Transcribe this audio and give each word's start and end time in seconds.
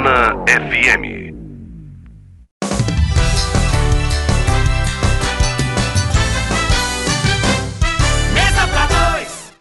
FM. 0.00 1.34
Mesa 8.32 8.66
pra 8.68 8.86
dois. 8.86 9.52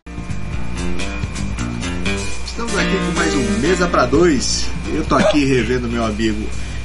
Estamos 2.46 2.78
aqui 2.78 2.92
com 2.92 3.12
mais 3.18 3.34
um 3.34 3.60
Mesa 3.60 3.88
para 3.90 4.06
Dois. 4.06 4.66
Eu 4.94 5.04
tô 5.04 5.16
aqui 5.16 5.44
revendo 5.44 5.90
meu 5.90 6.06
amigo 6.06 6.42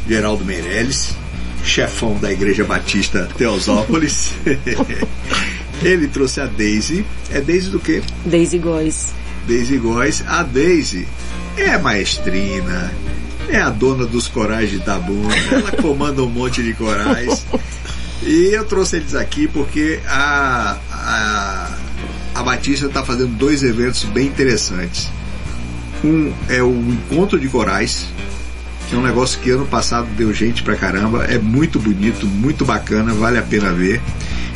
Geraldo 0.08 0.44
Meirelles, 0.44 1.14
chefão 1.62 2.18
da 2.18 2.32
Igreja 2.32 2.64
Batista 2.64 3.28
Teosópolis. 3.38 4.34
Ele 5.80 6.08
trouxe 6.08 6.40
a 6.40 6.46
Daisy. 6.46 7.06
É 7.30 7.40
Daisy 7.40 7.70
do 7.70 7.78
quê? 7.78 8.02
Daisy 8.26 8.58
Góes. 8.58 9.14
Daisy 9.46 9.78
Góes. 9.78 10.24
A 10.26 10.42
Daisy 10.42 11.06
é 11.56 11.78
maestrina, 11.78 12.92
é 13.48 13.60
a 13.60 13.70
dona 13.70 14.06
dos 14.06 14.28
corais 14.28 14.70
de 14.70 14.78
Tabuna, 14.80 15.34
ela 15.50 15.72
comanda 15.72 16.22
um 16.22 16.28
monte 16.28 16.62
de 16.62 16.74
corais. 16.74 17.44
E 18.22 18.50
eu 18.52 18.64
trouxe 18.64 18.96
eles 18.96 19.14
aqui 19.14 19.46
porque 19.46 20.00
a, 20.08 20.76
a, 20.90 21.70
a 22.34 22.42
Batista 22.42 22.86
está 22.86 23.04
fazendo 23.04 23.36
dois 23.36 23.62
eventos 23.62 24.04
bem 24.04 24.26
interessantes. 24.26 25.08
Um 26.02 26.32
é 26.48 26.62
o 26.62 26.70
Encontro 26.70 27.38
de 27.38 27.48
Corais, 27.48 28.06
que 28.88 28.94
é 28.94 28.98
um 28.98 29.02
negócio 29.02 29.40
que 29.40 29.50
ano 29.50 29.66
passado 29.66 30.06
deu 30.16 30.32
gente 30.32 30.62
pra 30.62 30.76
caramba, 30.76 31.24
é 31.24 31.38
muito 31.38 31.78
bonito, 31.78 32.26
muito 32.26 32.64
bacana, 32.64 33.12
vale 33.14 33.38
a 33.38 33.42
pena 33.42 33.72
ver. 33.72 34.00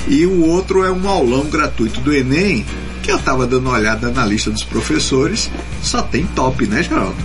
E 0.07 0.24
o 0.27 0.46
outro 0.46 0.84
é 0.84 0.91
um 0.91 1.09
aulão 1.09 1.45
gratuito 1.46 2.01
do 2.01 2.15
Enem, 2.15 2.65
que 3.02 3.10
eu 3.10 3.18
tava 3.18 3.46
dando 3.46 3.68
uma 3.68 3.77
olhada 3.77 4.10
na 4.10 4.24
lista 4.24 4.51
dos 4.51 4.65
professores, 4.65 5.51
só 5.82 6.02
tem 6.02 6.27
top, 6.27 6.66
né, 6.66 6.82
Geraldo? 6.82 7.16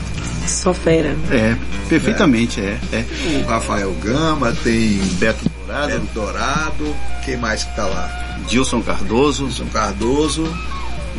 Só 0.48 0.74
fera. 0.74 1.16
É, 1.32 1.56
perfeitamente, 1.88 2.60
é. 2.60 2.80
é. 2.92 3.06
O 3.44 3.48
Rafael 3.48 3.92
Gama, 4.02 4.52
tem 4.64 4.98
Beto 5.13 5.50
Dourado, 5.50 5.88
Beto 5.88 6.08
Dourado, 6.13 6.96
quem 7.24 7.38
mais 7.38 7.63
que 7.63 7.76
tá 7.76 7.85
lá? 7.85 8.38
Dilson 8.48 8.82
Cardoso, 8.82 9.52
São 9.52 9.68
Cardoso. 9.68 10.52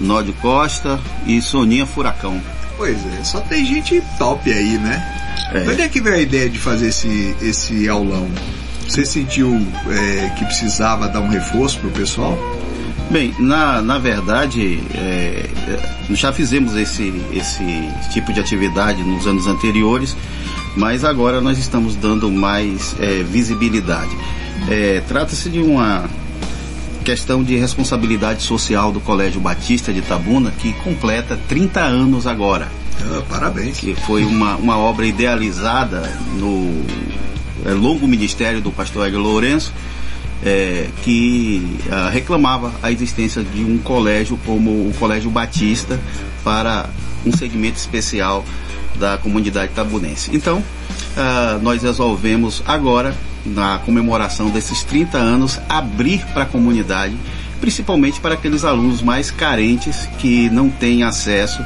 Nódio 0.01 0.35
Costa 0.35 1.01
e 1.27 1.41
Soninha 1.41 1.87
Furacão. 1.87 2.41
Pois 2.77 2.99
é, 3.07 3.25
só 3.25 3.41
tem 3.41 3.65
gente 3.65 4.03
top 4.19 4.53
aí, 4.53 4.79
né? 4.79 5.25
É. 5.53 5.71
Onde 5.71 5.83
é 5.83 5.89
que 5.89 6.01
veio 6.01 6.17
a 6.17 6.21
ideia 6.21 6.51
de 6.51 6.59
fazer 6.59 6.89
esse, 6.89 7.35
esse 7.41 7.89
aulão? 7.89 8.29
Você 8.89 9.05
sentiu 9.07 9.55
é, 9.89 10.31
que 10.31 10.45
precisava 10.45 11.09
dar 11.09 11.21
um 11.21 11.29
reforço 11.29 11.79
pro 11.79 11.91
pessoal? 11.91 12.37
Bem, 13.11 13.35
na, 13.39 13.83
na 13.83 13.99
verdade, 13.99 14.81
é, 14.95 15.49
é, 15.69 16.15
já 16.15 16.33
fizemos 16.33 16.75
esse, 16.75 17.13
esse 17.33 17.89
tipo 18.13 18.33
de 18.33 18.41
atividade 18.41 19.03
nos 19.03 19.27
anos 19.27 19.47
anteriores, 19.47 20.17
mas 20.75 21.05
agora 21.05 21.41
nós 21.41 21.59
estamos 21.59 21.95
dando 21.95 22.31
mais 22.31 22.97
é, 22.99 23.23
visibilidade. 23.23 24.11
É, 24.69 25.03
Trata-se 25.07 25.51
de 25.51 25.61
uma 25.61 26.09
questão 27.05 27.45
de 27.45 27.55
responsabilidade 27.57 28.43
social 28.43 28.91
do 28.91 28.99
Colégio 28.99 29.41
Batista 29.41 29.93
de 29.93 29.99
Itabuna, 29.99 30.51
que 30.51 30.73
completa 30.73 31.39
30 31.49 31.81
anos 31.81 32.27
agora. 32.27 32.69
Ah, 33.03 33.23
parabéns. 33.29 33.79
que 33.79 33.95
foi 33.95 34.25
uma, 34.25 34.57
uma 34.57 34.79
obra 34.79 35.07
idealizada 35.07 36.01
no 36.39 36.83
é, 37.67 37.73
longo 37.73 38.09
ministério 38.09 38.61
do 38.61 38.73
pastor 38.73 39.07
Hélio 39.07 39.19
Lourenço, 39.21 39.73
é, 40.43 40.89
que 41.03 41.79
ah, 41.91 42.11
reclamava 42.11 42.73
a 42.83 42.91
existência 42.91 43.43
de 43.43 43.65
um 43.65 43.79
colégio 43.79 44.39
como 44.45 44.71
o 44.71 44.93
Colégio 44.99 45.31
Batista 45.31 45.99
para 46.43 46.89
um 47.25 47.33
segmento 47.33 47.79
especial 47.79 48.45
da 48.97 49.17
comunidade 49.19 49.73
tabunense. 49.73 50.31
Então, 50.35 50.63
ah, 51.17 51.59
nós 51.63 51.83
resolvemos 51.83 52.63
agora, 52.67 53.15
na 53.45 53.79
comemoração 53.79 54.51
desses 54.51 54.83
30 54.85 55.19
anos, 55.19 55.61
abrir 55.69 56.25
para 56.33 56.45
a 56.45 56.47
comunidade, 56.47 57.17
principalmente 57.61 58.21
para 58.21 58.35
aqueles 58.35 58.65
alunos 58.65 59.03
mais 59.03 59.31
carentes 59.31 60.09
que 60.19 60.49
não 60.51 60.69
têm 60.69 61.03
acesso 61.03 61.63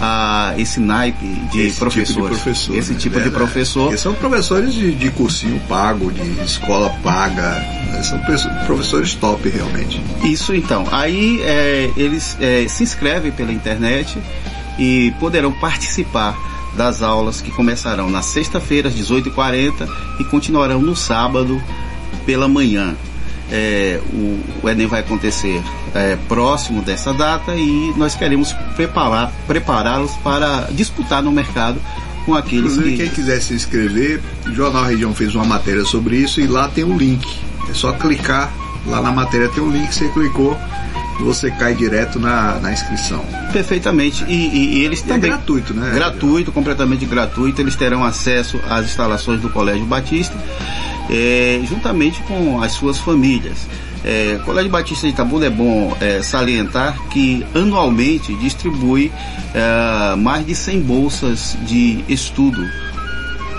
a 0.00 0.54
esse 0.58 0.80
naipe 0.80 1.24
de 1.52 1.60
Esse 1.66 1.78
professores. 1.78 2.08
tipo 2.08 2.22
de 2.22 2.28
professor. 2.28 2.76
esse 2.76 2.92
né? 2.92 2.98
tipo 2.98 3.14
de 3.16 3.22
Verdade. 3.22 3.44
professor. 3.44 3.82
Porque 3.84 3.96
são 3.98 4.14
professores 4.14 4.74
de, 4.74 4.92
de 4.94 5.10
cursinho 5.10 5.60
pago, 5.68 6.10
de 6.10 6.20
escola 6.44 6.90
paga. 7.02 7.42
né? 7.90 8.02
São 8.02 8.18
professores 8.66 9.14
top, 9.14 9.48
realmente. 9.48 10.02
Isso 10.24 10.54
então. 10.54 10.86
Aí 10.90 11.40
é, 11.42 11.90
eles 11.96 12.36
é, 12.40 12.66
se 12.68 12.82
inscrevem 12.82 13.30
pela 13.32 13.52
internet 13.52 14.18
e 14.78 15.12
poderão 15.20 15.52
participar 15.52 16.36
das 16.76 17.02
aulas 17.02 17.40
que 17.40 17.52
começarão 17.52 18.10
na 18.10 18.20
sexta-feira 18.20 18.88
às 18.88 18.94
18h40 18.96 19.88
e 20.18 20.24
continuarão 20.24 20.80
no 20.82 20.96
sábado 20.96 21.62
pela 22.26 22.48
manhã. 22.48 22.96
É, 23.56 24.00
o, 24.12 24.40
o 24.64 24.68
Enem 24.68 24.88
vai 24.88 24.98
acontecer 24.98 25.62
é, 25.94 26.16
próximo 26.26 26.82
dessa 26.82 27.12
data 27.14 27.54
e 27.54 27.94
nós 27.96 28.16
queremos 28.16 28.52
preparar, 28.74 29.32
prepará-los 29.46 30.10
para 30.24 30.66
disputar 30.72 31.22
no 31.22 31.30
mercado 31.30 31.80
com 32.26 32.34
aqueles 32.34 32.72
Inclusive, 32.72 32.96
que. 32.96 33.02
quem 33.04 33.10
quiser 33.10 33.40
se 33.40 33.54
inscrever, 33.54 34.20
o 34.46 34.52
Jornal 34.52 34.84
Região 34.84 35.14
fez 35.14 35.36
uma 35.36 35.44
matéria 35.44 35.84
sobre 35.84 36.16
isso 36.16 36.40
e 36.40 36.48
lá 36.48 36.66
tem 36.66 36.82
um 36.82 36.96
link. 36.96 37.24
É 37.70 37.74
só 37.74 37.92
clicar, 37.92 38.52
lá 38.86 39.00
na 39.00 39.12
matéria 39.12 39.48
tem 39.50 39.62
um 39.62 39.70
link, 39.70 39.94
você 39.94 40.08
clicou, 40.08 40.58
você 41.20 41.48
cai 41.52 41.74
direto 41.74 42.18
na, 42.18 42.58
na 42.60 42.72
inscrição. 42.72 43.24
Perfeitamente. 43.52 44.24
E, 44.26 44.32
e- 44.34 44.78
e 44.78 44.84
eles 44.84 44.98
E 45.00 45.04
é 45.04 45.06
também. 45.06 45.30
gratuito, 45.30 45.72
né? 45.74 45.92
Gratuito, 45.94 46.50
completamente 46.50 47.06
gratuito. 47.06 47.60
Eles 47.60 47.76
terão 47.76 48.02
acesso 48.02 48.58
às 48.68 48.86
instalações 48.86 49.40
do 49.40 49.48
Colégio 49.48 49.84
Batista, 49.86 50.34
eh, 51.10 51.62
juntamente 51.68 52.22
com 52.22 52.62
as 52.62 52.72
suas 52.72 52.98
famílias. 52.98 53.66
O 54.38 54.44
Colégio 54.44 54.70
Batista 54.70 55.06
de 55.06 55.14
Itabuna 55.14 55.46
é 55.46 55.50
bom 55.50 55.96
eh, 55.98 56.20
salientar 56.22 56.94
que 57.08 57.42
anualmente 57.54 58.34
distribui 58.34 59.10
eh, 59.54 60.14
mais 60.16 60.44
de 60.44 60.54
100 60.54 60.80
bolsas 60.82 61.56
de 61.66 62.04
estudo 62.06 62.62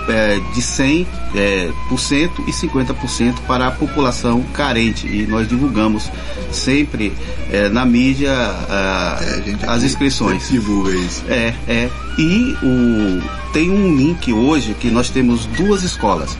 é, 0.08 0.38
de 0.54 0.60
100% 0.60 1.06
é, 1.34 1.70
por 1.88 1.98
cento 1.98 2.42
e 2.46 2.52
50% 2.52 3.34
para 3.46 3.66
a 3.66 3.70
população 3.70 4.42
carente. 4.54 5.06
E 5.06 5.26
nós 5.26 5.48
divulgamos 5.48 6.10
sempre 6.50 7.12
é, 7.50 7.68
na 7.68 7.84
mídia 7.84 8.30
É, 8.30 9.66
as 9.66 9.82
inscrições. 9.82 10.48
divulga 10.48 10.90
isso. 10.90 11.24
É, 11.28 11.54
é. 11.68 11.90
E 12.18 12.56
o, 12.62 13.52
tem 13.52 13.70
um 13.70 13.94
link 13.94 14.32
hoje 14.32 14.74
que 14.74 14.90
nós 14.90 15.10
temos 15.10 15.46
duas 15.46 15.82
escolas. 15.82 16.36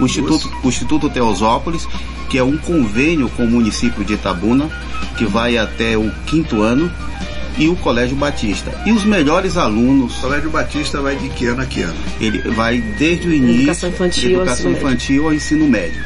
O 0.00 0.06
Instituto, 0.06 0.50
o 0.64 0.68
Instituto 0.68 1.10
Teosópolis, 1.10 1.86
que 2.28 2.38
é 2.38 2.42
um 2.42 2.56
convênio 2.56 3.28
com 3.30 3.44
o 3.44 3.50
município 3.50 4.04
de 4.04 4.14
Itabuna, 4.14 4.70
que 5.18 5.24
vai 5.24 5.58
até 5.58 5.96
o 5.96 6.10
quinto 6.26 6.62
ano, 6.62 6.90
e 7.58 7.68
o 7.68 7.76
Colégio 7.76 8.16
Batista. 8.16 8.72
E 8.86 8.92
os 8.92 9.04
melhores 9.04 9.56
alunos 9.56 10.16
O 10.18 10.20
Colégio 10.22 10.50
Batista 10.50 11.00
vai 11.00 11.16
de 11.16 11.28
que 11.28 11.46
ano 11.46 11.60
a 11.60 11.66
que 11.66 11.82
ano? 11.82 11.98
ele 12.20 12.38
vai 12.52 12.80
desde 12.80 13.28
o 13.28 13.34
início 13.34 13.62
Educação 13.62 13.90
infantil 13.90 14.36
ao 14.36 14.42
educação 14.42 14.70
ensino 14.70 14.78
infantil 14.78 15.24
ao 15.24 15.34
ensino 15.34 15.68
médio. 15.68 16.02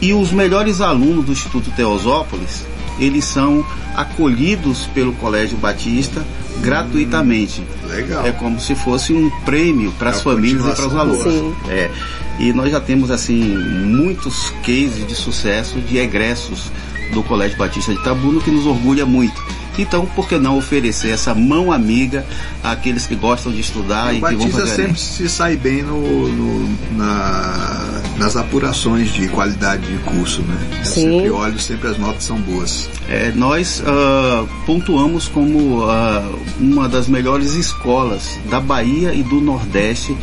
E 0.00 0.14
os 0.14 0.32
melhores 0.32 0.80
alunos 0.80 1.26
do 1.26 1.32
Instituto 1.32 1.70
Teosópolis, 1.72 2.64
eles 3.00 3.24
são 3.24 3.64
acolhidos 3.96 4.86
pelo 4.94 5.12
Colégio 5.14 5.56
Batista 5.56 6.22
gratuitamente. 6.62 7.62
Legal. 7.88 8.24
É 8.26 8.32
como 8.32 8.60
se 8.60 8.74
fosse 8.74 9.12
um 9.12 9.30
prêmio 9.44 9.92
para 9.98 10.10
É 10.10 10.12
as 10.14 10.22
famílias 10.22 10.64
e 10.66 10.70
para 10.76 10.86
os 10.86 10.94
alunos. 10.96 11.22
Sim. 11.32 11.54
É. 11.68 11.90
E 12.38 12.52
nós 12.52 12.70
já 12.70 12.80
temos 12.80 13.10
assim 13.10 13.56
muitos 13.56 14.50
cases 14.64 15.06
de 15.06 15.14
sucesso 15.14 15.78
de 15.80 15.98
egressos 15.98 16.70
do 17.12 17.22
Colégio 17.22 17.58
Batista 17.58 17.92
de 17.92 17.98
Itabuna, 17.98 18.40
que 18.40 18.50
nos 18.50 18.66
orgulha 18.66 19.04
muito. 19.04 19.42
Então, 19.78 20.04
por 20.06 20.28
que 20.28 20.36
não 20.38 20.58
oferecer 20.58 21.10
essa 21.10 21.34
mão 21.34 21.72
amiga 21.72 22.24
àqueles 22.62 23.06
que 23.06 23.14
gostam 23.14 23.50
de 23.50 23.60
estudar 23.60 24.08
o 24.08 24.10
e 24.12 24.14
que 24.16 24.20
vão 24.20 24.30
Batista 24.32 24.60
fazer 24.60 24.76
sempre 24.76 25.00
se 25.00 25.28
sai 25.28 25.56
bem 25.56 25.82
no, 25.82 26.28
no- 26.28 26.68
na- 26.96 27.99
nas 28.20 28.36
apurações 28.36 29.14
de 29.14 29.28
qualidade 29.28 29.86
de 29.86 29.96
curso, 30.04 30.42
né? 30.42 30.54
Eu 30.78 30.84
Sim. 30.84 31.10
sempre 31.10 31.30
olho, 31.30 31.58
sempre 31.58 31.88
as 31.88 31.96
notas 31.96 32.22
são 32.22 32.38
boas. 32.38 32.90
É, 33.08 33.32
nós 33.34 33.82
ah, 33.86 34.44
pontuamos 34.66 35.26
como 35.26 35.82
ah, 35.84 36.30
uma 36.60 36.86
das 36.86 37.08
melhores 37.08 37.54
escolas 37.54 38.38
da 38.50 38.60
Bahia 38.60 39.14
e 39.14 39.22
do 39.22 39.40
Nordeste 39.40 40.14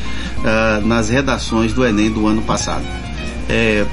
ah, 0.46 0.80
nas 0.86 1.10
redações 1.10 1.74
do 1.74 1.84
Enem 1.84 2.12
do 2.12 2.28
ano 2.28 2.44
passado. 2.44 2.86
É, 3.50 3.84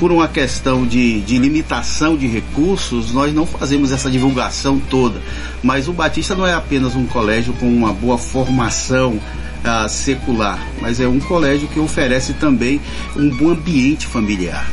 por 0.00 0.10
uma 0.10 0.26
questão 0.26 0.84
de, 0.84 1.20
de 1.20 1.38
limitação 1.38 2.16
de 2.16 2.26
recursos, 2.26 3.12
nós 3.12 3.32
não 3.32 3.46
fazemos 3.46 3.92
essa 3.92 4.10
divulgação 4.10 4.80
toda. 4.90 5.22
Mas 5.62 5.86
o 5.86 5.92
Batista 5.92 6.34
não 6.34 6.44
é 6.44 6.52
apenas 6.52 6.96
um 6.96 7.06
colégio 7.06 7.52
com 7.54 7.68
uma 7.68 7.92
boa 7.92 8.18
formação 8.18 9.20
ah, 9.64 9.88
secular, 9.88 10.58
mas 10.80 11.00
é 11.00 11.08
um 11.08 11.18
colégio 11.20 11.66
que 11.68 11.80
oferece 11.80 12.34
também 12.34 12.80
um 13.16 13.30
bom 13.30 13.50
ambiente 13.50 14.06
familiar. 14.06 14.66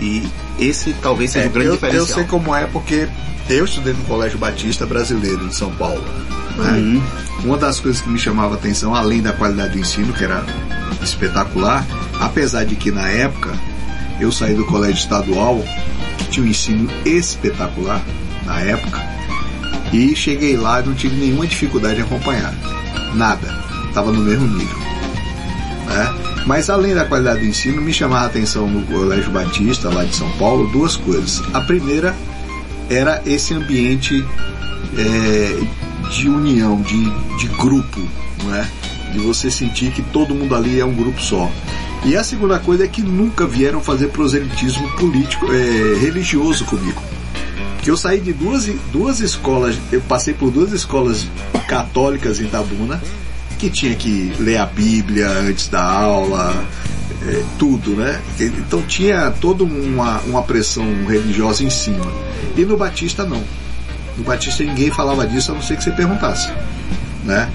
E 0.00 0.22
esse 0.58 0.92
talvez 1.02 1.30
seja 1.32 1.46
É, 1.46 1.48
o 1.48 1.52
grande 1.52 1.66
eu, 1.68 1.72
eu 1.74 1.76
diferencial. 1.80 2.06
sei 2.18 2.24
como 2.24 2.54
é 2.54 2.66
porque 2.66 3.08
eu 3.48 3.64
estudei 3.64 3.92
no 3.92 4.04
Colégio 4.04 4.38
Batista 4.38 4.84
Brasileiro 4.86 5.46
de 5.48 5.54
São 5.54 5.70
Paulo. 5.72 6.02
né? 6.56 6.70
Uhum. 6.72 7.02
Uma 7.44 7.56
das 7.58 7.80
coisas 7.80 8.00
que 8.00 8.08
me 8.08 8.18
chamava 8.18 8.54
a 8.54 8.56
atenção, 8.56 8.94
além 8.94 9.20
da 9.20 9.32
qualidade 9.32 9.72
do 9.74 9.78
ensino, 9.78 10.12
que 10.12 10.24
era 10.24 10.44
espetacular, 11.02 11.86
apesar 12.20 12.64
de 12.64 12.74
que 12.76 12.90
na 12.90 13.08
época 13.08 13.52
eu 14.20 14.32
saí 14.32 14.54
do 14.54 14.64
colégio 14.64 14.96
estadual, 14.98 15.62
que 16.18 16.24
tinha 16.30 16.46
um 16.46 16.48
ensino 16.48 16.88
espetacular 17.04 18.02
na 18.44 18.60
época, 18.60 19.00
e 19.92 20.16
cheguei 20.16 20.56
lá 20.56 20.80
e 20.80 20.86
não 20.86 20.94
tive 20.94 21.16
nenhuma 21.16 21.46
dificuldade 21.46 22.00
em 22.00 22.02
acompanhar. 22.02 22.54
Nada. 23.14 23.65
Estava 23.96 24.12
no 24.12 24.20
mesmo 24.20 24.46
nível. 24.46 24.76
Né? 25.86 26.14
Mas 26.44 26.68
além 26.68 26.94
da 26.94 27.06
qualidade 27.06 27.40
do 27.40 27.46
ensino, 27.46 27.80
me 27.80 27.94
chamava 27.94 28.24
a 28.24 28.26
atenção 28.26 28.68
no 28.68 28.84
Colégio 28.84 29.30
Batista, 29.30 29.88
lá 29.88 30.04
de 30.04 30.14
São 30.14 30.30
Paulo, 30.32 30.70
duas 30.70 30.96
coisas. 30.96 31.42
A 31.54 31.62
primeira 31.62 32.14
era 32.90 33.22
esse 33.24 33.54
ambiente 33.54 34.22
é, 34.98 36.10
de 36.10 36.28
união, 36.28 36.82
de, 36.82 37.10
de 37.38 37.48
grupo, 37.56 37.98
não 38.44 38.54
é? 38.54 38.68
de 39.14 39.18
você 39.18 39.50
sentir 39.50 39.90
que 39.92 40.02
todo 40.02 40.34
mundo 40.34 40.54
ali 40.54 40.78
é 40.78 40.84
um 40.84 40.92
grupo 40.92 41.18
só. 41.22 41.50
E 42.04 42.14
a 42.18 42.22
segunda 42.22 42.58
coisa 42.58 42.84
é 42.84 42.88
que 42.88 43.00
nunca 43.00 43.46
vieram 43.46 43.80
fazer 43.80 44.08
proselitismo 44.08 44.86
político, 44.98 45.46
é, 45.50 45.98
religioso 45.98 46.66
comigo. 46.66 47.00
Que 47.82 47.90
eu 47.90 47.96
saí 47.96 48.20
de 48.20 48.34
duas, 48.34 48.66
duas 48.92 49.20
escolas, 49.20 49.78
eu 49.90 50.02
passei 50.02 50.34
por 50.34 50.50
duas 50.50 50.70
escolas 50.72 51.26
católicas 51.66 52.40
em 52.40 52.46
Tabuna, 52.46 53.00
que 53.56 53.70
tinha 53.70 53.94
que 53.94 54.32
ler 54.38 54.58
a 54.58 54.66
Bíblia 54.66 55.28
antes 55.28 55.68
da 55.68 55.82
aula, 55.82 56.54
é, 57.26 57.42
tudo, 57.58 57.92
né? 57.92 58.20
Então 58.38 58.82
tinha 58.82 59.30
toda 59.40 59.64
uma, 59.64 60.20
uma 60.20 60.42
pressão 60.42 60.84
religiosa 61.06 61.64
em 61.64 61.70
cima. 61.70 62.06
E 62.56 62.64
no 62.64 62.76
Batista 62.76 63.24
não. 63.24 63.42
No 64.16 64.24
Batista 64.24 64.64
ninguém 64.64 64.90
falava 64.90 65.26
disso 65.26 65.52
a 65.52 65.54
não 65.54 65.62
ser 65.62 65.76
que 65.76 65.84
você 65.84 65.90
perguntasse, 65.90 66.50
né? 67.24 67.50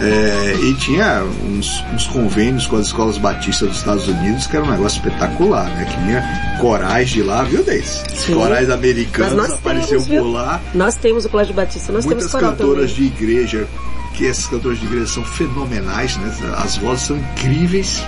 É, 0.00 0.56
e 0.60 0.74
tinha 0.74 1.22
uns, 1.44 1.84
uns, 1.94 2.06
convênios 2.08 2.66
com 2.66 2.76
as 2.76 2.86
escolas 2.86 3.18
batistas 3.18 3.68
dos 3.68 3.78
Estados 3.78 4.08
Unidos 4.08 4.48
que 4.48 4.56
era 4.56 4.64
um 4.64 4.70
negócio 4.70 4.96
espetacular, 4.96 5.66
né? 5.76 5.84
Que 5.84 5.96
vinha 6.00 6.56
corais 6.60 7.10
de 7.10 7.22
lá, 7.22 7.44
viu, 7.44 7.62
Deis? 7.62 8.02
Corais 8.26 8.68
americanos 8.68 9.52
apareceram 9.52 10.02
por 10.02 10.32
lá. 10.32 10.60
Nós 10.74 10.96
temos 10.96 11.24
o 11.24 11.28
Colégio 11.28 11.54
Batista, 11.54 11.92
nós 11.92 12.04
Muitas 12.04 12.24
temos 12.24 12.32
coral 12.32 12.56
cantoras 12.56 12.92
também. 12.92 13.10
de 13.10 13.16
igreja, 13.16 13.68
que 14.14 14.24
esses 14.24 14.46
cantores 14.46 14.78
de 14.78 14.86
igreja 14.86 15.06
são 15.06 15.24
fenomenais, 15.24 16.16
né? 16.16 16.32
As 16.58 16.76
vozes 16.76 17.06
são 17.06 17.16
incríveis. 17.16 18.02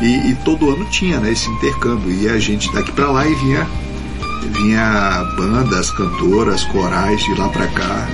E, 0.00 0.30
e 0.30 0.34
todo 0.44 0.70
ano 0.70 0.84
tinha, 0.86 1.20
né? 1.20 1.32
Esse 1.32 1.48
intercâmbio. 1.50 2.10
E 2.10 2.28
a 2.28 2.38
gente 2.38 2.72
daqui 2.72 2.92
para 2.92 3.10
lá 3.10 3.26
e 3.26 3.34
vinha 3.34 3.66
vinha 4.52 5.24
bandas, 5.36 5.90
cantoras, 5.90 6.64
corais 6.64 7.22
de 7.22 7.34
lá 7.34 7.48
para 7.48 7.66
cá. 7.68 8.08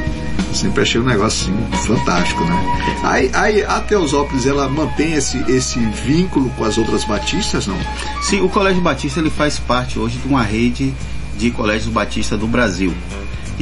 Sempre 0.52 0.82
achei 0.82 1.00
um 1.00 1.04
negócio 1.04 1.52
assim, 1.52 1.86
fantástico, 1.86 2.42
né? 2.44 2.98
Aí, 3.04 3.30
aí 3.32 3.64
a 3.64 3.80
Teosópolis 3.80 4.46
ela 4.46 4.68
mantém 4.68 5.14
esse, 5.14 5.38
esse 5.48 5.78
vínculo 5.78 6.50
com 6.50 6.64
as 6.64 6.76
outras 6.76 7.04
batistas, 7.04 7.66
não? 7.66 7.78
Sim, 8.22 8.40
o 8.40 8.48
Colégio 8.48 8.82
Batista 8.82 9.20
ele 9.20 9.30
faz 9.30 9.58
parte 9.58 9.98
hoje 9.98 10.18
de 10.18 10.26
uma 10.26 10.42
rede 10.42 10.92
de 11.36 11.50
colégios 11.50 11.92
Batista 11.92 12.36
do 12.36 12.46
Brasil. 12.46 12.92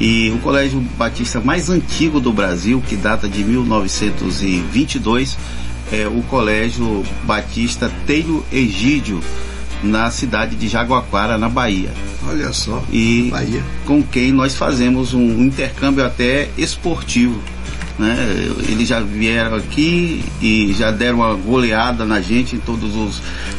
E 0.01 0.31
o 0.31 0.39
colégio 0.39 0.81
batista 0.97 1.41
mais 1.41 1.69
antigo 1.69 2.21
do 2.21 2.33
Brasil, 2.33 2.81
que 2.87 2.95
data 2.95 3.29
de 3.29 3.43
1922, 3.43 5.37
é 5.91 6.07
o 6.07 6.23
Colégio 6.23 7.05
Batista 7.25 7.91
Teiro 8.07 8.45
Egídio, 8.53 9.21
na 9.83 10.11
cidade 10.11 10.55
de 10.55 10.69
Jaguaquara, 10.69 11.37
na 11.37 11.49
Bahia. 11.49 11.91
Olha 12.29 12.53
só, 12.53 12.85
E 12.93 13.29
Bahia. 13.31 13.63
com 13.87 14.03
quem 14.03 14.33
nós 14.33 14.55
fazemos 14.55 15.15
um 15.15 15.43
intercâmbio 15.43 16.05
até 16.05 16.49
esportivo. 16.57 17.41
Né? 17.99 18.17
Eles 18.69 18.87
já 18.87 19.01
vieram 19.01 19.57
aqui 19.57 20.25
e 20.41 20.73
já 20.73 20.93
deram 20.93 21.17
uma 21.17 21.35
goleada 21.35 22.05
na 22.05 22.21
gente 22.21 22.55
em 22.55 22.61
todas 22.61 22.91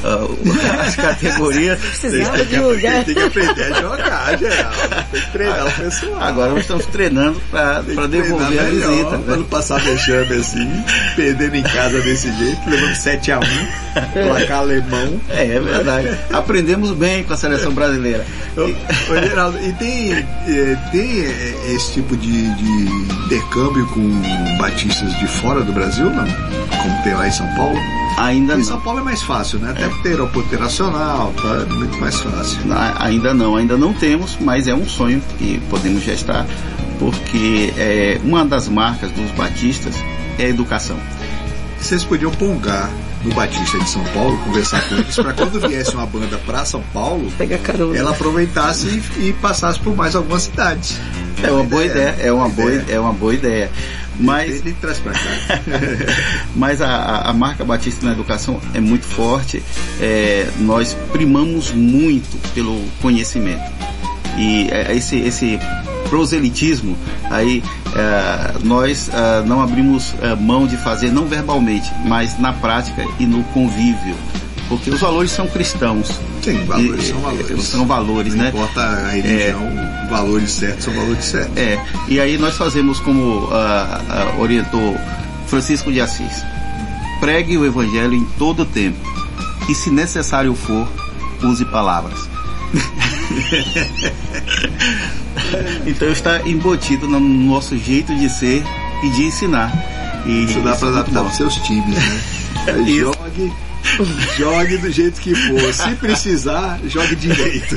as 0.02 0.96
categorias. 0.96 1.80
Precisava 1.80 2.46
de 2.46 2.60
lugar. 2.60 3.04
Tem 3.04 3.16
que 3.16 3.22
aprender 3.22 3.64
a 3.64 3.82
jogar, 3.82 4.38
geral. 4.38 4.74
Tem 5.12 5.22
que 5.22 5.32
treinar 5.32 5.68
o 5.68 5.72
pessoal. 5.72 6.22
Agora 6.22 6.52
nós 6.52 6.62
estamos 6.62 6.86
treinando 6.86 7.42
para 7.52 7.82
devolver 8.08 8.60
a 8.60 8.64
melhor, 8.64 8.92
visita. 8.92 9.18
Né? 9.18 9.36
não 9.36 9.44
passar 9.44 9.82
deixando 9.82 10.34
assim, 10.34 10.70
perdendo 11.16 11.56
em 11.56 11.64
casa 11.64 12.00
desse 12.00 12.32
jeito, 12.38 12.70
levando 12.70 12.94
7x1, 12.94 13.68
placar 14.14 14.60
alemão. 14.60 15.20
É, 15.30 15.56
é 15.56 15.60
verdade. 15.60 16.18
Aprendemos 16.32 16.92
bem 16.92 17.26
com 17.26 17.34
a 17.34 17.38
seleção 17.38 17.74
brasileira. 17.74 18.26
Ô, 18.56 18.62
ô, 18.62 19.22
Geraldo, 19.22 19.58
e 19.66 19.74
tem, 19.74 20.14
eh, 20.14 20.78
tem 20.92 21.26
eh, 21.26 21.74
esse 21.76 21.94
tipo 21.94 22.16
de, 22.16 22.56
de 22.56 23.26
intercâmbio 23.26 23.86
com 23.88 24.29
batistas 24.58 25.14
de 25.20 25.28
fora 25.28 25.62
do 25.62 25.72
Brasil, 25.72 26.10
não? 26.10 26.26
Como 26.26 27.04
tem 27.04 27.14
lá 27.14 27.28
em 27.28 27.32
São 27.32 27.48
Paulo? 27.56 27.78
Ainda 28.18 28.56
Em 28.56 28.64
São 28.64 28.78
não. 28.78 28.84
Paulo 28.84 29.00
é 29.00 29.04
mais 29.04 29.22
fácil, 29.22 29.60
né? 29.60 29.72
Até 29.72 29.88
por 29.88 30.02
ter 30.02 30.10
aeroporto 30.10 30.48
internacional, 30.48 31.34
tá? 31.42 31.66
É 31.70 31.74
muito 31.74 31.98
mais 32.00 32.20
fácil. 32.20 32.60
Ainda 33.00 33.34
não, 33.34 33.56
ainda 33.56 33.78
não 33.78 33.94
temos, 33.94 34.38
mas 34.40 34.68
é 34.68 34.74
um 34.74 34.88
sonho 34.88 35.22
que 35.38 35.62
podemos 35.70 36.04
gestar, 36.04 36.46
porque 37.00 37.74
é, 37.78 38.20
uma 38.24 38.44
das 38.46 38.68
marcas 38.68 39.12
dos 39.12 39.32
batistas 39.32 39.94
é 40.38 40.46
a 40.46 40.50
educação. 40.50 40.98
Vocês 41.80 42.04
podiam 42.04 42.32
pongar 42.32 42.90
no 43.24 43.34
Batista 43.34 43.80
de 43.80 43.90
São 43.90 44.04
Paulo, 44.14 44.38
conversar 44.40 44.82
com 44.88 44.96
eles, 44.96 45.16
para 45.16 45.34
quando 45.34 45.60
viesse 45.68 45.94
uma 45.94 46.06
banda 46.06 46.38
para 46.46 46.66
São 46.66 46.82
Paulo, 46.94 47.32
Pega 47.38 47.58
carona. 47.58 47.98
ela 47.98 48.12
aproveitasse 48.12 48.88
e, 49.18 49.30
e 49.30 49.34
passasse 49.42 49.80
por 49.80 49.96
mais 49.96 50.16
algumas 50.16 50.44
cidades. 50.44 50.98
É 51.42 51.50
uma 51.52 51.64
boa 51.64 51.86
ideia, 51.86 52.16
é 52.20 52.32
uma 52.34 52.50
boa, 52.50 52.72
é 52.90 53.00
uma 53.00 53.14
boa 53.14 53.34
ideia. 53.34 53.72
Mas 54.20 54.50
Ele 54.52 54.74
traz 54.82 55.00
para 55.00 55.14
cá. 55.14 55.20
Mas 56.56 56.82
a, 56.82 57.30
a- 57.30 57.34
marca 57.34 57.64
Batista 57.64 58.06
na 58.06 58.12
Educação 58.12 58.60
é 58.74 58.80
muito 58.80 59.06
forte. 59.06 59.64
É, 60.02 60.48
nós 60.60 60.96
primamos 61.12 61.72
muito 61.72 62.38
pelo 62.54 62.84
conhecimento. 63.02 63.64
E 64.38 64.68
é, 64.72 64.94
esse, 64.96 65.18
esse 65.18 65.60
proselitismo, 66.10 66.98
aí 67.30 67.64
é, 67.96 68.54
nós 68.64 69.10
é, 69.10 69.42
não 69.46 69.62
abrimos 69.62 70.14
é, 70.22 70.36
mão 70.36 70.66
de 70.68 70.76
fazer, 70.78 71.12
não 71.12 71.26
verbalmente, 71.26 71.90
mas 72.06 72.38
na 72.40 72.52
prática 72.54 73.06
e 73.20 73.26
no 73.26 73.44
convívio. 73.46 74.16
Porque 74.70 74.92
os 74.92 75.00
valores 75.00 75.32
são 75.32 75.48
cristãos. 75.48 76.20
Sim, 76.44 76.64
valores 76.66 77.04
E- 77.04 77.08
são 77.08 77.20
valores. 77.20 77.64
São 77.64 77.86
valores, 77.88 78.34
Não 78.36 78.44
né? 78.44 78.50
importa 78.50 78.82
a 78.82 79.10
religião, 79.10 79.60
valores 80.10 80.52
certos 80.52 80.86
são 80.86 80.94
valores 80.94 81.26
certos. 81.26 81.58
É, 81.58 81.84
e 82.08 82.20
aí 82.20 82.38
nós 82.38 82.56
fazemos 82.56 83.00
como 83.00 83.50
ah, 83.52 84.00
ah, 84.10 84.36
orientou 84.40 84.96
Francisco 85.48 85.92
de 85.92 86.00
Assis. 86.00 86.44
Pregue 87.20 87.58
o 87.58 87.66
evangelho 87.66 88.14
em 88.14 88.24
todo 88.38 88.62
o 88.62 88.66
tempo. 88.66 88.98
E 89.68 89.76
se 89.76 89.90
necessário 89.90 90.54
for, 90.56 90.88
use 91.44 91.66
palavras. 91.66 92.30
então 95.86 96.08
está 96.10 96.42
embutido 96.48 97.08
no 97.08 97.20
nosso 97.20 97.78
jeito 97.78 98.16
de 98.16 98.30
ser 98.30 98.64
e 99.04 99.10
de 99.10 99.24
ensinar. 99.24 99.72
E 100.26 100.46
Isso 100.46 100.60
dá 100.62 100.76
para 100.76 100.88
é 100.88 100.92
adaptar 100.92 101.24
para 101.24 101.32
seus 101.34 101.56
times, 101.56 101.96
né? 101.96 102.22
Jogue, 102.86 103.52
jogue 104.38 104.78
do 104.78 104.92
jeito 104.92 105.20
que 105.22 105.34
for. 105.34 105.74
Se 105.74 105.96
precisar, 105.96 106.80
jogue 106.86 107.16
direito. 107.16 107.76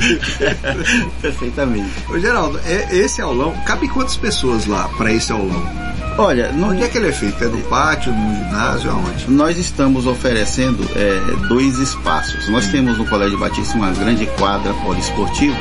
Perfeitamente. 1.21 1.91
Ô 2.09 2.19
Geraldo, 2.19 2.59
é, 2.65 2.95
esse 2.95 3.21
aulão, 3.21 3.53
cabe 3.65 3.87
quantas 3.87 4.17
pessoas 4.17 4.65
lá 4.65 4.87
para 4.97 5.11
esse 5.11 5.31
aulão? 5.31 5.93
Olha, 6.17 6.51
não, 6.51 6.69
Onde 6.69 6.83
é 6.83 6.87
que 6.87 6.97
ele 6.97 7.07
é 7.07 7.11
feito? 7.11 7.43
É 7.43 7.47
no 7.47 7.57
pátio, 7.63 8.13
no 8.13 8.35
ginásio, 8.35 8.91
aonde? 8.91 9.29
Nós 9.31 9.57
estamos 9.57 10.05
oferecendo 10.05 10.87
é, 10.95 11.47
dois 11.47 11.79
espaços. 11.79 12.47
Nós 12.49 12.67
temos 12.67 12.97
no 12.97 13.05
Colégio 13.05 13.37
Batista 13.37 13.75
uma 13.75 13.91
grande 13.91 14.27
quadra 14.37 14.73
poliesportiva 14.75 15.57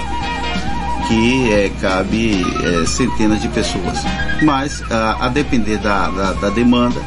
que 1.09 1.53
é, 1.53 1.71
cabe 1.81 2.43
é, 2.65 2.87
centenas 2.87 3.41
de 3.41 3.49
pessoas. 3.49 3.99
Mas 4.43 4.83
a, 4.91 5.27
a 5.27 5.29
depender 5.29 5.79
da, 5.79 6.09
da, 6.09 6.33
da 6.35 6.51
demanda, 6.51 7.01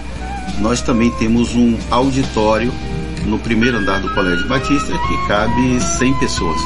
nós 0.59 0.81
também 0.81 1.11
temos 1.11 1.55
um 1.55 1.77
auditório 1.91 2.71
no 3.25 3.39
primeiro 3.39 3.77
andar 3.77 3.99
do 3.99 4.09
Colégio 4.13 4.47
Batista 4.47 4.93
que 4.97 5.27
cabe 5.27 5.79
100 5.81 6.13
pessoas. 6.19 6.59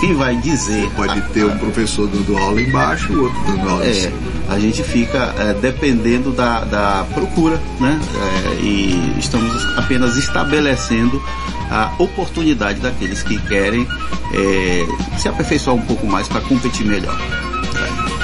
Quem 0.00 0.14
vai 0.14 0.36
dizer 0.36 0.88
Pode 0.96 1.18
a- 1.18 1.22
ter 1.22 1.44
um 1.44 1.58
professor 1.58 2.06
dando 2.08 2.36
aula 2.36 2.60
embaixo, 2.62 3.12
o 3.12 3.22
outro 3.24 3.40
dando 3.46 3.68
aula 3.68 3.84
em 3.86 3.90
é, 3.90 3.94
cima. 3.94 4.16
a 4.48 4.58
gente 4.58 4.82
fica 4.84 5.34
é, 5.38 5.54
dependendo 5.54 6.30
da, 6.30 6.60
da 6.60 7.04
procura, 7.14 7.60
né? 7.80 7.98
É, 8.14 8.60
e 8.62 9.14
estamos 9.18 9.52
apenas 9.76 10.16
estabelecendo 10.16 11.20
a 11.70 11.92
oportunidade 11.98 12.78
daqueles 12.80 13.22
que 13.22 13.38
querem 13.42 13.86
é, 14.32 14.86
se 15.18 15.28
aperfeiçoar 15.28 15.74
um 15.76 15.82
pouco 15.82 16.06
mais 16.06 16.28
para 16.28 16.40
competir 16.42 16.86
melhor. 16.86 17.18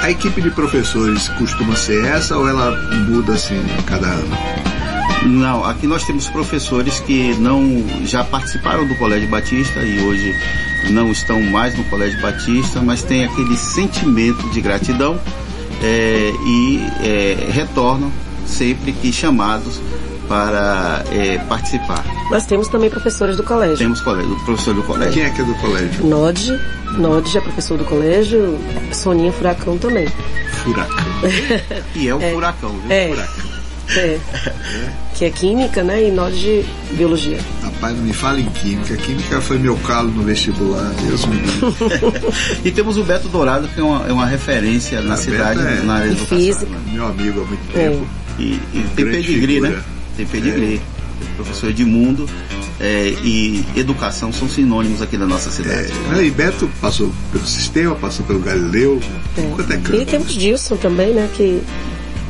A 0.01 0.09
equipe 0.11 0.41
de 0.41 0.51
professores 0.51 1.27
costuma 1.37 1.75
ser 1.75 2.05
essa 2.05 2.37
ou 2.37 2.47
ela 2.47 2.71
muda 3.09 3.33
assim 3.33 3.59
a 3.79 3.81
cada 3.83 4.07
ano? 4.07 4.37
Não, 5.25 5.65
aqui 5.65 5.87
nós 5.87 6.03
temos 6.03 6.27
professores 6.27 6.99
que 6.99 7.33
não 7.39 7.83
já 8.05 8.23
participaram 8.23 8.87
do 8.87 8.95
Colégio 8.95 9.27
Batista 9.27 9.79
e 9.81 9.99
hoje 10.01 10.35
não 10.91 11.11
estão 11.11 11.41
mais 11.41 11.75
no 11.75 11.83
Colégio 11.85 12.21
Batista, 12.21 12.79
mas 12.81 13.01
têm 13.01 13.25
aquele 13.25 13.57
sentimento 13.57 14.47
de 14.51 14.61
gratidão 14.61 15.19
é, 15.81 16.31
e 16.45 16.79
é, 17.03 17.47
retornam 17.51 18.11
sempre 18.45 18.91
que 18.91 19.11
chamados 19.11 19.81
para 20.27 21.03
é, 21.11 21.37
participar. 21.39 22.03
Nós 22.29 22.45
temos 22.45 22.67
também 22.67 22.89
professores 22.89 23.35
do 23.35 23.43
colégio. 23.43 23.77
Temos 23.77 24.01
colégio, 24.01 24.35
professor 24.45 24.73
do 24.73 24.83
colégio. 24.83 25.13
Quem 25.13 25.23
é 25.23 25.29
que 25.29 25.41
é 25.41 25.43
do 25.43 25.55
colégio? 25.55 26.05
Nod, 26.05 26.61
Nod 26.97 27.37
é 27.37 27.41
professor 27.41 27.77
do 27.77 27.85
colégio, 27.85 28.59
Soninha 28.91 29.31
Furacão 29.31 29.77
também. 29.77 30.07
Furacão. 30.63 31.05
E 31.95 32.07
é 32.07 32.13
o 32.13 32.19
furacão, 32.19 32.69
viu? 32.69 32.91
É, 32.91 33.09
Furacão. 33.09 33.54
É. 33.95 34.19
Que 35.15 35.25
é 35.25 35.29
química, 35.29 35.83
né? 35.83 36.07
E 36.07 36.11
Nod 36.11 36.35
de 36.37 36.65
biologia. 36.95 37.39
Rapaz, 37.63 37.95
não 37.95 38.03
me 38.03 38.13
fala 38.13 38.39
em 38.39 38.45
química. 38.45 38.97
Química 38.97 39.39
foi 39.41 39.57
meu 39.57 39.77
calo 39.77 40.09
no 40.11 40.23
vestibular. 40.23 40.91
Deus 41.07 41.25
me 41.25 41.35
livre. 41.37 41.73
E 42.65 42.71
temos 42.71 42.97
o 42.97 43.03
Beto 43.03 43.27
Dourado, 43.29 43.67
que 43.69 43.79
é 43.79 43.83
uma, 43.83 44.07
é 44.07 44.11
uma 44.11 44.25
referência 44.25 45.01
na 45.01 45.13
A 45.13 45.17
cidade, 45.17 45.59
é- 45.61 45.81
na 45.83 45.95
área 45.95 46.11
de 46.13 46.25
física. 46.25 46.67
Meu 46.91 47.05
amigo 47.07 47.41
há 47.41 47.45
muito 47.45 47.77
É. 47.77 47.89
tempo. 47.89 48.07
E, 48.39 48.43
e 48.73 48.85
tem 48.95 49.05
pedigree, 49.05 49.47
figura. 49.55 49.69
né? 49.69 49.83
Tem 50.17 50.25
pedigree. 50.25 50.81
Professor 51.37 51.69
Edmundo 51.69 52.27
é, 52.79 53.13
e 53.23 53.63
educação 53.77 54.33
são 54.33 54.49
sinônimos 54.49 55.01
aqui 55.01 55.15
da 55.17 55.25
nossa 55.25 55.49
cidade. 55.49 55.91
É, 56.17 56.21
e 56.23 56.29
Beto 56.31 56.69
passou 56.81 57.09
pelo 57.31 57.45
sistema, 57.45 57.95
passou 57.95 58.25
pelo 58.25 58.39
Galileu. 58.39 58.99
Quanto 59.55 59.71
é 59.71 60.01
E 60.01 60.05
temos 60.05 60.33
Dilson 60.33 60.75
também, 60.75 61.13
né? 61.13 61.29
Que 61.33 61.61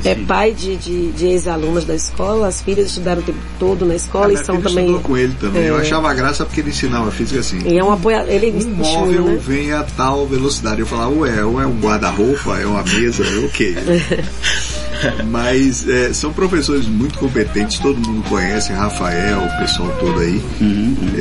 é 0.04 0.14
pai 0.16 0.52
de, 0.52 0.76
de, 0.76 1.12
de 1.12 1.26
ex-alunas 1.28 1.84
da 1.86 1.96
escola, 1.96 2.48
as 2.48 2.62
filhas 2.62 2.88
estudaram 2.88 3.22
o 3.22 3.24
tempo 3.26 3.40
todo 3.58 3.86
na 3.86 3.96
escola 3.96 4.34
e 4.34 4.38
são 4.38 4.62
também. 4.62 4.86
estudou 4.86 5.00
com 5.02 5.18
ele 5.18 5.34
também. 5.40 5.64
Eu 5.64 5.78
É. 5.78 5.82
achava 5.82 6.14
graça 6.14 6.46
porque 6.46 6.62
ele 6.62 6.70
ensinava 6.70 7.10
física 7.12 7.40
assim. 7.40 7.60
E 7.66 7.78
é 7.78 7.84
um 7.84 7.92
apoiador. 7.92 8.32
Ele 8.32 8.52
Um 8.52 8.58
estimula, 8.58 9.00
móvel 9.00 9.24
né? 9.26 9.40
vem 9.42 9.72
a 9.72 9.84
tal 9.84 10.28
velocidade. 10.28 10.80
Eu 10.82 10.86
falava, 10.88 11.12
ué, 11.16 11.44
ou 11.44 11.60
é 11.62 11.66
um 11.66 11.80
guarda-roupa, 11.80 12.58
é 12.60 12.66
uma 12.66 12.84
mesa, 12.84 13.24
é 13.24 13.46
ok. 13.46 13.76
Mas 15.30 15.88
é, 15.88 16.14
são 16.14 16.32
professores 16.32 16.88
muito 16.88 17.18
competentes, 17.20 17.80
todo 17.80 17.98
mundo 18.00 18.24
conhece, 18.30 18.72
Rafael, 18.74 19.40
o 19.40 19.60
pessoal 19.60 19.90
todo 20.00 20.20
aí. 20.20 20.42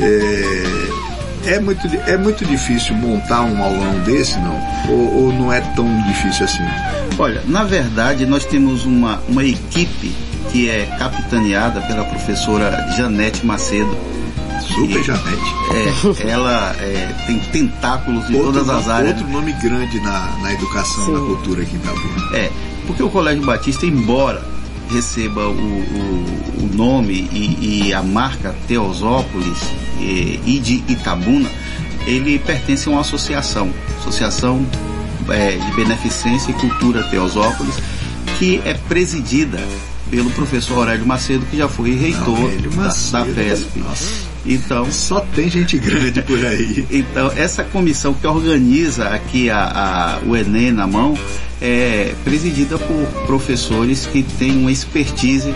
É, 0.00 1.03
é, 1.46 1.60
muito, 1.60 1.88
di- 1.88 2.00
é 2.06 2.16
muito 2.16 2.44
difícil 2.44 2.94
montar 2.96 3.42
um 3.42 3.62
aulão 3.62 3.98
desse, 4.04 4.38
não? 4.38 4.60
Ou, 4.88 5.24
ou 5.26 5.32
não 5.32 5.52
é 5.52 5.60
tão 5.60 5.86
difícil 6.02 6.44
assim? 6.44 6.62
Olha, 7.18 7.42
na 7.46 7.64
verdade, 7.64 8.26
nós 8.26 8.44
temos 8.44 8.84
uma, 8.84 9.20
uma 9.28 9.44
equipe 9.44 10.12
que 10.50 10.68
é 10.70 10.86
capitaneada 10.98 11.80
pela 11.82 12.04
professora 12.04 12.86
Janete 12.96 13.44
Macedo. 13.46 13.96
Super 14.60 15.02
Janete. 15.02 16.22
É, 16.24 16.30
ela 16.30 16.74
é, 16.80 17.08
tem 17.26 17.38
tentáculos 17.38 18.28
em 18.30 18.34
Outro, 18.36 18.52
todas 18.52 18.68
as 18.70 18.88
áreas. 18.88 19.16
outro 19.18 19.28
nome 19.32 19.52
grande 19.54 20.00
na, 20.00 20.26
na 20.42 20.52
educação, 20.52 21.04
Sim. 21.04 21.12
na 21.12 21.20
cultura 21.20 21.62
aqui 21.62 21.74
em 21.76 21.78
Itabuna. 21.78 22.36
É, 22.36 22.50
porque 22.86 23.02
o 23.02 23.10
Colégio 23.10 23.44
Batista, 23.44 23.84
embora 23.84 24.42
receba 24.90 25.46
o, 25.48 25.52
o, 25.52 26.64
o 26.64 26.70
nome 26.74 27.28
e, 27.32 27.86
e 27.88 27.94
a 27.94 28.02
marca 28.02 28.54
Teosópolis 28.66 29.58
e, 30.00 30.40
e 30.44 30.58
de 30.58 30.84
Itabuna, 30.88 31.48
ele 32.06 32.38
pertence 32.38 32.88
a 32.88 32.92
uma 32.92 33.00
associação, 33.00 33.72
Associação 33.98 34.64
é, 35.28 35.56
de 35.56 35.72
Beneficência 35.72 36.50
e 36.50 36.54
Cultura 36.54 37.02
Teosópolis, 37.04 37.76
que 38.38 38.60
é 38.64 38.74
presidida 38.74 39.60
pelo 40.10 40.30
professor 40.30 40.78
Aurélio 40.78 41.06
Macedo, 41.06 41.46
que 41.46 41.56
já 41.56 41.68
foi 41.68 41.94
reitor 41.94 42.38
Aurélio 42.38 42.70
da, 42.70 42.88
da 42.88 43.24
FESP. 43.24 43.78
nossa. 43.78 44.33
Então, 44.46 44.90
Só 44.92 45.20
tem 45.20 45.48
gente 45.48 45.78
grande 45.78 46.20
por 46.22 46.44
aí. 46.44 46.84
então, 46.90 47.32
essa 47.36 47.64
comissão 47.64 48.12
que 48.12 48.26
organiza 48.26 49.08
aqui 49.08 49.48
a, 49.48 49.58
a- 49.58 50.18
o 50.26 50.36
Enem 50.36 50.70
na 50.72 50.86
mão 50.86 51.16
é 51.62 52.12
presidida 52.24 52.76
por 52.76 53.06
professores 53.26 54.06
que 54.06 54.22
têm 54.22 54.58
uma 54.58 54.70
expertise 54.70 55.54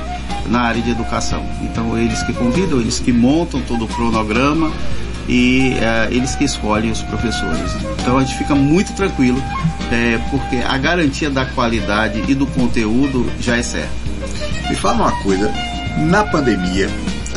na 0.49 0.61
área 0.63 0.81
de 0.81 0.91
educação. 0.91 1.45
Então, 1.63 1.99
eles 1.99 2.23
que 2.23 2.33
convidam, 2.33 2.81
eles 2.81 2.99
que 2.99 3.13
montam 3.13 3.61
todo 3.61 3.85
o 3.85 3.89
cronograma 3.89 4.73
e 5.29 5.75
eh, 5.79 6.09
eles 6.11 6.35
que 6.35 6.45
escolhem 6.45 6.91
os 6.91 7.03
professores. 7.03 7.71
Então, 8.01 8.17
a 8.17 8.25
gente 8.25 8.39
fica 8.39 8.55
muito 8.55 8.95
tranquilo, 8.95 9.43
eh, 9.93 10.19
porque 10.31 10.57
a 10.67 10.79
garantia 10.79 11.29
da 11.29 11.45
qualidade 11.45 12.23
e 12.27 12.35
do 12.35 12.47
conteúdo 12.47 13.31
já 13.39 13.59
é 13.59 13.63
certa. 13.63 13.91
Me 14.71 14.75
fala 14.77 14.95
uma 15.11 15.23
coisa, 15.23 15.53
na 15.99 16.25
pandemia 16.25 16.89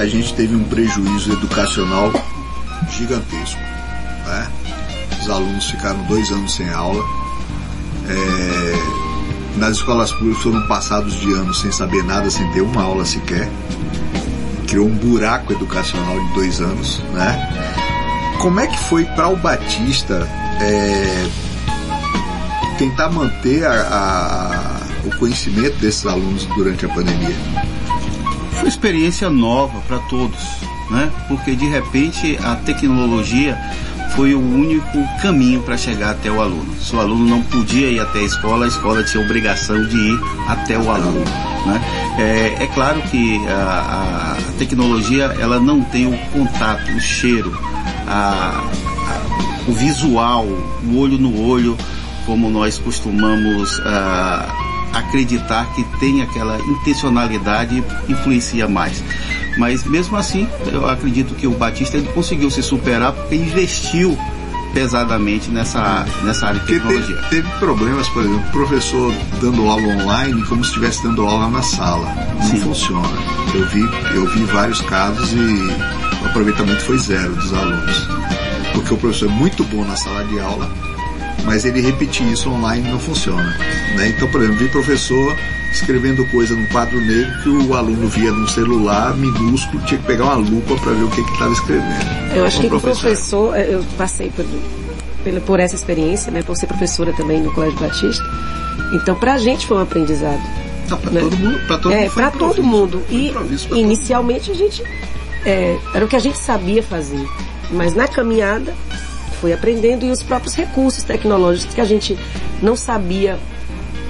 a 0.02 0.08
gente 0.08 0.34
teve 0.34 0.56
um 0.56 0.64
prejuízo 0.64 1.32
educacional 1.34 2.12
gigantesco. 2.92 3.60
Né? 4.26 4.48
Os 5.22 5.30
alunos 5.30 5.66
ficaram 5.70 6.02
dois 6.04 6.30
anos 6.32 6.56
sem 6.56 6.70
aula. 6.70 7.04
É, 8.10 9.58
nas 9.58 9.78
escolas 9.78 10.12
públicas 10.12 10.42
foram 10.42 10.66
passados 10.68 11.14
de 11.20 11.32
anos 11.34 11.62
sem 11.62 11.72
saber 11.72 12.04
nada, 12.04 12.30
sem 12.32 12.50
ter 12.52 12.62
uma 12.62 12.82
aula 12.84 13.06
sequer. 13.06 13.48
Criou 14.68 14.88
um 14.88 14.96
buraco 14.96 15.54
educacional 15.54 16.20
de 16.28 16.34
dois 16.34 16.60
anos. 16.62 17.00
Né? 17.14 18.36
Como 18.42 18.60
é 18.60 18.68
que 18.68 18.80
foi 18.86 19.06
para 19.06 19.28
o 19.30 19.36
Batista 19.36 20.28
é, 20.60 21.28
tentar 22.80 23.10
manter 23.10 23.66
a- 23.66 23.72
a- 23.72 25.08
o 25.08 25.16
conhecimento 25.18 25.76
desses 25.78 26.06
alunos 26.08 26.46
durante 26.56 26.86
a 26.86 26.90
pandemia? 26.90 27.36
Uma 28.62 28.68
experiência 28.68 29.30
nova 29.30 29.80
para 29.88 29.98
todos, 30.00 30.40
né? 30.90 31.12
Porque 31.28 31.56
de 31.56 31.68
repente 31.68 32.38
a 32.44 32.56
tecnologia 32.56 33.58
foi 34.16 34.36
o 34.36 34.40
único 34.40 35.00
caminho 35.22 35.62
para 35.64 35.78
chegar 35.78 36.12
até 36.12 36.30
o 36.30 36.40
aluno. 36.42 36.76
Se 36.80 36.96
o 36.96 37.00
aluno 37.00 37.26
não 37.28 37.42
podia 37.42 37.90
ir 37.90 38.00
até 38.00 38.20
a 38.20 38.24
escola, 38.24 38.66
a 38.66 38.68
escola 38.68 39.04
tinha 39.04 39.24
obrigação 39.24 39.84
de 39.88 39.96
ir 39.98 40.20
até 40.48 40.78
o 40.78 40.92
aluno. 40.92 41.24
Né? 41.66 41.82
É, 42.20 42.64
é 42.64 42.68
claro 42.68 43.02
que 43.04 43.40
a, 43.48 44.36
a 44.38 44.52
tecnologia 44.60 45.36
ela 45.40 45.60
não 45.60 45.82
tem 45.82 46.06
o 46.08 46.18
contato, 46.32 46.92
o 46.92 47.00
cheiro, 47.00 47.58
a- 48.08 48.62
a- 48.64 49.62
o 49.68 49.74
visual, 49.74 50.46
o 50.46 50.98
olho 50.98 51.18
no 51.18 51.42
olho, 51.48 51.78
como 52.26 52.50
nós 52.50 52.78
costumamos 52.78 53.80
ah, 53.86 54.54
acreditar 54.94 55.66
que 55.74 55.84
tem 56.00 56.22
aquela 56.22 56.60
intencionalidade 56.60 57.84
influencia 58.10 58.68
mais. 58.68 59.04
Mas 59.58 59.84
mesmo 59.84 60.16
assim, 60.18 60.48
eu 60.72 60.90
acredito 60.90 61.36
que 61.36 61.48
o 61.48 61.52
Batista 61.52 61.98
ele 61.98 62.08
conseguiu 62.10 62.50
se 62.50 62.64
superar 62.64 63.12
porque 63.12 63.36
investiu 63.36 64.18
pesadamente 64.74 65.50
nessa, 65.50 66.06
nessa 66.24 66.48
área 66.48 66.60
de 66.60 66.66
tecnologia. 66.68 67.16
teve, 67.30 67.42
teve 67.42 67.60
problemas, 67.60 68.08
por 68.10 68.24
exemplo, 68.24 68.40
o 68.40 68.52
professor 68.52 69.14
dando 69.42 69.68
aula 69.68 69.88
online 69.88 70.42
como 70.46 70.64
se 70.64 70.70
estivesse 70.70 71.04
dando 71.04 71.24
aula 71.24 71.50
na 71.50 71.62
sala. 71.62 72.08
Não 72.36 72.42
Sim. 72.44 72.60
funciona. 72.62 73.10
Eu 73.54 73.68
vi, 73.68 73.82
eu 74.16 74.26
vi 74.28 74.44
vários 74.46 74.82
casos 74.82 75.32
e 75.34 76.24
o 76.24 76.26
aproveitamento 76.28 76.82
foi 76.82 76.98
zero 76.98 77.36
dos 77.36 77.54
alunos. 77.54 78.08
Porque 78.74 78.94
o 78.94 78.98
professor 78.98 79.30
é 79.30 79.34
muito 79.34 79.64
bom 79.66 79.84
na 79.84 79.96
sala 79.98 80.24
de 80.26 80.40
aula, 80.40 80.72
mas 81.46 81.66
ele 81.66 81.82
repetir 81.82 82.26
isso 82.32 82.50
online 82.50 82.90
não 82.90 83.00
funciona. 83.00 83.56
né? 83.96 84.10
Então, 84.10 84.28
por 84.30 84.42
exemplo, 84.42 84.60
vi 84.60 84.70
professor 84.70 85.36
escrevendo 85.72 86.26
coisa 86.26 86.54
num 86.56 86.66
quadro 86.68 87.00
negro 87.00 87.32
que 87.44 87.50
o 87.50 87.74
aluno 87.76 88.08
via 88.10 88.32
num 88.32 88.48
celular 88.48 89.16
minúsculo, 89.16 89.82
tinha 89.86 90.00
que 90.00 90.06
pegar 90.06 90.26
uma 90.26 90.36
lupa 90.36 90.76
para 90.76 90.92
ver 90.94 91.04
o 91.04 91.10
que 91.10 91.24
que 91.24 91.32
estava 91.32 91.52
escrevendo. 91.54 92.36
Eu 92.36 92.46
acho 92.46 92.60
que 92.60 92.68
como 92.70 92.82
professor. 92.82 93.56
eh, 93.58 93.68
eu 93.72 93.84
passei 93.98 94.30
por, 94.30 94.46
pela- 95.24 95.40
por 95.42 95.60
essa 95.60 95.76
experiência, 95.76 96.32
né? 96.32 96.44
Por 96.44 96.56
ser 96.58 96.68
professora 96.68 97.14
também 97.14 97.42
no 97.42 97.54
Colégio 97.54 97.80
Batista. 97.80 98.24
Então, 98.94 99.16
pra 99.16 99.38
gente 99.38 99.66
foi 99.66 99.78
um 99.78 99.82
aprendizado. 99.82 100.42
Não, 100.90 100.98
para 100.98 101.12
Né? 101.12 101.22
todo 101.22 101.38
mundo, 101.38 101.60
para 101.68 101.78
todo 101.78 101.92
é, 101.94 102.00
mundo. 102.02 102.10
foi 102.12 102.24
para 102.24 102.32
todo 102.32 102.64
mundo. 102.64 103.04
E 103.10 103.34
inicialmente 103.72 104.52
a 104.52 104.54
gente 104.54 104.84
é, 105.46 105.78
era 105.94 106.04
o 106.04 106.08
que 106.08 106.16
a 106.18 106.20
gente 106.20 106.38
sabia 106.38 106.84
fazer, 106.84 107.26
mas 107.72 107.96
na 107.96 108.08
caminhada 108.10 108.74
foi 109.42 109.52
aprendendo 109.52 110.06
e 110.06 110.12
os 110.12 110.22
próprios 110.22 110.54
recursos 110.54 111.04
tecnológicos 111.04 111.74
que 111.74 111.82
a 111.82 111.86
gente 111.86 112.18
não 112.62 112.76
sabia, 112.76 113.40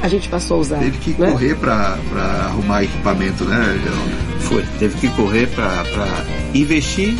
a 0.04 0.08
gente 0.10 0.28
passou 0.28 0.58
a 0.58 0.60
usar. 0.60 0.80
Teve 0.80 0.98
que 0.98 1.12
né? 1.20 1.32
correr 1.32 1.56
para 1.56 1.98
arrumar 2.46 2.84
equipamento, 2.84 3.46
né, 3.46 3.80
Geraldo? 3.82 4.42
Foi, 4.42 4.66
teve 4.78 4.98
que 4.98 5.08
correr 5.16 5.48
para 5.48 6.26
investir, 6.54 7.18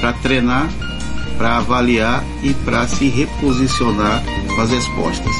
para 0.00 0.14
treinar, 0.14 0.68
para 1.36 1.58
avaliar 1.58 2.24
e 2.42 2.54
para 2.54 2.88
se 2.88 3.08
reposicionar 3.08 4.22
com 4.54 4.60
as 4.60 4.70
respostas. 4.70 5.34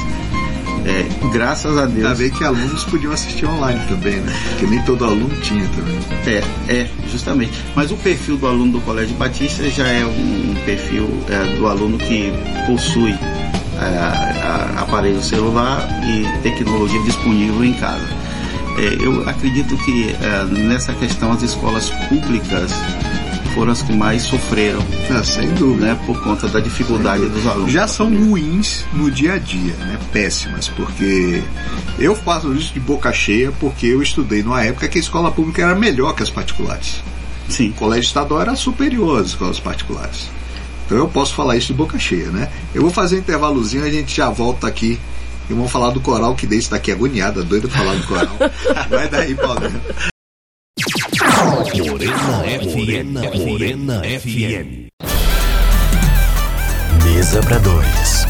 É, 0.85 1.05
graças 1.31 1.77
a 1.77 1.85
Ainda 1.85 2.09
Deus. 2.09 2.17
bem 2.17 2.29
que 2.29 2.43
alunos 2.43 2.83
podiam 2.83 3.13
assistir 3.13 3.45
online 3.45 3.79
também, 3.87 4.15
né? 4.17 4.33
Porque 4.49 4.65
nem 4.65 4.81
todo 4.83 5.05
aluno 5.05 5.29
tinha 5.41 5.67
também. 5.69 5.99
É, 6.25 6.43
é, 6.73 6.89
justamente. 7.11 7.53
Mas 7.75 7.91
o 7.91 7.97
perfil 7.97 8.37
do 8.37 8.47
aluno 8.47 8.73
do 8.73 8.81
Colégio 8.81 9.15
Batista 9.15 9.69
já 9.69 9.87
é 9.87 10.05
um 10.05 10.55
perfil 10.65 11.09
é, 11.29 11.57
do 11.57 11.67
aluno 11.67 11.97
que 11.97 12.31
possui 12.67 13.11
é, 13.11 14.79
aparelho 14.79 15.21
celular 15.21 15.87
e 16.05 16.27
tecnologia 16.41 17.01
disponível 17.03 17.63
em 17.63 17.73
casa. 17.73 18.07
É, 18.77 19.05
eu 19.05 19.27
acredito 19.29 19.77
que 19.77 20.15
é, 20.21 20.45
nessa 20.45 20.93
questão 20.93 21.31
as 21.31 21.43
escolas 21.43 21.89
públicas 22.09 22.71
foram 23.53 23.71
as 23.71 23.81
que 23.81 23.93
mais 23.93 24.23
sofreram, 24.23 24.83
Ah, 25.09 25.23
sem 25.23 25.47
dúvida. 25.53 25.87
né? 25.87 25.99
Por 26.05 26.21
conta 26.23 26.47
da 26.47 26.59
dificuldade 26.59 27.25
dos 27.27 27.45
alunos. 27.47 27.71
Já 27.71 27.87
são 27.87 28.07
ruins 28.13 28.85
no 28.93 29.09
dia 29.11 29.33
a 29.33 29.37
dia, 29.37 29.73
né? 29.75 29.97
Péssimas, 30.11 30.67
porque 30.69 31.41
eu 31.99 32.15
faço 32.15 32.53
isso 32.53 32.73
de 32.73 32.79
boca 32.79 33.11
cheia 33.13 33.51
porque 33.59 33.87
eu 33.87 34.01
estudei 34.01 34.41
numa 34.43 34.63
época 34.63 34.87
que 34.87 34.97
a 34.97 35.01
escola 35.01 35.31
pública 35.31 35.61
era 35.63 35.75
melhor 35.75 36.13
que 36.15 36.23
as 36.23 36.29
particulares. 36.29 37.01
Sim. 37.49 37.69
O 37.69 37.73
colégio 37.73 38.07
estadual 38.07 38.41
era 38.41 38.55
superior 38.55 39.21
às 39.21 39.27
escolas 39.27 39.59
particulares. 39.59 40.29
Então 40.85 40.97
eu 40.97 41.07
posso 41.07 41.33
falar 41.33 41.55
isso 41.57 41.67
de 41.67 41.73
boca 41.73 41.97
cheia, 41.99 42.27
né? 42.27 42.49
Eu 42.73 42.81
vou 42.81 42.91
fazer 42.91 43.15
um 43.15 43.19
intervalozinho, 43.19 43.83
a 43.85 43.89
gente 43.89 44.15
já 44.15 44.29
volta 44.29 44.67
aqui 44.67 44.99
e 45.49 45.53
vamos 45.53 45.71
falar 45.71 45.91
do 45.91 45.99
coral, 45.99 46.35
que 46.35 46.47
desde 46.47 46.69
daqui 46.69 46.91
agoniada, 46.91 47.43
doida 47.43 47.67
pra 47.67 47.77
falar 47.79 47.95
do 47.95 48.03
coral. 48.07 48.37
Vai 48.89 49.07
daí, 49.09 49.35
Paulinho. 49.35 49.81
Morena 51.63 52.43
FM. 52.59 53.37
Morena 53.47 54.01
FM. 54.03 54.89
Mesa 57.05 57.41
para 57.41 57.57
dois. 57.59 58.25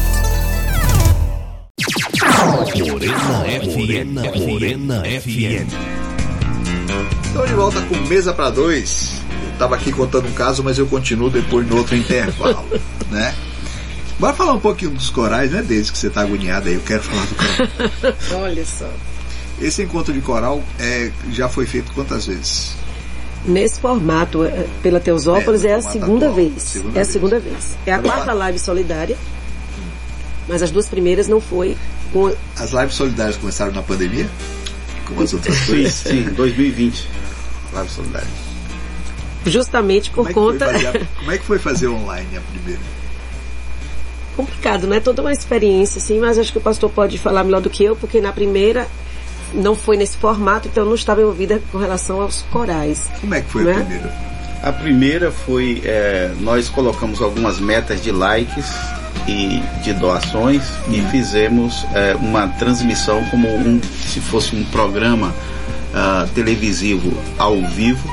Morena 2.78 3.44
FM. 3.60 4.38
Morena 4.38 5.02
FM. 5.02 5.68
Estou 7.26 7.44
de 7.44 7.54
volta 7.54 7.82
com 7.82 7.96
Mesa 8.06 8.32
para 8.32 8.50
Dois. 8.50 9.20
Eu 9.50 9.58
tava 9.58 9.74
aqui 9.74 9.90
contando 9.90 10.28
um 10.28 10.32
caso, 10.32 10.62
mas 10.62 10.78
eu 10.78 10.86
continuo 10.86 11.28
depois 11.28 11.66
no 11.66 11.78
outro 11.78 11.96
intervalo, 11.96 12.64
né? 13.10 13.34
Bora 14.16 14.32
falar 14.32 14.52
um 14.52 14.60
pouquinho 14.60 14.92
dos 14.92 15.10
corais, 15.10 15.50
né? 15.50 15.60
Desde 15.60 15.90
que 15.90 15.98
você 15.98 16.08
tá 16.08 16.20
agoniado 16.20 16.68
aí, 16.68 16.74
eu 16.74 16.80
quero 16.82 17.02
falar 17.02 17.26
do 17.26 17.34
coral. 17.34 18.16
Olha 18.44 18.64
só. 18.64 18.88
Esse 19.60 19.82
encontro 19.82 20.12
de 20.12 20.20
coral 20.20 20.62
é, 20.78 21.10
já 21.32 21.48
foi 21.48 21.66
feito 21.66 21.92
quantas 21.92 22.26
vezes? 22.26 22.83
Nesse 23.44 23.78
formato, 23.80 24.44
eh, 24.44 24.66
pela 24.82 24.98
Teosópolis, 25.00 25.64
É, 25.64 25.68
é, 25.68 25.74
a 25.74 25.80
segunda 25.82 26.26
atual, 26.26 26.32
vez. 26.34 26.62
segunda 26.62 26.88
é 26.98 27.00
a 27.00 27.04
vez. 27.04 27.08
segunda 27.08 27.38
vez. 27.40 27.76
É 27.84 27.92
a 27.92 27.98
quarta 27.98 28.32
live 28.32 28.58
solidária. 28.58 29.16
Mas 30.48 30.62
as 30.62 30.70
duas 30.70 30.86
primeiras 30.86 31.28
não 31.28 31.40
foi 31.40 31.76
com. 32.12 32.32
As 32.58 32.70
lives 32.72 32.94
solidárias 32.94 33.36
começaram 33.36 33.72
na 33.72 33.82
pandemia? 33.82 34.28
Como 35.06 35.22
as 35.22 35.32
outras 35.34 35.54
Sim, 35.56 35.66
coisas? 35.66 35.92
sim, 35.92 36.22
2020. 36.34 37.06
Live 37.72 37.90
solidária. 37.90 38.28
Justamente 39.46 40.08
por 40.10 40.30
Como 40.32 40.50
é, 40.50 40.52
conta. 40.52 40.72
fazer 40.72 40.86
a- 40.86 40.92
como 41.18 41.30
é 41.32 41.36
que 41.38 41.44
foi 41.44 41.58
fazer 41.58 41.88
online 41.88 42.36
a 42.36 42.40
primeira? 42.40 42.80
complicado, 44.36 44.86
não 44.88 44.96
é 44.96 45.00
toda 45.00 45.22
uma 45.22 45.32
experiência, 45.32 45.98
assim, 45.98 46.18
mas 46.18 46.36
acho 46.38 46.50
que 46.50 46.58
o 46.58 46.60
pastor 46.60 46.90
pode 46.90 47.18
falar 47.18 47.44
melhor 47.44 47.60
do 47.60 47.70
que 47.70 47.84
eu, 47.84 47.94
porque 47.94 48.20
na 48.20 48.32
primeira 48.32 48.88
não 49.54 49.74
foi 49.74 49.96
nesse 49.96 50.16
formato, 50.16 50.68
então 50.68 50.84
eu 50.84 50.88
não 50.88 50.94
estava 50.94 51.20
envolvida 51.20 51.60
com 51.70 51.78
relação 51.78 52.20
aos 52.20 52.42
corais. 52.50 53.10
Como 53.20 53.34
é 53.34 53.40
que 53.40 53.50
foi 53.50 53.64
Né? 53.64 53.72
a 53.72 53.80
primeira? 53.84 54.14
A 54.62 54.72
primeira 54.72 55.30
foi, 55.30 55.82
é, 55.84 56.32
nós 56.40 56.68
colocamos 56.68 57.20
algumas 57.20 57.60
metas 57.60 58.02
de 58.02 58.10
likes 58.10 58.66
e 59.28 59.62
de 59.82 59.92
doações 59.92 60.62
e 60.88 61.00
fizemos 61.10 61.86
é, 61.94 62.14
uma 62.14 62.48
transmissão 62.48 63.22
como 63.30 63.48
um, 63.48 63.80
se 64.06 64.20
fosse 64.20 64.56
um 64.56 64.64
programa 64.64 65.34
ah, 65.94 66.26
televisivo 66.34 67.12
ao 67.38 67.60
vivo 67.62 68.08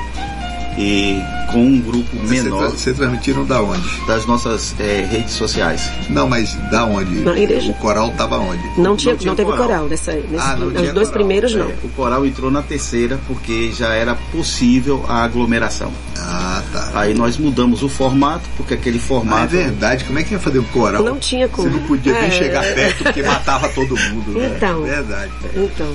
e 0.78 1.20
com 1.52 1.64
um 1.66 1.80
grupo 1.80 2.16
Você, 2.16 2.42
menor 2.42 2.58
tra- 2.58 2.68
você 2.70 2.94
transmitiram 2.94 3.44
da 3.44 3.60
onde? 3.62 4.06
das 4.06 4.24
nossas 4.26 4.74
é, 4.80 5.06
redes 5.10 5.32
sociais. 5.34 5.90
Não, 6.08 6.28
mas 6.28 6.54
da 6.70 6.84
onde? 6.86 7.16
Na 7.16 7.38
igreja. 7.38 7.70
O 7.70 7.74
coral 7.74 8.08
estava 8.08 8.38
onde? 8.38 8.62
Não, 8.80 8.96
tinha, 8.96 9.12
não, 9.14 9.20
tinha 9.20 9.34
teve 9.34 9.50
coral. 9.50 9.66
coral, 9.66 9.84
nessa, 9.86 10.12
nesse, 10.12 10.36
Ah, 10.38 10.56
não 10.56 10.66
nos 10.70 10.80
tinha 10.80 10.92
dois 10.94 11.08
coral. 11.08 11.12
primeiros 11.24 11.54
não. 11.54 11.68
É, 11.68 11.74
o 11.84 11.88
coral 11.90 12.24
entrou 12.26 12.50
na 12.50 12.62
terceira 12.62 13.18
porque 13.26 13.70
já 13.72 13.92
era 13.94 14.14
possível 14.32 15.04
a 15.08 15.22
aglomeração. 15.24 15.92
Ah, 16.18 16.62
tá. 16.72 16.90
Aí 16.94 17.12
nós 17.14 17.36
mudamos 17.36 17.82
o 17.82 17.88
formato, 17.88 18.44
porque 18.56 18.74
aquele 18.74 18.96
Ah, 18.98 19.00
é 19.00 19.06
formato 19.06 19.48
verdade. 19.48 20.04
Como 20.04 20.18
é 20.18 20.22
que 20.22 20.32
ia 20.32 20.40
fazer 20.40 20.58
um 20.58 20.64
coral? 20.64 21.02
Não 21.02 21.18
tinha 21.18 21.48
como. 21.48 21.68
Você 21.68 21.76
não 21.76 21.86
podia 21.86 22.12
nem 22.14 22.24
É. 22.24 22.30
chegar 22.30 22.62
perto 22.64 23.04
porque 23.04 23.22
matava 23.22 23.68
todo 23.68 23.94
mundo. 23.96 24.38
Né? 24.38 24.52
Então. 24.56 24.82
Verdade. 24.84 25.32
Então. 25.54 25.92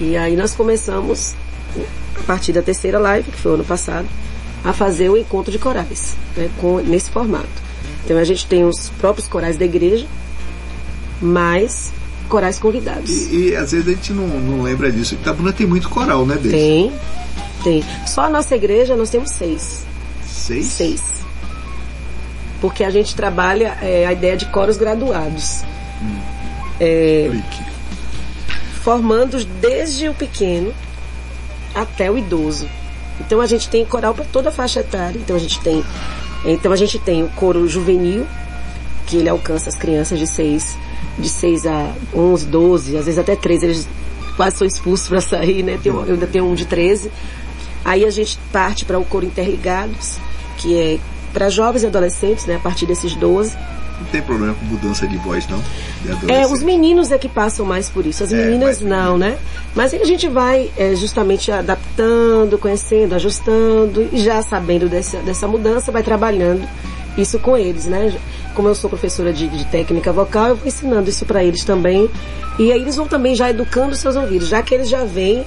E 0.00 0.16
aí 0.16 0.36
nós 0.36 0.52
começamos, 0.54 1.34
a 2.18 2.22
partir 2.22 2.52
da 2.52 2.62
terceira 2.62 2.98
live, 2.98 3.30
que 3.30 3.38
foi 3.38 3.52
o 3.52 3.54
ano 3.54 3.64
passado, 3.64 4.06
a 4.64 4.72
fazer 4.72 5.10
o 5.10 5.16
encontro 5.16 5.52
de 5.52 5.58
corais, 5.58 6.16
né, 6.36 6.48
com, 6.60 6.78
nesse 6.78 7.10
formato. 7.10 7.48
Então 8.04 8.16
a 8.16 8.24
gente 8.24 8.46
tem 8.46 8.64
os 8.64 8.88
próprios 8.90 9.26
corais 9.26 9.56
da 9.56 9.64
igreja, 9.64 10.06
mais 11.20 11.92
corais 12.28 12.58
convidados. 12.58 13.10
E, 13.10 13.50
e 13.50 13.56
às 13.56 13.72
vezes 13.72 13.86
a 13.86 13.90
gente 13.90 14.12
não, 14.12 14.26
não 14.26 14.62
lembra 14.62 14.90
disso. 14.90 15.14
Itabuna 15.14 15.52
tem 15.52 15.66
muito 15.66 15.88
coral, 15.88 16.26
né, 16.26 16.36
Deise? 16.36 16.56
Tem, 16.56 16.92
tem. 17.62 17.84
Só 18.06 18.22
a 18.22 18.30
nossa 18.30 18.54
igreja 18.54 18.96
nós 18.96 19.10
temos 19.10 19.30
seis. 19.30 19.84
Seis? 20.26 20.66
Seis. 20.66 21.02
Porque 22.60 22.82
a 22.82 22.90
gente 22.90 23.14
trabalha 23.14 23.76
é, 23.82 24.06
a 24.06 24.12
ideia 24.12 24.36
de 24.36 24.46
coros 24.46 24.76
graduados. 24.76 25.62
É, 26.80 27.26
Explique. 27.26 27.62
formando 28.82 29.44
desde 29.60 30.08
o 30.08 30.14
pequeno 30.14 30.74
até 31.74 32.10
o 32.10 32.16
idoso. 32.16 32.68
Então 33.20 33.40
a 33.40 33.46
gente 33.46 33.68
tem 33.68 33.84
coral 33.84 34.14
para 34.14 34.24
toda 34.24 34.48
a 34.48 34.52
faixa 34.52 34.80
etária. 34.80 35.18
Então 35.18 35.36
a 35.36 35.38
gente 35.38 35.60
tem, 35.60 35.84
então 36.44 36.72
a 36.72 36.76
gente 36.76 36.98
tem 36.98 37.22
o 37.22 37.28
coro 37.30 37.66
juvenil, 37.68 38.26
que 39.06 39.16
ele 39.16 39.28
alcança 39.28 39.68
as 39.68 39.76
crianças 39.76 40.18
de 40.18 40.26
6 40.26 40.76
de 41.18 41.28
6 41.28 41.66
a 41.66 41.92
11, 42.14 42.46
12, 42.46 42.96
às 42.96 43.04
vezes 43.06 43.18
até 43.18 43.36
13, 43.36 43.66
eles 43.66 43.88
quase 44.36 44.56
são 44.56 44.66
expulsos 44.66 45.08
para 45.08 45.20
sair, 45.20 45.62
né? 45.62 45.78
Tem, 45.82 45.92
eu 45.92 46.02
ainda 46.02 46.26
tenho 46.26 46.44
um 46.44 46.54
de 46.54 46.64
13. 46.64 47.10
Aí 47.84 48.04
a 48.04 48.10
gente 48.10 48.38
parte 48.52 48.84
para 48.84 48.98
o 48.98 49.04
coro 49.04 49.24
interligados, 49.24 50.16
que 50.56 50.76
é 50.76 50.98
para 51.32 51.48
jovens 51.48 51.82
e 51.82 51.86
adolescentes, 51.86 52.46
né, 52.46 52.56
a 52.56 52.58
partir 52.58 52.86
desses 52.86 53.14
12. 53.14 53.56
Não 54.00 54.06
tem 54.08 54.20
problema 54.22 54.54
com 54.54 54.64
mudança 54.66 55.06
de 55.06 55.16
voz, 55.18 55.46
não? 55.48 55.62
De 56.02 56.32
É, 56.32 56.46
os 56.46 56.62
meninos 56.62 57.10
é 57.12 57.18
que 57.18 57.28
passam 57.28 57.64
mais 57.64 57.88
por 57.88 58.04
isso, 58.06 58.24
as 58.24 58.32
É, 58.32 58.36
meninas 58.36 58.80
não, 58.80 59.16
né? 59.16 59.38
Mas 59.74 59.94
aí 59.94 60.02
a 60.02 60.04
gente 60.04 60.28
vai 60.28 60.70
é, 60.76 60.94
justamente 60.96 61.50
adaptando, 61.52 62.58
conhecendo, 62.58 63.14
ajustando 63.14 64.08
e 64.12 64.18
já 64.18 64.42
sabendo 64.42 64.88
dessa, 64.88 65.18
dessa 65.18 65.46
mudança, 65.46 65.92
vai 65.92 66.02
trabalhando 66.02 66.66
isso 67.16 67.38
com 67.38 67.56
eles, 67.56 67.86
né? 67.86 68.12
Como 68.54 68.68
eu 68.68 68.74
sou 68.74 68.90
professora 68.90 69.32
de, 69.32 69.48
de 69.48 69.64
técnica 69.66 70.12
vocal, 70.12 70.48
eu 70.48 70.56
vou 70.56 70.66
ensinando 70.66 71.08
isso 71.08 71.24
para 71.24 71.44
eles 71.44 71.64
também. 71.64 72.10
E 72.58 72.72
aí 72.72 72.80
eles 72.80 72.96
vão 72.96 73.06
também 73.06 73.34
já 73.34 73.50
educando 73.50 73.94
seus 73.96 74.16
ouvidos, 74.16 74.48
já 74.48 74.62
que 74.62 74.74
eles 74.74 74.88
já 74.88 75.04
vêm, 75.04 75.44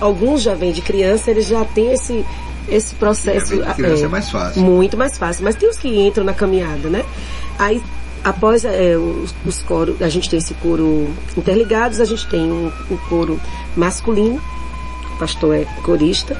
alguns 0.00 0.42
já 0.42 0.54
vêm 0.54 0.72
de 0.72 0.82
criança, 0.82 1.30
eles 1.30 1.46
já 1.46 1.64
têm 1.64 1.92
esse, 1.92 2.24
esse 2.68 2.94
processo. 2.94 3.62
É, 3.62 3.74
criança 3.74 4.04
é 4.04 4.08
mais 4.08 4.30
fácil. 4.30 4.62
Muito 4.62 4.96
mais 4.96 5.18
fácil. 5.18 5.44
Mas 5.44 5.56
tem 5.56 5.68
os 5.68 5.78
que 5.78 5.88
entram 5.88 6.24
na 6.24 6.32
caminhada, 6.32 6.88
né? 6.88 7.04
Aí, 7.58 7.82
após 8.22 8.64
é, 8.64 8.96
os, 8.96 9.34
os 9.44 9.62
coros, 9.62 10.00
a 10.00 10.08
gente 10.08 10.28
tem 10.28 10.38
esse 10.38 10.54
coro 10.54 11.08
interligados, 11.36 12.00
a 12.00 12.04
gente 12.04 12.26
tem 12.28 12.50
um, 12.50 12.70
um 12.90 12.96
coro 13.08 13.40
masculino, 13.76 14.40
o 15.14 15.18
pastor 15.18 15.54
é 15.54 15.64
corista. 15.82 16.34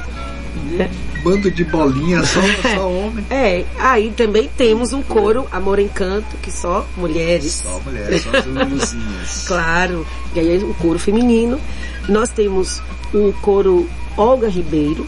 Né? 0.71 0.91
Bando 1.23 1.51
de 1.51 1.65
bolinha, 1.65 2.23
só, 2.25 2.41
só 2.75 2.89
homem. 2.89 3.25
É, 3.31 3.65
aí 3.79 4.11
também 4.11 4.49
temos 4.57 4.93
um 4.93 5.03
coro 5.03 5.47
Amor 5.51 5.79
Encanto, 5.79 6.37
que 6.43 6.51
só 6.51 6.87
mulheres. 6.97 7.53
Só 7.53 7.81
mulher, 7.81 8.19
só 8.21 8.31
as. 8.31 8.97
Claro. 9.47 10.07
E 10.35 10.41
aí 10.41 10.59
o 10.59 10.75
coro 10.75 10.99
feminino. 10.99 11.61
Nós 12.09 12.29
temos 12.31 12.83
o 13.13 13.33
coro 13.41 13.89
Olga 14.17 14.49
Ribeiro, 14.49 15.07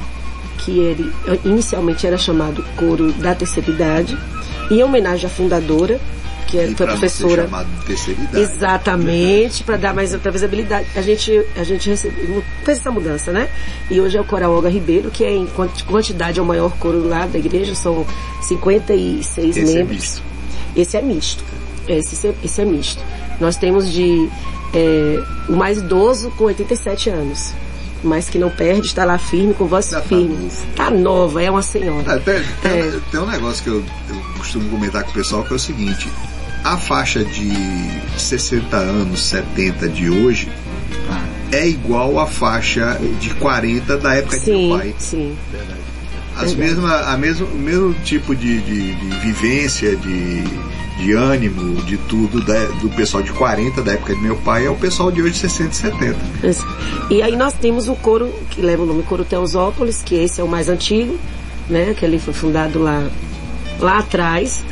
que 0.59 0.79
ele 0.79 1.13
inicialmente 1.45 2.07
era 2.07 2.17
chamado 2.19 2.65
coro 2.77 3.13
da 3.13 3.35
terceira 3.35 3.71
idade, 3.71 4.19
em 4.71 4.83
homenagem 4.83 5.27
à 5.27 5.29
fundadora, 5.29 6.01
que 6.49 6.59
é, 6.59 6.69
foi 6.77 6.87
a 6.87 6.91
professora. 6.91 7.43
chamado 7.45 7.69
de 7.81 7.87
terceira 7.87 8.21
idade. 8.21 8.41
Exatamente, 8.41 9.65
para 9.65 9.77
dar 9.77 9.95
mais 9.95 10.13
outra 10.15 10.31
visibilidade. 10.31 10.87
A 10.95 11.03
gente, 11.03 11.43
a 11.57 11.65
gente 11.65 11.89
recebeu, 11.91 12.43
fez 12.65 12.79
essa 12.79 12.91
mudança, 12.91 13.33
né? 13.33 13.49
E 13.91 14.01
hoje 14.01 14.17
é 14.17 14.21
o 14.21 14.25
Coral 14.25 14.53
Olga 14.53 14.69
Ribeiro, 14.69 15.11
que 15.11 15.25
é 15.25 15.33
em 15.35 15.47
quanti- 15.47 15.85
quantidade 15.85 16.39
é 16.39 16.43
o 16.43 16.47
maior 16.47 16.71
coro 16.79 17.07
lá 17.09 17.27
da 17.27 17.39
igreja, 17.39 17.75
são 17.75 18.07
56 18.43 19.57
Esse 19.57 19.61
é 19.61 19.75
membros. 19.75 19.97
misto. 19.97 20.23
Esse 20.77 20.97
é 20.97 21.03
misto. 21.03 21.45
Esse, 21.89 22.35
esse 22.45 22.61
é 22.61 22.65
misto. 22.65 23.03
Nós 23.41 23.57
temos 23.57 23.91
de 23.91 24.29
é, 24.75 25.23
o 25.49 25.53
mais 25.53 25.79
idoso 25.79 26.31
com 26.37 26.45
87 26.45 27.11
anos. 27.11 27.53
Mas 28.05 28.29
que 28.29 28.39
não 28.39 28.51
perde, 28.51 28.87
está 28.87 29.05
lá 29.05 29.19
firme, 29.19 29.55
com 29.55 29.67
voz 29.67 29.89
tá 29.89 30.01
firme. 30.03 30.29
novo. 30.29 30.67
Tá 30.77 30.91
nova, 30.91 31.43
é 31.43 31.51
uma 31.51 31.63
senhora. 31.63 32.05
Ah, 32.15 32.19
tem, 32.19 32.43
tem- 32.63 32.73
É. 32.73 32.99
tem 33.11 33.21
um 33.21 33.27
negócio 33.27 33.63
que 33.65 33.71
eu, 33.71 33.85
eu 34.11 34.17
costumo 34.39 34.69
comentar 34.71 35.03
com 35.03 35.11
o 35.11 35.15
pessoal 35.15 35.43
que 35.45 35.53
é 35.53 35.57
o 35.57 35.59
seguinte: 35.59 36.09
a 36.63 36.77
faixa 36.77 37.25
de 37.25 37.51
60 38.19 38.77
anos, 38.77 39.21
70 39.25 39.89
de 39.89 40.11
hoje 40.11 40.49
é 41.53 41.67
igual 41.67 42.19
à 42.19 42.27
faixa 42.27 42.99
de 43.21 43.31
40 43.35 43.97
da 43.97 44.15
época 44.15 44.39
de 44.39 44.51
meu 44.51 44.59
sim, 44.61 44.79
pai. 44.79 44.95
sim. 44.99 45.37
As 46.37 46.55
mesma, 46.55 46.95
a 47.13 47.17
mesmo, 47.17 47.47
o 47.47 47.57
mesmo 47.59 47.95
tipo 48.05 48.37
de, 48.37 48.61
de, 48.61 48.95
de 48.95 49.17
vivência, 49.21 49.97
de, 49.97 50.43
de 50.99 51.13
ânimo, 51.13 51.83
de 51.83 51.97
tudo 51.99 52.41
da- 52.41 52.67
do 52.81 52.89
pessoal 52.91 53.23
de 53.23 53.31
40 53.33 53.83
da 53.83 53.93
época 53.93 54.15
de 54.15 54.21
meu 54.21 54.37
pai 54.37 54.67
é 54.67 54.71
o 54.71 54.75
pessoal 54.77 55.11
de 55.13 55.23
hoje 55.23 55.35
60 55.35 55.71
e 55.71 55.77
70. 55.77 56.17
Isso. 56.43 56.67
E 57.11 57.23
aí 57.23 57.37
nós 57.37 57.53
temos 57.55 57.87
o 57.89 57.95
coro 57.95 58.33
que 58.51 58.61
leva 58.63 58.83
o 58.83 58.87
nome 58.87 59.03
Coro 59.03 59.25
Teosópolis, 59.25 60.03
que 60.03 60.15
esse 60.15 60.41
é 60.41 60.45
o 60.45 60.49
mais 60.49 60.69
antigo, 60.69 61.19
né? 61.69 61.95
Que 61.97 62.05
ele 62.05 62.19
foi 62.19 62.33
fundado 62.33 62.79
lá, 62.83 63.07
lá 63.79 63.99
atrás. 63.99 64.65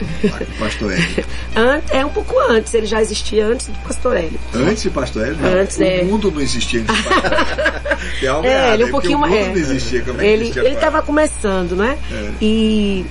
Pastor 0.59 0.93
Hélio. 0.93 1.25
An- 1.55 1.83
é 1.91 2.05
um 2.07 2.09
pouco 2.09 2.35
antes, 2.49 2.73
ele 2.73 2.87
já 2.87 3.01
existia 3.03 3.47
antes 3.47 3.67
do 3.69 3.79
Pastor 3.87 4.17
Hélio. 4.17 4.39
Antes 4.55 4.83
de 4.83 4.91
Pastor 4.91 5.27
Hélio? 5.27 5.37
Não. 5.41 5.61
Antes, 5.61 5.77
o 5.79 5.83
é. 5.83 6.03
mundo 6.05 6.31
não 6.33 6.41
existia 6.41 6.81
antes 6.81 6.97
de 6.97 7.03
Pastor 7.03 7.33
Hélio. 7.33 7.85
Tem 8.21 8.29
algo 8.29 8.47
É, 8.47 8.51
errado 8.53 8.75
ele 8.75 8.83
um 8.83 8.87
aí, 8.87 8.93
porque 8.93 9.09
pouquinho 9.09 9.19
o 9.19 9.21
mais. 9.21 9.33
mundo 9.33 9.43
É. 9.45 9.49
não 9.51 9.57
existia. 9.61 10.03
Como 10.03 10.21
é 10.21 10.23
que 10.25 10.59
ele 10.59 10.69
estava 10.75 11.03
começando, 11.03 11.77
né? 11.77 11.99
É. 12.11 12.31
E, 12.41 13.05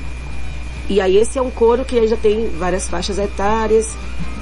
e 0.90 1.00
aí 1.02 1.18
esse 1.18 1.38
é 1.38 1.42
um 1.42 1.50
coro 1.50 1.84
que 1.86 1.98
aí 1.98 2.08
já 2.08 2.18
tem 2.18 2.50
várias 2.58 2.88
faixas 2.90 3.18
etárias, 3.20 3.96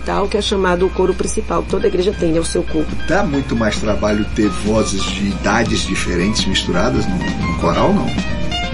tal, 0.05 0.27
que 0.27 0.35
é 0.37 0.41
chamado 0.41 0.85
o 0.85 0.89
coro 0.89 1.13
principal. 1.13 1.63
Toda 1.67 1.87
igreja 1.87 2.13
tem, 2.17 2.31
né? 2.31 2.39
O 2.39 2.45
seu 2.45 2.63
coro. 2.63 2.87
Dá 3.07 3.23
muito 3.23 3.55
mais 3.55 3.77
trabalho 3.77 4.25
ter 4.35 4.49
vozes 4.49 5.03
de 5.03 5.27
idades 5.27 5.81
diferentes 5.81 6.43
misturadas 6.45 7.05
no, 7.05 7.15
no 7.15 7.59
coral, 7.59 7.93
não? 7.93 8.07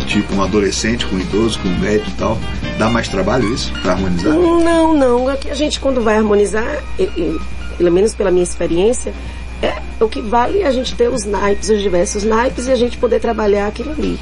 Tipo 0.08 0.36
um 0.36 0.41
adolescente 0.41 1.06
com 1.06 1.17
um 1.17 1.19
idoso, 1.19 1.60
com 1.60 1.67
um 1.67 1.80
velho 1.82 2.03
e 2.08 2.12
tal. 2.12 2.38
Dá 2.80 2.89
mais 2.89 3.10
trabalho 3.10 3.53
isso 3.53 3.73
pra 3.82 3.91
harmonizar? 3.93 4.34
Não, 4.34 4.93
não. 4.95 5.27
Aqui 5.27 5.49
a 5.49 5.53
gente, 5.53 5.80
quando 5.82 6.01
vai 6.01 6.15
harmonizar, 6.15 6.82
e- 6.97 7.03
e, 7.03 7.39
pelo 7.77 7.91
menos 7.91 8.13
pela 8.15 8.32
minha 8.32 8.43
experiência, 8.43 9.13
é 9.62 9.73
o 9.99 10.08
que 10.08 10.21
vale 10.21 10.62
é 10.62 10.67
a 10.67 10.71
gente 10.71 10.95
ter 10.95 11.10
os 11.10 11.25
naipes, 11.25 11.67
os 11.69 11.82
diversos 11.82 12.23
naipes, 12.23 12.67
e 12.67 12.71
a 12.71 12.75
gente 12.77 12.97
poder 12.97 13.19
trabalhar 13.19 13.67
aquilo 13.67 13.91
ali, 13.91 14.17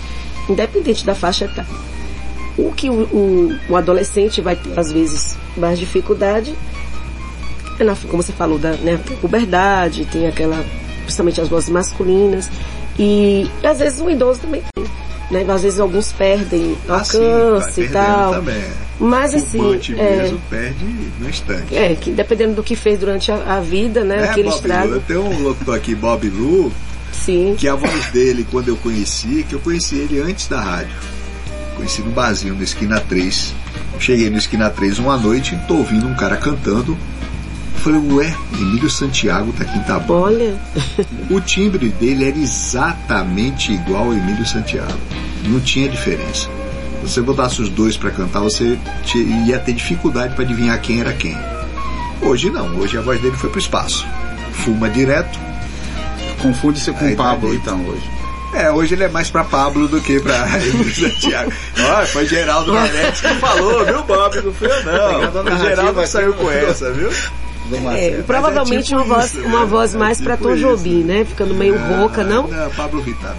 independente 0.50 1.06
da 1.06 1.14
faixa 1.14 1.46
etária. 1.46 1.70
O 2.58 2.72
que 2.72 2.90
o, 2.90 2.94
o, 2.94 3.58
o 3.70 3.76
adolescente 3.76 4.40
vai 4.42 4.56
ter, 4.56 4.78
às 4.80 4.92
vezes, 4.92 5.38
mais 5.58 5.78
dificuldade, 5.78 6.56
é 7.80 7.84
na, 7.84 7.96
como 7.96 8.24
você 8.24 8.32
falou, 8.32 8.58
da 8.58 8.72
né, 8.74 8.98
puberdade, 9.20 10.06
tem 10.06 10.28
aquela, 10.28 10.64
principalmente 11.04 11.42
as 11.42 11.50
vozes 11.50 11.70
masculinas, 11.70 12.50
e, 12.98 13.50
e 13.62 13.68
às 13.68 13.80
vezes 13.80 14.00
o 14.00 14.10
idoso 14.10 14.40
também 14.42 14.64
tem. 14.74 14.86
Né? 15.32 15.44
Às 15.52 15.64
vezes 15.64 15.80
alguns 15.80 16.12
perdem 16.12 16.78
Ah, 16.88 17.04
sim, 17.04 17.18
alcance 17.18 17.82
e 17.82 17.88
perdendo 17.88 17.94
tal. 17.94 18.34
também. 18.36 18.64
Mas 19.00 19.34
o 19.34 19.38
assim, 19.38 19.82
é, 19.98 20.18
mesmo 20.22 20.42
perde 20.50 20.86
no 21.20 21.30
instante. 21.30 21.76
é, 21.76 21.96
que 21.96 22.12
dependendo 22.12 22.54
do 22.56 22.64
que 22.64 22.76
fez 22.76 23.00
durante 23.00 23.32
a, 23.32 23.58
a 23.58 23.60
vida, 23.60 24.04
né? 24.04 24.34
É, 24.38 24.40
estrago. 24.48 24.94
Lu. 24.94 25.02
Tem 25.02 25.18
um 25.18 25.44
locutor 25.44 25.76
aqui, 25.76 25.94
Bob 25.96 26.30
Lu, 26.30 26.72
Sim. 27.12 27.56
que 27.58 27.68
a 27.68 27.76
voz 27.76 28.06
dele, 28.12 28.46
quando 28.50 28.70
eu 28.70 28.78
conheci, 28.78 29.46
que 29.50 29.56
eu 29.56 29.60
conheci 29.60 29.96
ele 29.96 30.22
antes 30.22 30.48
da 30.48 30.62
rádio. 30.62 30.96
Conheci 31.76 32.02
no 32.02 32.12
barzinho, 32.12 32.56
no 32.56 32.64
Esquina 32.64 33.00
3. 33.00 33.54
Cheguei 34.00 34.30
no 34.30 34.38
Esquina 34.38 34.70
3 34.70 35.00
uma 35.00 35.18
noite 35.18 35.56
e 35.56 35.58
tô 35.68 35.76
ouvindo 35.76 36.08
um 36.08 36.16
cara 36.16 36.38
cantando. 36.38 36.98
Falei, 37.78 38.00
ué, 38.14 38.36
Emílio 38.54 38.90
Santiago 38.90 39.54
tá 39.54 39.64
aqui 39.64 39.78
em 39.78 39.82
Itabuna. 39.82 40.20
Olha, 40.20 40.58
O 41.30 41.40
timbre 41.40 41.90
dele 41.90 42.26
era 42.26 42.38
exatamente 42.38 43.74
igual 43.74 44.06
ao 44.06 44.14
Emílio 44.14 44.46
Santiago. 44.46 44.98
Não 45.44 45.60
tinha 45.60 45.90
diferença. 45.90 46.50
Se 47.02 47.12
você 47.12 47.22
botasse 47.22 47.62
os 47.62 47.70
dois 47.70 47.96
para 47.96 48.10
cantar, 48.10 48.40
você 48.40 48.80
ia 49.46 49.60
ter 49.60 49.74
dificuldade 49.74 50.34
para 50.34 50.44
adivinhar 50.44 50.82
quem 50.82 51.02
era 51.02 51.14
quem. 51.14 51.38
Hoje 52.22 52.50
não, 52.50 52.76
hoje 52.78 52.98
a 52.98 53.02
voz 53.02 53.22
dele 53.22 53.36
foi 53.36 53.50
pro 53.50 53.60
espaço. 53.60 54.08
Fuma 54.52 54.90
direto. 54.90 55.40
Confunde-se 56.42 56.92
com 56.92 57.06
o 57.06 57.16
tá 57.16 57.24
Pablo, 57.24 57.54
então, 57.54 57.86
hoje. 57.86 58.15
É, 58.56 58.72
hoje 58.72 58.96
ele 58.96 59.04
é 59.04 59.10
mais 59.10 59.30
pra 59.30 59.44
Pablo 59.44 59.88
do 59.88 60.00
que 60.00 60.20
pra 60.20 60.48
Santiago. 60.96 61.52
Ó, 61.80 62.06
foi 62.06 62.26
Geraldo 62.26 62.74
Nanete 62.74 63.22
que 63.22 63.36
falou, 63.36 63.86
viu, 63.86 64.04
Bob? 64.04 64.42
Não 64.42 64.54
fui 64.54 64.68
eu, 64.68 64.84
não. 64.86 65.56
O 65.56 65.58
Geraldo 65.60 66.08
saiu 66.08 66.34
com 66.34 66.50
essa, 66.50 66.92
viu? 66.92 67.10
É, 67.72 67.80
Marcelo. 67.80 68.24
provavelmente 68.26 68.84
tipo 68.90 69.02
uma 69.02 69.06
voz, 69.16 69.34
isso, 69.34 69.42
uma 69.44 69.60
né? 69.62 69.66
voz 69.66 69.96
É 69.96 69.98
mais 69.98 70.22
pra 70.22 70.38
tipo 70.38 70.50
Tom 70.50 70.56
isso. 70.56 70.62
Jobim, 70.68 71.04
né? 71.04 71.26
Ficando 71.26 71.56
meio 71.56 71.76
rouca, 71.78 72.24
não? 72.24 72.48
Não, 72.48 72.70
Pablo 72.72 73.02
Vittar. 73.02 73.36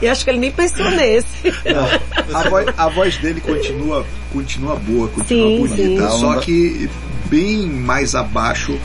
E 0.00 0.06
acho 0.08 0.24
que 0.24 0.30
ele 0.30 0.38
nem 0.38 0.52
pensou 0.52 0.88
nesse. 0.92 1.52
Não, 1.64 2.38
a 2.38 2.48
voz, 2.48 2.66
a 2.76 2.88
voz 2.88 3.16
dele 3.16 3.40
continua, 3.40 4.06
continua 4.32 4.76
boa, 4.76 5.08
continua 5.08 5.48
Sim, 5.48 5.66
bonita, 5.66 6.10
sim. 6.10 6.20
só 6.20 6.36
que 6.36 6.88
bem 7.24 7.66
mais 7.66 8.14
abaixo 8.14 8.78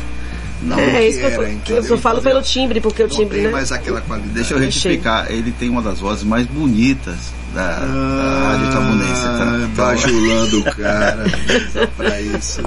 não 0.62 0.76
do 0.76 0.82
é, 0.82 1.08
isso 1.08 1.20
que 1.20 1.26
eu, 1.26 1.32
eu 1.32 1.52
entendeu? 1.52 1.84
só 1.84 1.98
falo 1.98 2.22
pelo 2.22 2.42
timbre, 2.42 2.80
porque 2.82 3.04
o 3.04 3.08
timbre, 3.08 3.38
tem 3.38 3.48
né? 3.48 3.52
mais 3.52 3.72
aquela 3.72 4.02
qualidade. 4.02 4.34
Deixa 4.34 4.54
eu 4.54 4.60
retificar, 4.60 5.26
ele 5.32 5.52
tem 5.52 5.70
uma 5.70 5.82
das 5.82 6.00
vozes 6.00 6.24
mais 6.24 6.46
bonitas 6.48 7.16
da, 7.54 7.80
da 7.80 8.50
Rádio 8.50 8.68
Itabunense. 8.70 9.22
Ah, 9.26 9.38
Tá, 9.42 9.46
tá, 9.76 9.84
bajulando 9.92 10.60
o 10.60 10.64
cara 10.64 11.26
pra 11.98 12.22
isso. 12.22 12.62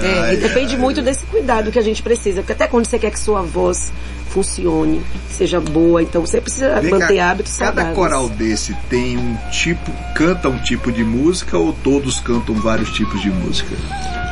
É, 0.00 0.18
Ai, 0.20 0.34
e 0.34 0.36
depende 0.38 0.74
ai. 0.74 0.80
muito 0.80 1.02
desse 1.02 1.24
cuidado 1.26 1.70
que 1.72 1.78
a 1.78 1.82
gente 1.82 2.02
precisa. 2.02 2.40
Porque 2.42 2.52
até 2.52 2.66
quando 2.66 2.86
você 2.86 2.98
quer 2.98 3.10
que 3.10 3.18
sua 3.18 3.42
voz 3.42 3.92
funcione, 4.28 5.02
seja 5.28 5.60
boa, 5.60 6.00
então 6.02 6.24
você 6.24 6.40
precisa 6.40 6.80
Vem 6.80 6.90
manter 6.92 7.16
cá, 7.16 7.30
hábitos 7.30 7.56
Cada 7.56 7.82
saudáveis. 7.82 7.96
coral 7.96 8.28
desse 8.28 8.74
tem 8.88 9.18
um 9.18 9.36
tipo, 9.50 9.90
canta 10.14 10.48
um 10.48 10.58
tipo 10.58 10.92
de 10.92 11.02
música 11.02 11.58
ou 11.58 11.72
todos 11.72 12.20
cantam 12.20 12.54
vários 12.54 12.90
tipos 12.92 13.20
de 13.20 13.30
música? 13.30 13.74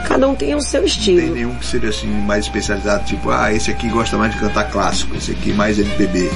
Cada 0.09 0.27
um 0.27 0.35
tem 0.35 0.55
o 0.55 0.63
seu 0.63 0.81
Não 0.81 0.89
tem 0.89 0.97
estilo. 0.97 1.35
nenhum 1.35 1.55
que 1.57 1.67
seja 1.67 1.89
assim 1.89 2.07
mais 2.07 2.47
especializado, 2.47 3.05
tipo, 3.05 3.31
ah, 3.31 3.53
esse 3.53 3.71
aqui 3.71 3.91
gosta 3.91 4.17
mais 4.17 4.33
de 4.33 4.41
cantar 4.41 4.65
clássico, 4.71 5.15
esse 5.15 5.33
aqui 5.33 5.53
mais 5.53 5.79
MPB. 5.79 6.31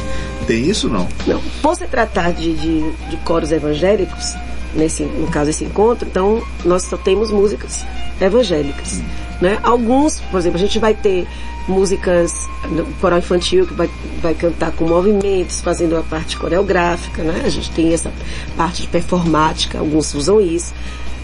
Tem 0.47 0.69
isso 0.69 0.91
não? 0.91 1.09
Não, 1.27 1.41
por 1.63 1.75
se 1.75 1.87
tratar 1.87 2.33
de, 2.33 2.53
de, 2.55 2.93
de 3.09 3.17
coros 3.25 3.51
evangélicos, 3.51 4.35
nesse, 4.75 5.05
no 5.05 5.27
caso 5.29 5.49
esse 5.51 5.65
encontro, 5.65 6.07
então 6.07 6.43
nós 6.65 6.83
só 6.83 6.99
temos 6.99 7.31
músicas 7.31 7.85
evangélicas. 8.21 9.01
Né? 9.41 9.59
Alguns, 9.63 10.21
por 10.31 10.39
exemplo, 10.39 10.59
a 10.59 10.61
gente 10.61 10.79
vai 10.79 10.93
ter 10.93 11.27
músicas 11.67 12.35
no 12.71 12.85
coral 13.01 13.21
infantil 13.21 13.67
que 13.67 13.73
vai, 13.73 13.89
vai 14.21 14.35
cantar 14.35 14.73
com 14.73 14.85
movimentos, 14.85 15.61
fazendo 15.61 15.97
a 15.97 16.03
parte 16.03 16.37
coreográfica, 16.37 17.23
né? 17.23 17.43
A 17.45 17.49
gente 17.49 17.71
tem 17.71 17.93
essa 17.95 18.13
parte 18.57 18.83
de 18.83 18.89
performática, 18.89 19.79
alguns 19.79 20.13
usam 20.15 20.41
isso. 20.41 20.75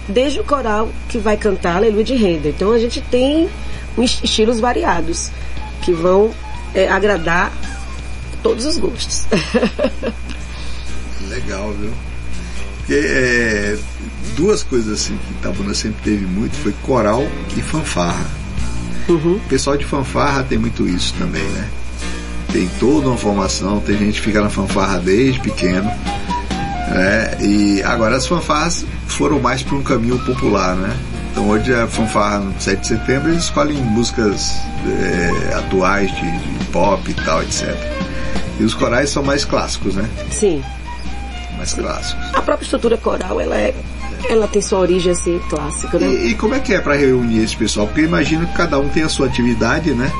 Desde 0.08 0.40
o 0.40 0.44
coral 0.44 0.88
que 1.08 1.18
vai 1.18 1.36
cantar 1.36 1.76
Aleluia 1.76 2.02
de 2.04 2.14
Renda. 2.14 2.48
Então 2.48 2.72
a 2.72 2.78
gente 2.78 3.00
tem 3.00 3.48
est- 3.98 4.24
estilos 4.24 4.58
variados 4.58 5.30
que 5.82 5.92
vão 5.92 6.30
é, 6.74 6.88
agradar 6.88 7.52
todos 8.42 8.64
os 8.64 8.78
gostos. 8.78 9.26
Legal, 11.28 11.72
viu? 11.72 11.90
Porque 12.78 12.94
é, 12.94 13.76
duas 14.36 14.62
coisas 14.62 15.00
assim 15.02 15.16
que 15.18 15.32
Itabuna 15.34 15.74
sempre 15.74 16.00
teve 16.02 16.24
muito 16.24 16.56
foi 16.56 16.72
coral 16.82 17.22
e 17.56 17.60
fanfarra. 17.60 18.26
O 19.08 19.40
pessoal 19.48 19.76
de 19.76 19.84
fanfarra 19.84 20.42
tem 20.44 20.58
muito 20.58 20.86
isso 20.86 21.14
também, 21.18 21.42
né? 21.42 21.68
Tem 22.52 22.68
toda 22.80 23.08
uma 23.08 23.16
formação, 23.16 23.80
tem 23.80 23.96
gente 23.98 24.20
que 24.20 24.26
fica 24.26 24.40
na 24.40 24.48
fanfarra 24.50 24.98
desde 24.98 25.40
pequeno. 25.40 25.84
Né? 25.84 27.36
E 27.42 27.82
agora 27.82 28.16
as 28.16 28.26
fanfarras 28.26 28.84
foram 29.08 29.40
mais 29.40 29.62
para 29.62 29.76
um 29.76 29.82
caminho 29.82 30.18
popular, 30.20 30.76
né? 30.76 30.96
Então 31.30 31.48
hoje 31.48 31.72
a 31.72 31.86
fanfarra 31.86 32.40
no 32.40 32.60
7 32.60 32.80
de 32.80 32.86
setembro 32.86 33.30
eles 33.30 33.44
escolhem 33.44 33.76
músicas 33.76 34.56
é, 34.86 35.54
atuais 35.54 36.10
de, 36.14 36.30
de 36.38 36.64
pop 36.66 37.10
e 37.10 37.14
tal, 37.14 37.42
etc. 37.42 37.74
E 38.58 38.64
os 38.64 38.74
corais 38.74 39.10
são 39.10 39.22
mais 39.22 39.44
clássicos, 39.44 39.94
né? 39.94 40.08
Sim. 40.30 40.62
Mais 41.56 41.72
clássicos. 41.74 42.34
A 42.34 42.42
própria 42.42 42.64
estrutura 42.64 42.96
coral, 42.96 43.40
ela 43.40 43.56
é, 43.56 43.74
ela 44.28 44.48
tem 44.48 44.60
sua 44.60 44.80
origem 44.80 45.12
assim 45.12 45.40
clássica, 45.48 45.98
né? 45.98 46.06
E, 46.06 46.30
e 46.30 46.34
como 46.34 46.54
é 46.54 46.60
que 46.60 46.74
é 46.74 46.80
para 46.80 46.94
reunir 46.94 47.42
esse 47.42 47.56
pessoal? 47.56 47.86
Porque 47.86 48.02
imagino 48.02 48.46
que 48.46 48.54
cada 48.54 48.78
um 48.78 48.88
tem 48.88 49.02
a 49.02 49.08
sua 49.08 49.26
atividade, 49.26 49.92
né? 49.92 50.10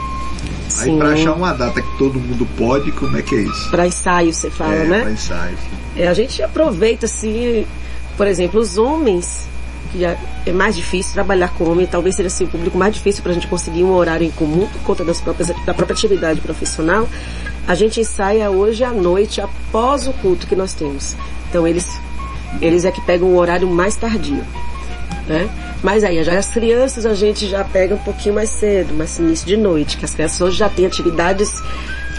Aí 0.79 0.91
Sim. 0.91 0.99
para 0.99 1.09
achar 1.11 1.33
uma 1.33 1.53
data 1.53 1.83
que 1.83 1.99
todo 1.99 2.21
mundo 2.21 2.47
pode, 2.57 2.93
como 2.93 3.17
é 3.17 3.23
que 3.23 3.35
é 3.35 3.41
isso? 3.41 3.71
Para 3.71 3.87
ensaio, 3.87 4.33
você 4.33 4.51
fala, 4.51 4.75
é, 4.75 4.85
né? 4.85 5.01
para 5.01 5.11
ensaio. 5.11 5.59
É, 5.97 6.07
a 6.07 6.15
gente 6.15 6.41
aproveita 6.43 7.07
assim, 7.07 7.67
por 8.19 8.27
exemplo, 8.27 8.61
os 8.61 8.77
homens, 8.77 9.47
que 9.93 10.01
já 10.01 10.17
é 10.45 10.53
mais 10.53 10.75
difícil 10.75 11.15
trabalhar 11.15 11.55
com 11.55 11.71
homem, 11.71 11.87
talvez 11.87 12.17
seja 12.17 12.27
assim, 12.27 12.45
o 12.45 12.49
público 12.49 12.77
mais 12.77 12.93
difícil 12.93 13.23
para 13.23 13.31
a 13.31 13.35
gente 13.35 13.47
conseguir 13.47 13.85
um 13.85 13.93
horário 13.93 14.27
em 14.27 14.31
comum 14.33 14.67
por 14.67 14.83
conta 14.83 15.05
das 15.05 15.21
próprias, 15.21 15.49
da 15.65 15.73
própria 15.73 15.95
atividade 15.95 16.41
profissional. 16.41 17.09
A 17.67 17.77
gente 17.77 18.01
ensaia 18.01 18.51
hoje 18.51 18.83
à 18.83 18.91
noite, 18.91 19.41
após 19.41 20.09
o 20.09 20.13
culto 20.15 20.49
que 20.49 20.57
nós 20.57 20.73
temos. 20.73 21.15
Então 21.49 21.67
eles, 21.67 21.89
eles 22.61 22.85
é 22.85 22.91
que 22.91 23.01
pegam 23.03 23.29
um 23.29 23.37
horário 23.37 23.69
mais 23.69 23.95
tardio. 23.95 24.45
Né? 25.29 25.49
Mas 25.81 26.03
aí, 26.03 26.23
já 26.25 26.37
as 26.37 26.49
crianças 26.49 27.07
a 27.07 27.15
gente 27.15 27.47
já 27.47 27.63
pega 27.63 27.95
um 27.95 27.99
pouquinho 27.99 28.35
mais 28.35 28.51
cedo, 28.51 28.95
mais 28.95 29.17
início 29.21 29.47
de 29.47 29.57
noite, 29.57 29.97
que 29.97 30.05
as 30.05 30.13
crianças 30.13 30.41
hoje 30.41 30.57
já 30.57 30.69
têm 30.69 30.87
atividades 30.87 31.53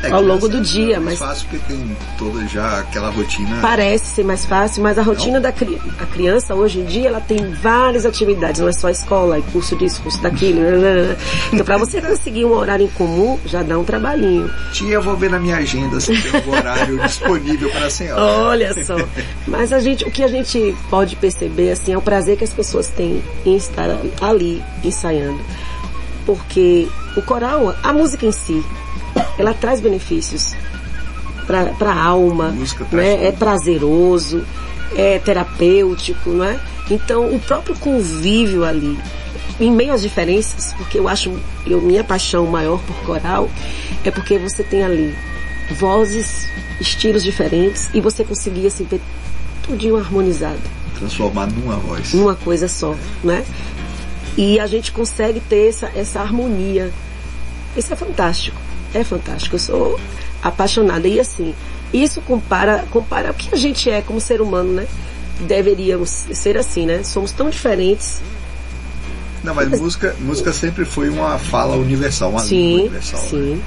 É, 0.03 0.11
ao 0.11 0.21
longo 0.21 0.47
do 0.47 0.61
dia, 0.61 0.95
é 0.95 0.99
mais 0.99 1.19
mas 1.19 1.29
fácil 1.29 1.47
porque 1.49 1.73
tem 1.73 1.97
toda 2.17 2.45
já 2.47 2.79
aquela 2.79 3.09
rotina. 3.09 3.59
Parece 3.61 4.15
ser 4.15 4.23
mais 4.23 4.45
fácil, 4.45 4.81
mas 4.81 4.97
a 4.97 5.01
rotina 5.01 5.39
da 5.39 5.51
cri 5.51 5.79
a 5.99 6.05
criança 6.05 6.55
hoje 6.55 6.79
em 6.79 6.85
dia 6.85 7.09
ela 7.09 7.19
tem 7.19 7.51
várias 7.61 8.05
atividades, 8.05 8.61
não 8.61 8.67
é 8.67 8.71
só 8.71 8.87
a 8.87 8.91
escola, 8.91 9.37
é 9.37 9.41
curso 9.51 9.75
disso, 9.75 10.01
curso 10.01 10.21
daquilo. 10.21 10.59
Então 11.51 11.65
para 11.65 11.77
você 11.77 12.01
conseguir 12.01 12.45
um 12.45 12.53
horário 12.53 12.85
em 12.85 12.89
comum 12.89 13.37
já 13.45 13.61
dá 13.61 13.77
um 13.77 13.83
trabalhinho. 13.83 14.49
Tia, 14.71 14.95
eu 14.95 15.01
vou 15.01 15.15
ver 15.17 15.29
na 15.29 15.39
minha 15.39 15.57
agenda 15.57 15.99
se 15.99 16.15
tem 16.21 16.41
um 16.41 16.51
horário 16.51 16.99
disponível 17.03 17.69
para 17.71 17.87
a 17.87 17.89
senhora. 17.89 18.21
Olha 18.21 18.83
só. 18.83 18.95
Mas 19.47 19.73
a 19.73 19.79
gente, 19.79 20.05
o 20.05 20.11
que 20.11 20.23
a 20.23 20.27
gente 20.27 20.75
pode 20.89 21.15
perceber 21.15 21.71
assim 21.71 21.93
é 21.93 21.97
o 21.97 22.01
prazer 22.01 22.37
que 22.37 22.43
as 22.43 22.53
pessoas 22.53 22.87
têm 22.87 23.21
em 23.45 23.55
estar 23.55 23.89
ali 24.21 24.63
ensaiando. 24.83 25.39
Porque 26.25 26.87
o 27.15 27.21
coral, 27.21 27.75
a 27.83 27.93
música 27.93 28.25
em 28.25 28.31
si, 28.31 28.63
ela 29.37 29.53
traz 29.53 29.79
benefícios 29.79 30.55
para 31.47 31.91
a 31.91 32.03
alma, 32.03 32.49
né? 32.49 32.65
tudo. 32.77 32.99
é 32.99 33.31
prazeroso, 33.31 34.45
é 34.95 35.17
terapêutico, 35.19 36.29
né? 36.29 36.59
Então 36.89 37.33
o 37.33 37.39
próprio 37.39 37.75
convívio 37.75 38.63
ali, 38.63 38.97
em 39.59 39.71
meio 39.71 39.93
às 39.93 40.01
diferenças, 40.01 40.73
porque 40.73 40.99
eu 40.99 41.07
acho, 41.07 41.33
eu, 41.65 41.81
minha 41.81 42.03
paixão 42.03 42.45
maior 42.45 42.79
por 42.79 42.95
coral 42.97 43.49
é 44.03 44.11
porque 44.11 44.37
você 44.37 44.63
tem 44.63 44.83
ali 44.83 45.15
vozes, 45.71 46.47
estilos 46.79 47.23
diferentes 47.23 47.89
e 47.93 48.01
você 48.01 48.23
conseguia 48.23 48.67
assim 48.67 48.85
ver 48.85 49.01
tudinho 49.63 49.97
harmonizado 49.97 50.59
Transformado 50.97 51.53
numa 51.55 51.75
voz. 51.77 52.13
numa 52.13 52.35
coisa 52.35 52.67
só, 52.67 52.95
né? 53.23 53.43
E 54.37 54.59
a 54.59 54.67
gente 54.67 54.91
consegue 54.91 55.39
ter 55.39 55.67
essa, 55.69 55.91
essa 55.95 56.21
harmonia. 56.21 56.91
Isso 57.75 57.91
é 57.93 57.95
fantástico. 57.95 58.57
É 58.93 59.03
fantástico. 59.03 59.55
Eu 59.55 59.59
sou 59.59 59.99
apaixonada. 60.41 61.07
E 61.07 61.19
assim, 61.19 61.53
isso 61.93 62.21
compara, 62.21 62.85
compara 62.91 63.31
o 63.31 63.33
que 63.33 63.53
a 63.53 63.57
gente 63.57 63.89
é 63.89 64.01
como 64.01 64.19
ser 64.19 64.41
humano, 64.41 64.73
né? 64.73 64.87
Deveríamos 65.41 66.09
ser 66.09 66.57
assim, 66.57 66.85
né? 66.85 67.03
Somos 67.03 67.31
tão 67.31 67.49
diferentes. 67.49 68.21
Não, 69.43 69.53
mas 69.55 69.69
música, 69.69 70.15
música 70.19 70.51
sempre 70.51 70.83
foi 70.83 71.09
uma 71.09 71.37
fala 71.39 71.75
universal, 71.77 72.31
uma 72.31 72.41
língua 72.43 72.49
Sim, 72.49 72.79
universal. 72.81 73.21
né? 73.21 73.27
sim. 73.29 73.61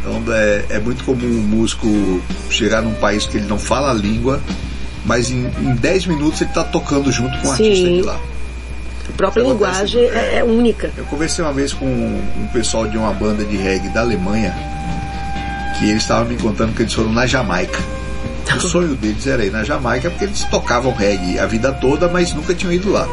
Então 0.00 0.22
é, 0.32 0.64
é 0.70 0.78
muito 0.78 1.02
comum 1.02 1.26
um 1.26 1.42
músico 1.42 1.88
chegar 2.48 2.80
num 2.80 2.94
país 2.94 3.26
que 3.26 3.38
ele 3.38 3.46
não 3.46 3.58
fala 3.58 3.90
a 3.90 3.94
língua, 3.94 4.40
mas 5.04 5.30
em, 5.30 5.46
em 5.60 5.74
10 5.74 6.06
minutos 6.06 6.40
ele 6.40 6.50
está 6.50 6.62
tocando 6.62 7.10
junto 7.10 7.36
com 7.38 7.48
o 7.48 7.56
Sim. 7.56 7.64
artista 7.64 7.88
de 7.88 8.02
lá. 8.02 8.20
A 9.08 9.16
própria 9.16 9.42
Isso 9.42 9.50
linguagem 9.50 10.04
é, 10.04 10.36
é 10.36 10.44
única. 10.44 10.90
Eu 10.96 11.04
conversei 11.04 11.44
uma 11.44 11.52
vez 11.52 11.72
com 11.72 11.86
um 11.86 12.48
pessoal 12.52 12.86
de 12.86 12.96
uma 12.96 13.12
banda 13.12 13.44
de 13.44 13.56
reggae 13.56 13.88
da 13.88 14.00
Alemanha, 14.00 14.54
que 15.78 15.88
eles 15.88 16.02
estavam 16.02 16.26
me 16.26 16.36
contando 16.36 16.74
que 16.74 16.82
eles 16.82 16.92
foram 16.92 17.12
na 17.12 17.26
Jamaica. 17.26 17.78
O 18.54 18.60
sonho 18.60 18.94
deles 18.94 19.26
era 19.26 19.44
ir 19.44 19.50
na 19.50 19.64
Jamaica 19.64 20.08
porque 20.08 20.24
eles 20.24 20.42
tocavam 20.44 20.92
reggae 20.92 21.38
a 21.38 21.46
vida 21.46 21.72
toda, 21.72 22.08
mas 22.08 22.32
nunca 22.32 22.54
tinham 22.54 22.72
ido 22.72 22.90
lá. 22.90 23.06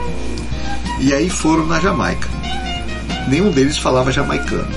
E 0.99 1.13
aí 1.13 1.29
foram 1.29 1.65
na 1.65 1.79
Jamaica. 1.79 2.27
Nenhum 3.27 3.51
deles 3.51 3.77
falava 3.77 4.11
jamaicano. 4.11 4.67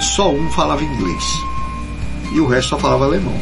Só 0.00 0.32
um 0.32 0.50
falava 0.50 0.82
inglês. 0.82 1.24
E 2.32 2.40
o 2.40 2.46
resto 2.46 2.70
só 2.70 2.78
falava 2.78 3.04
alemão. 3.04 3.36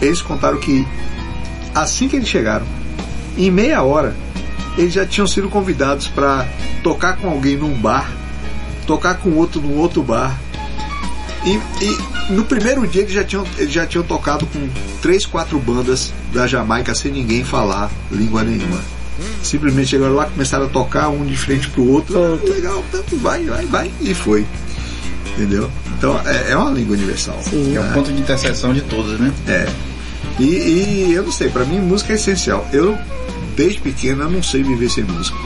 Eles 0.00 0.20
contaram 0.20 0.58
que 0.58 0.86
assim 1.74 2.08
que 2.08 2.16
eles 2.16 2.28
chegaram, 2.28 2.66
em 3.36 3.50
meia 3.50 3.82
hora, 3.82 4.14
eles 4.76 4.92
já 4.92 5.06
tinham 5.06 5.26
sido 5.26 5.48
convidados 5.48 6.06
para 6.06 6.46
tocar 6.82 7.16
com 7.16 7.28
alguém 7.28 7.56
num 7.56 7.74
bar, 7.74 8.10
tocar 8.86 9.14
com 9.16 9.30
outro 9.32 9.60
num 9.60 9.76
outro 9.76 10.02
bar. 10.02 10.38
E, 11.44 11.60
e 11.82 12.32
no 12.32 12.44
primeiro 12.44 12.86
dia 12.86 13.02
eles 13.02 13.14
já, 13.14 13.22
tinham, 13.22 13.46
eles 13.56 13.72
já 13.72 13.86
tinham 13.86 14.04
tocado 14.04 14.46
com 14.46 14.68
três, 15.00 15.24
quatro 15.24 15.58
bandas 15.58 16.12
da 16.32 16.46
Jamaica 16.46 16.94
sem 16.94 17.12
ninguém 17.12 17.44
falar 17.44 17.90
língua 18.10 18.42
nenhuma. 18.42 18.80
Simplesmente 19.42 19.88
chegaram 19.88 20.14
lá, 20.14 20.26
começaram 20.26 20.66
a 20.66 20.68
tocar 20.68 21.08
um 21.08 21.24
de 21.24 21.36
frente 21.36 21.68
pro 21.70 21.86
outro. 21.88 22.18
Ah, 22.18 22.38
legal, 22.50 22.84
tanto 22.90 23.16
vai, 23.16 23.44
vai, 23.44 23.64
vai. 23.66 23.90
E 24.00 24.12
foi. 24.12 24.44
Entendeu? 25.34 25.70
Então 25.96 26.20
é, 26.26 26.52
é 26.52 26.56
uma 26.56 26.70
língua 26.70 26.96
universal. 26.96 27.38
É 27.74 27.80
um 27.80 27.92
ponto 27.92 28.12
de 28.12 28.20
interseção 28.20 28.74
de 28.74 28.82
todos, 28.82 29.18
né? 29.18 29.32
É. 29.46 29.66
E, 30.38 30.44
e 30.44 31.12
eu 31.14 31.22
não 31.22 31.32
sei, 31.32 31.48
pra 31.48 31.64
mim 31.64 31.80
música 31.80 32.12
é 32.12 32.16
essencial. 32.16 32.66
Eu, 32.72 32.98
desde 33.56 33.80
pequeno, 33.80 34.22
eu 34.22 34.30
não 34.30 34.42
sei 34.42 34.62
viver 34.62 34.90
sem 34.90 35.02
música. 35.02 35.38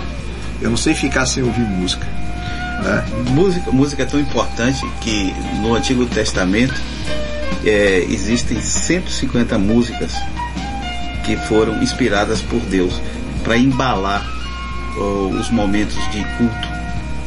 Eu 0.61 0.68
não 0.68 0.77
sei 0.77 0.94
ficar 0.94 1.25
sem 1.25 1.42
ouvir 1.42 1.61
música. 1.61 2.07
Né? 2.83 3.05
Música, 3.31 3.70
música 3.70 4.03
é 4.03 4.07
tão 4.07 4.20
importante 4.20 4.85
que 5.01 5.33
no 5.62 5.75
Antigo 5.75 6.05
Testamento 6.07 6.75
é, 7.64 8.05
existem 8.09 8.61
150 8.61 9.57
músicas 9.59 10.12
que 11.25 11.37
foram 11.37 11.83
inspiradas 11.83 12.42
por 12.42 12.61
Deus 12.61 13.01
para 13.44 13.57
embalar 13.57 14.27
ó, 14.96 15.29
os 15.29 15.51
momentos 15.51 15.96
de 16.11 16.25
culto 16.37 16.68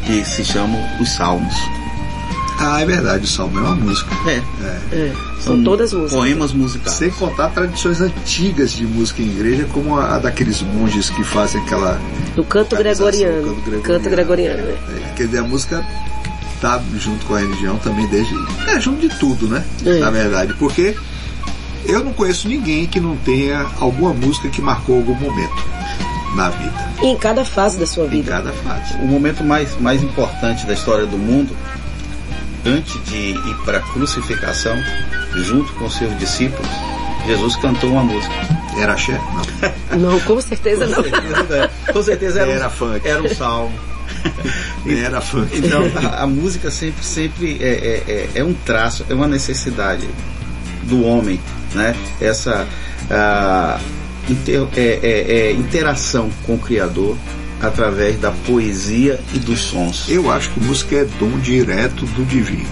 que 0.05 0.23
se 0.25 0.43
chamam 0.43 0.81
os 0.99 1.09
salmos. 1.09 1.55
Ah, 2.65 2.81
é 2.81 2.85
verdade, 2.85 3.25
o 3.25 3.27
salmo 3.27 3.57
é 3.59 3.61
uma 3.61 3.75
música. 3.75 4.09
É, 4.25 4.41
É, 4.95 5.11
são 5.41 5.61
todas 5.63 5.91
músicas. 5.91 6.13
poemas 6.13 6.53
musicais. 6.53 6.95
Sem 6.95 7.09
contar 7.11 7.49
tradições 7.49 7.99
antigas 7.99 8.71
de 8.71 8.85
música 8.85 9.21
em 9.21 9.25
igreja, 9.27 9.67
como 9.73 9.97
a, 9.99 10.15
a 10.15 10.19
daqueles 10.19 10.61
monges 10.61 11.09
que 11.09 11.23
fazem 11.23 11.61
aquela. 11.61 11.99
Do 12.35 12.43
canto 12.45 12.75
gregoriano. 12.77 13.55
canto 13.65 13.81
Canto 13.81 14.09
gregoriano. 14.09 14.63
né? 14.63 14.75
É, 15.11 15.13
quer 15.15 15.25
dizer, 15.25 15.39
a 15.39 15.43
música 15.43 15.85
tá 16.61 16.81
junto 16.97 17.25
com 17.25 17.35
a 17.35 17.39
religião 17.39 17.77
também 17.79 18.07
desde. 18.07 18.33
É, 18.67 18.79
junto 18.79 19.01
de 19.07 19.09
tudo, 19.19 19.47
né? 19.47 19.63
É. 19.85 19.99
Na 19.99 20.09
verdade, 20.09 20.53
porque 20.53 20.95
eu 21.85 22.01
não 22.01 22.13
conheço 22.13 22.47
ninguém 22.47 22.87
que 22.87 22.99
não 23.01 23.17
tenha 23.17 23.65
alguma 23.79 24.13
música 24.13 24.47
que 24.47 24.61
marcou 24.61 24.95
algum 24.95 25.15
momento 25.15 25.73
na 26.35 26.49
vida, 26.49 26.73
E 27.03 27.07
em 27.07 27.17
cada 27.17 27.43
fase 27.45 27.77
da 27.77 27.85
sua 27.85 28.05
em 28.05 28.09
vida. 28.09 28.31
cada 28.31 28.51
fase. 28.53 28.95
O 29.03 29.05
momento 29.05 29.43
mais, 29.43 29.79
mais 29.79 30.01
importante 30.01 30.65
da 30.65 30.73
história 30.73 31.05
do 31.05 31.17
mundo, 31.17 31.55
antes 32.65 33.03
de 33.05 33.15
ir 33.31 33.55
para 33.65 33.77
a 33.79 33.81
crucificação, 33.81 34.75
junto 35.35 35.71
com 35.73 35.89
seus 35.89 36.17
discípulos, 36.19 36.67
Jesus 37.25 37.55
cantou 37.57 37.91
uma 37.91 38.03
música. 38.03 38.33
Era 38.77 38.93
axé? 38.93 39.19
Não. 39.91 39.99
Não, 40.11 40.19
com 40.21 40.41
certeza 40.41 40.87
não. 40.87 41.03
Com 41.93 42.01
certeza 42.03 42.41
era, 42.41 42.51
Era 42.51 42.67
um, 42.67 42.71
funk. 42.71 43.07
era 43.07 43.21
um 43.21 43.29
salmo. 43.29 43.73
Nem 44.83 44.99
era 45.05 45.21
funk. 45.21 45.55
Então 45.57 45.83
a, 46.11 46.23
a 46.23 46.27
música 46.27 46.71
sempre, 46.71 47.03
sempre 47.05 47.57
é, 47.61 47.67
é, 47.67 48.11
é- 48.11 48.29
é 48.39 48.43
um 48.43 48.53
traço, 48.53 49.05
é 49.09 49.13
uma 49.13 49.27
necessidade 49.27 50.07
do 50.83 51.05
homem, 51.05 51.39
né? 51.75 51.95
Essa 52.19 52.67
ah, 53.11 53.79
inter- 54.27 54.67
é- 54.75 54.99
é- 55.03 55.31
é 55.49 55.51
interação 55.53 56.29
com 56.45 56.55
o 56.55 56.59
Criador 56.59 57.15
através 57.63 58.19
da 58.19 58.31
poesia 58.31 59.19
e 59.33 59.39
dos 59.39 59.59
sons. 59.61 60.05
Eu 60.09 60.29
acho 60.31 60.49
que 60.51 60.59
música 60.59 60.95
é 60.97 61.05
dom 61.19 61.39
direto 61.39 62.05
do 62.05 62.25
divino. 62.25 62.67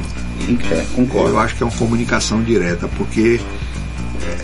É, 0.71 0.85
concordo. 0.95 1.29
Eu 1.35 1.39
acho 1.39 1.55
que 1.55 1.63
é 1.63 1.65
uma 1.65 1.75
comunicação 1.75 2.43
direta, 2.43 2.87
porque 2.97 3.39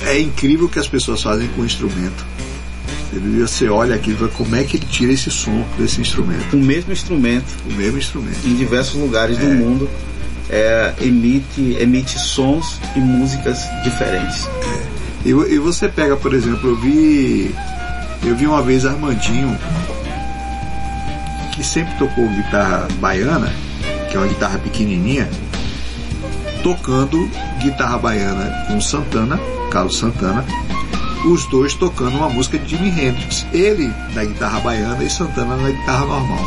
é 0.05 0.13
é 0.13 0.19
incrível 0.21 0.65
o 0.65 0.69
que 0.69 0.79
as 0.79 0.87
pessoas 0.87 1.21
fazem 1.21 1.47
com 1.49 1.61
o 1.61 1.65
instrumento. 1.65 2.25
E 3.13 3.17
Você 3.41 3.67
olha 3.67 3.95
aqui 3.95 4.11
e 4.11 4.27
como 4.29 4.55
é 4.55 4.63
que 4.63 4.77
ele 4.77 4.85
tira 4.89 5.11
esse 5.11 5.29
som 5.31 5.65
desse 5.77 5.99
instrumento, 6.01 6.55
O 6.55 6.57
mesmo 6.59 6.91
instrumento 6.91 7.45
o 7.69 7.73
mesmo 7.73 7.97
instrumento. 7.97 8.37
em 8.45 8.55
diversos 8.55 8.95
lugares 8.99 9.37
do 9.37 9.45
É. 9.45 9.49
mundo 9.53 9.89
é, 10.49 10.93
emite, 11.01 11.75
emite 11.79 12.17
sons 12.19 12.79
e 12.95 12.99
músicas 12.99 13.59
diferentes. 13.83 14.47
E, 15.25 15.33
vo- 15.33 15.47
e 15.47 15.57
você 15.57 15.87
pega, 15.89 16.15
por 16.15 16.33
exemplo, 16.33 16.69
eu 16.69 16.75
vi 16.77 17.53
eu 18.23 18.35
vi 18.35 18.45
uma 18.47 18.61
vez 18.61 18.85
Armandinho 18.85 19.57
que 21.57 21.63
sempre 21.63 21.95
tocou 21.95 22.29
guitarra 22.29 22.87
baiana, 22.99 23.51
que 24.09 24.15
é 24.15 24.19
uma 24.19 24.27
guitarra 24.27 24.59
pequenininha, 24.59 25.27
tocando 26.61 27.27
guitarra 27.59 27.97
baiana 27.97 28.65
com 28.67 28.79
Santana, 28.79 29.39
Carlos 29.71 29.97
Santana, 29.97 30.45
os 31.25 31.47
dois 31.47 31.73
tocando 31.73 32.15
uma 32.15 32.29
música 32.29 32.59
de 32.59 32.77
Jimi 32.77 32.89
Hendrix, 32.89 33.47
ele 33.51 33.91
na 34.13 34.23
guitarra 34.23 34.59
baiana 34.59 35.03
e 35.03 35.09
Santana 35.09 35.57
na 35.57 35.71
guitarra 35.71 36.05
normal. 36.05 36.45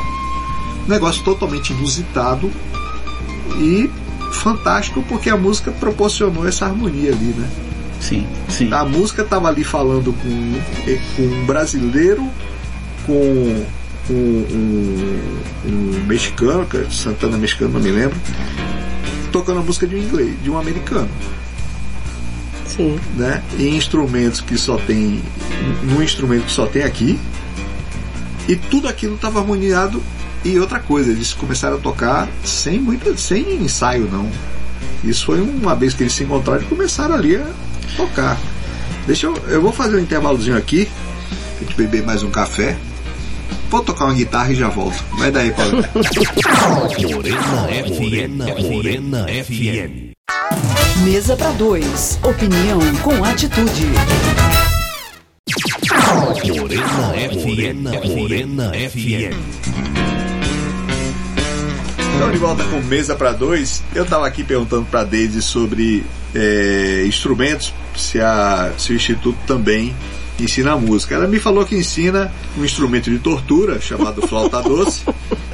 Negócio 0.87 1.25
totalmente 1.25 1.73
inusitado 1.73 2.49
e 3.59 3.91
fantástico 4.33 5.05
porque 5.09 5.29
a 5.29 5.37
música 5.37 5.73
proporcionou 5.73 6.47
essa 6.47 6.67
harmonia 6.67 7.11
ali, 7.11 7.35
né? 7.37 7.51
Sim, 8.01 8.27
sim. 8.49 8.73
A 8.73 8.85
música 8.85 9.23
estava 9.23 9.49
ali 9.49 9.65
falando 9.65 10.13
com, 10.13 10.61
com 11.17 11.23
um 11.23 11.47
brasileiro, 11.47 12.27
com 13.05 13.67
um, 14.13 15.21
um- 15.67 16.05
mexicano, 16.07 16.67
é 16.75 16.91
Santana 16.91 17.37
mexicano, 17.39 17.73
não 17.75 17.81
me 17.81 17.91
lembro, 17.91 18.17
tocando 19.31 19.61
a 19.61 19.63
música 19.63 19.87
de 19.87 19.95
um 19.95 19.99
inglês, 19.99 20.35
de 20.43 20.51
um 20.51 20.59
americano, 20.59 21.09
Sim. 22.67 22.99
né? 23.17 23.43
Em 23.59 23.77
instrumentos 23.77 24.41
que 24.41 24.59
só 24.59 24.77
tem, 24.77 25.23
num 25.85 26.03
instrumento 26.03 26.45
que 26.47 26.53
só 26.53 26.67
tem 26.67 26.83
aqui, 26.83 27.19
e 28.49 28.57
tudo 28.57 28.89
aquilo 28.89 29.15
estava 29.15 29.39
harmoniado. 29.41 30.03
E 30.43 30.59
outra 30.59 30.81
coisa, 30.81 31.11
eles 31.11 31.35
começaram 31.35 31.77
a 31.77 31.81
tocar 31.81 32.27
sem 32.43 32.81
muita, 32.81 33.15
sem 33.17 33.57
ensaio 33.63 34.09
não. 34.11 34.27
Isso 35.05 35.27
foi 35.27 35.39
uma 35.41 35.75
vez 35.75 35.93
que 35.93 36.03
eles 36.03 36.15
se 36.15 36.25
encontraram 36.25 36.63
e 36.63 36.65
começaram 36.65 37.15
ali 37.15 37.37
a 37.37 37.47
tocar. 37.97 38.39
Deixa 39.07 39.27
eu, 39.27 39.37
eu 39.49 39.61
vou 39.61 39.71
fazer 39.71 39.97
um 39.97 40.01
intervalozinho 40.01 40.57
aqui, 40.57 40.89
a 41.61 41.65
gente 41.65 41.77
beber 41.77 42.03
mais 42.05 42.23
um 42.23 42.31
café. 42.31 42.77
Vou 43.71 43.85
tocar 43.85 44.07
uma 44.07 44.15
guitarra 44.15 44.51
e 44.51 44.57
já 44.57 44.69
volto. 44.69 45.01
Vai 45.17 45.31
daí, 45.31 45.53
Paulo. 45.53 45.85
Morena 47.15 47.69
FM. 47.87 48.69
Morena 48.69 49.27
FM. 49.29 50.11
Mesa 51.05 51.37
para 51.37 51.53
dois. 51.53 52.19
Opinião 52.21 52.81
com 52.97 53.25
atitude. 53.25 53.87
Morena 56.59 57.13
FM. 57.31 58.17
Morena 58.17 58.73
FM. 58.73 59.37
Estamos 62.13 62.33
de 62.33 62.39
volta 62.39 62.65
com 62.65 62.81
Mesa 62.83 63.15
para 63.15 63.33
Dois. 63.33 63.85
Eu 63.95 64.03
estava 64.03 64.27
aqui 64.27 64.43
perguntando 64.43 64.85
para 64.87 65.05
Deise 65.05 65.41
sobre 65.41 66.05
é, 66.35 67.05
instrumentos, 67.07 67.73
se, 67.97 68.21
a, 68.21 68.73
se 68.77 68.93
o 68.93 68.97
Instituto 68.97 69.39
também 69.47 69.95
ensina 70.45 70.77
música. 70.77 71.15
Ela 71.15 71.27
me 71.27 71.39
falou 71.39 71.65
que 71.65 71.75
ensina 71.75 72.33
um 72.57 72.65
instrumento 72.65 73.11
de 73.11 73.19
tortura 73.19 73.81
chamado 73.81 74.27
flauta 74.27 74.61
doce, 74.63 75.03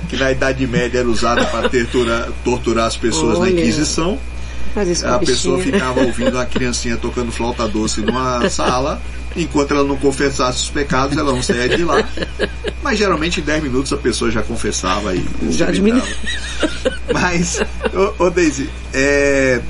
que 0.08 0.16
na 0.16 0.30
Idade 0.30 0.66
Média 0.66 0.98
era 0.98 1.08
usado 1.08 1.44
para 1.46 1.68
torturar, 1.68 2.28
torturar 2.44 2.86
as 2.86 2.96
pessoas 2.96 3.38
Olha. 3.38 3.52
na 3.52 3.60
Inquisição. 3.60 4.18
Com 4.74 5.08
A 5.08 5.18
pessoa 5.18 5.58
ficava 5.58 6.00
ouvindo 6.04 6.38
a 6.38 6.44
criancinha 6.44 6.98
tocando 6.98 7.32
flauta 7.32 7.66
doce 7.66 8.02
numa 8.02 8.48
sala, 8.50 9.00
enquanto 9.34 9.72
ela 9.72 9.84
não 9.84 9.96
confessasse 9.96 10.64
os 10.64 10.70
pecados, 10.70 11.16
ela 11.16 11.32
não 11.32 11.42
saía 11.42 11.68
de 11.68 11.82
lá. 11.82 12.06
Mas 12.82 12.98
geralmente 12.98 13.40
em 13.40 13.42
10 13.42 13.62
minutos 13.62 13.92
a 13.92 13.96
pessoa 13.96 14.30
já 14.30 14.42
confessava 14.42 15.14
e 15.14 15.24
Já 15.50 15.70
diminuiu. 15.70 16.04
Mas, 17.12 17.60
ô, 18.18 18.24
ô 18.24 18.30
Daisy, 18.30 18.68
é, 18.92 19.60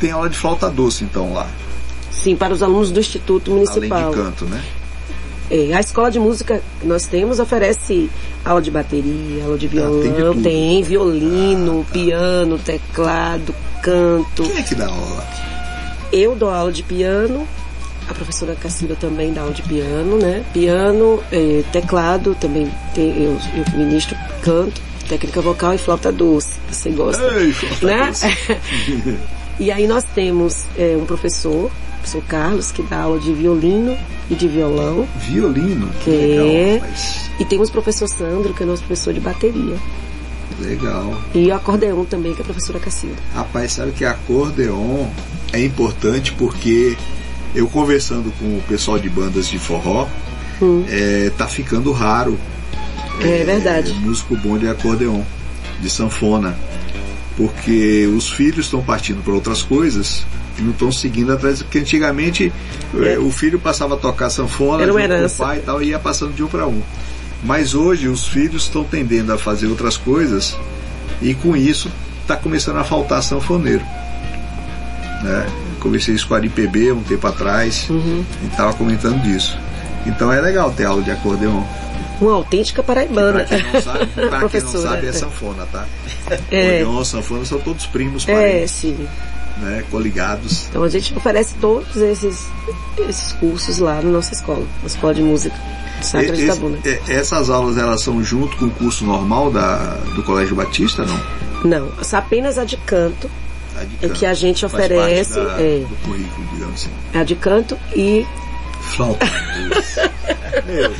tem 0.00 0.10
aula 0.10 0.30
de 0.30 0.38
flauta 0.38 0.70
doce 0.70 1.04
então 1.04 1.34
lá, 1.34 1.46
Sim, 2.10 2.36
para 2.36 2.52
os 2.52 2.62
alunos 2.62 2.90
do 2.90 3.00
Instituto 3.00 3.50
além 3.50 3.64
Municipal. 3.64 4.10
de 4.10 4.16
canto, 4.16 4.44
né? 4.46 4.62
É, 5.50 5.74
a 5.74 5.80
escola 5.80 6.10
de 6.10 6.18
música 6.20 6.62
que 6.80 6.86
nós 6.86 7.06
temos 7.06 7.40
oferece 7.40 8.08
aula 8.44 8.62
de 8.62 8.70
bateria, 8.70 9.44
aula 9.44 9.58
de 9.58 9.66
violão, 9.66 10.00
tem 10.00 10.12
de 10.12 10.42
tem 10.42 10.82
violino, 10.82 11.84
piano, 11.92 12.56
teclado, 12.58 13.52
canto. 13.82 14.44
Quem 14.44 14.58
é 14.58 14.62
que 14.62 14.76
dá 14.76 14.86
aula? 14.86 15.26
Eu 16.12 16.36
dou 16.36 16.50
aula 16.50 16.72
de 16.72 16.84
piano, 16.84 17.46
a 18.08 18.14
professora 18.14 18.54
Cacilda 18.54 18.96
também 18.96 19.32
dá 19.32 19.42
aula 19.42 19.52
de 19.52 19.62
piano, 19.62 20.18
né? 20.18 20.44
Piano, 20.52 21.22
eh, 21.32 21.62
teclado, 21.72 22.36
também 22.40 22.70
tem, 22.94 23.10
eu, 23.22 23.36
eu 23.54 23.78
ministro 23.78 24.16
canto, 24.42 24.80
técnica 25.08 25.40
vocal 25.40 25.74
e 25.74 25.78
flauta 25.78 26.10
doce. 26.12 26.54
Você 26.70 26.90
gosta? 26.90 27.22
Ei, 27.34 27.54
né? 27.82 28.06
doce. 28.06 28.26
e 29.58 29.70
aí 29.72 29.86
nós 29.86 30.04
temos 30.14 30.64
eh, 30.76 30.96
um 30.96 31.04
professor, 31.04 31.70
professor 32.00 32.22
Carlos, 32.28 32.70
que 32.72 32.82
dá 32.82 33.02
aula 33.02 33.18
de 33.20 33.32
violino 33.32 33.96
e 34.30 34.34
de 34.34 34.48
violão. 34.48 35.06
Violino, 35.18 35.88
que 36.02 36.10
É. 36.10 36.14
legal, 36.14 36.80
rapaz. 36.82 37.30
E 37.38 37.44
temos 37.44 37.68
o 37.68 37.72
professor 37.72 38.08
Sandro, 38.08 38.52
que 38.54 38.62
é 38.62 38.66
nosso 38.66 38.82
professor 38.82 39.12
de 39.14 39.20
bateria. 39.20 39.76
Legal. 40.60 41.18
E 41.34 41.46
o 41.48 41.54
acordeon 41.54 42.04
também, 42.04 42.34
que 42.34 42.40
é 42.40 42.42
a 42.42 42.44
professora 42.44 42.78
Cacilda. 42.78 43.16
Rapaz, 43.34 43.72
sabe 43.72 43.92
que 43.92 44.04
acordeon 44.04 45.06
é 45.52 45.64
importante 45.64 46.32
porque 46.32 46.96
eu 47.54 47.66
conversando 47.66 48.32
com 48.38 48.44
o 48.58 48.62
pessoal 48.68 48.98
de 48.98 49.08
bandas 49.08 49.48
de 49.48 49.58
forró, 49.58 50.06
é, 50.88 51.30
tá 51.38 51.46
ficando 51.48 51.90
raro 51.92 52.38
É, 53.20 53.44
verdade. 53.44 53.92
músico 53.94 54.36
bom 54.36 54.58
de 54.58 54.68
acordeon, 54.68 55.22
de 55.80 55.88
sanfona. 55.88 56.56
Porque 57.36 58.06
os 58.14 58.28
filhos 58.30 58.66
estão 58.66 58.82
partindo 58.82 59.22
para 59.24 59.32
outras 59.32 59.62
coisas 59.62 60.26
não 60.62 60.72
estão 60.72 60.90
seguindo 60.92 61.32
atrás. 61.32 61.62
Porque 61.62 61.78
antigamente 61.78 62.52
eh, 62.94 63.18
o 63.18 63.30
filho 63.30 63.58
passava 63.58 63.94
a 63.94 63.96
tocar 63.96 64.30
sanfona 64.30 64.84
junto 64.86 64.98
com 64.98 65.26
o 65.26 65.30
pai 65.46 65.58
e 65.58 65.60
tal, 65.60 65.82
e 65.82 65.88
ia 65.88 65.98
passando 65.98 66.34
de 66.34 66.42
um 66.42 66.46
para 66.46 66.66
um. 66.66 66.80
Mas 67.42 67.74
hoje 67.74 68.06
os 68.08 68.28
filhos 68.28 68.64
estão 68.64 68.84
tendendo 68.84 69.32
a 69.32 69.38
fazer 69.38 69.66
outras 69.66 69.96
coisas 69.96 70.56
e 71.22 71.34
com 71.34 71.56
isso 71.56 71.90
está 72.22 72.36
começando 72.36 72.76
a 72.76 72.84
faltar 72.84 73.22
sanfoneiro. 73.22 73.82
Né? 75.22 75.46
Conversei 75.80 76.14
isso 76.14 76.26
com 76.28 76.34
a 76.34 76.38
RPB 76.38 76.92
um 76.92 77.02
tempo 77.02 77.26
atrás 77.26 77.88
Uhum. 77.88 78.24
e 78.42 78.46
estava 78.46 78.72
comentando 78.74 79.20
disso. 79.22 79.58
Então 80.06 80.32
é 80.32 80.40
legal 80.40 80.70
ter 80.70 80.84
aula 80.84 81.02
de 81.02 81.10
acordeon. 81.10 81.62
Uma 82.20 82.32
autêntica 82.34 82.82
paraibana. 82.82 83.44
Pra 83.44 83.56
quem 83.58 83.72
não 83.72 83.80
sabe, 83.80 84.06
pra 84.06 84.48
quem 84.48 84.60
não 84.60 84.72
sabe 84.82 85.06
é 85.06 85.08
é. 85.08 85.12
sanfona, 85.12 85.66
tá? 85.72 85.86
É. 86.50 86.80
Acordeon, 86.82 87.04
sanfona 87.04 87.44
são 87.46 87.58
todos 87.58 87.86
primos 87.86 88.28
É, 88.28 88.66
sim. 88.66 89.08
Né? 89.60 89.84
Coligados. 89.90 90.66
Então 90.70 90.82
a 90.82 90.88
gente 90.88 91.14
oferece 91.16 91.54
todos 91.60 91.96
esses, 91.96 92.46
esses 93.08 93.32
cursos 93.32 93.78
lá 93.78 93.96
na 94.02 94.10
nossa 94.10 94.32
escola, 94.34 94.64
na 94.82 94.86
escola 94.86 95.14
de 95.14 95.22
música 95.22 95.54
Sacra 96.02 96.28
de 96.32 96.42
Esse- 96.42 96.44
Itabuna. 96.44 96.78
é, 96.84 97.00
essas 97.08 97.50
aulas 97.50 97.76
elas 97.76 98.02
são 98.02 98.22
junto 98.24 98.56
com 98.56 98.64
o 98.66 98.70
curso 98.70 99.04
normal 99.04 99.50
da, 99.50 99.76
do 100.14 100.22
Colégio 100.22 100.56
Batista, 100.56 101.04
não? 101.04 101.20
Não, 101.62 101.92
apenas 102.16 102.56
a 102.56 102.64
de 102.64 102.76
canto, 102.78 103.30
A 103.76 103.84
de 103.84 103.96
É 103.96 104.08
canto. 104.08 104.18
que 104.18 104.24
a 104.26 104.32
gente 104.34 104.64
oferece, 104.64 105.34
da- 105.34 105.60
é. 105.60 105.80
do 105.86 105.96
currículo, 106.04 106.46
digamos 106.54 106.74
assim. 106.74 106.90
a 107.18 107.22
de 107.22 107.34
canto 107.36 107.78
e 107.94 108.26
Flauta. 108.80 109.26
Meu 110.66 110.88
Deus. 110.88 110.96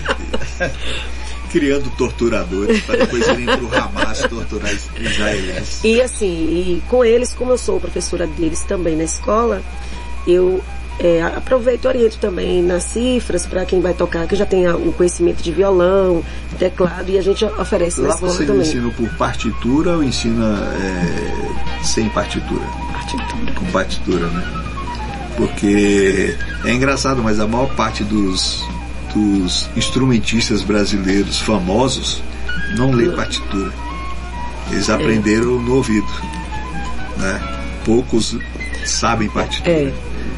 Criando 1.51 1.91
torturadores 1.97 2.81
para 2.83 2.99
depois 2.99 3.27
irem 3.29 3.47
pro 3.47 3.69
Hamas 3.77 4.21
torturar 4.21 4.73
is- 4.73 4.89
israelenses. 4.99 5.85
E 5.85 6.01
assim, 6.01 6.27
e 6.27 6.83
com 6.89 7.05
eles, 7.05 7.33
como 7.35 7.51
eu 7.53 7.59
sou 7.59 7.81
professora 7.81 8.27
deles 8.27 8.63
também 8.63 8.97
na 8.97 9.05
escola, 9.05 9.63
eu 10.27 10.63
é, 10.99 11.23
aproveito 11.23 11.87
e 11.87 11.89
oriento 11.89 12.19
também 12.19 12.63
nas 12.63 12.85
cifras 12.85 13.47
para 13.47 13.65
quem 13.65 13.81
vai 13.81 13.95
tocar, 13.95 14.27
que 14.27 14.37
já 14.37 14.45
tenha 14.45 14.77
o 14.77 14.93
conhecimento 14.93 15.43
de 15.43 15.51
violão, 15.51 16.23
teclado, 16.59 17.09
e 17.11 17.17
a 17.19 17.23
gente 17.23 17.43
oferece 17.45 18.01
na 18.03 18.09
Lá 18.09 18.15
escola 18.15 18.33
você 18.33 18.45
também. 18.45 18.63
ensina 18.63 18.91
por 18.91 19.09
partitura 19.17 19.97
ou 19.97 20.05
ensina 20.05 20.59
é, 20.79 21.85
sem 21.85 22.09
partitura? 22.11 22.65
Partitura. 22.93 23.53
Com 23.55 23.65
partitura, 23.73 24.27
né? 24.27 24.45
Porque 25.37 26.37
é 26.67 26.71
engraçado, 26.73 27.23
mas 27.23 27.41
a 27.41 27.47
maior 27.47 27.75
parte 27.75 28.05
dos, 28.05 28.63
dos 29.15 29.69
instrumentistas 29.77 30.63
brasileiros 30.63 31.41
famosos 31.41 32.23
não 32.77 32.91
lê 32.93 33.09
partitura. 33.11 33.73
Eles 34.71 34.89
É. 34.89 34.95
aprenderam 34.95 35.61
no 35.61 35.75
ouvido. 35.77 36.07
Né? 37.17 37.41
Poucos 37.85 38.37
sabem 38.85 39.29
partitura. 39.29 39.71
É, 39.71 39.93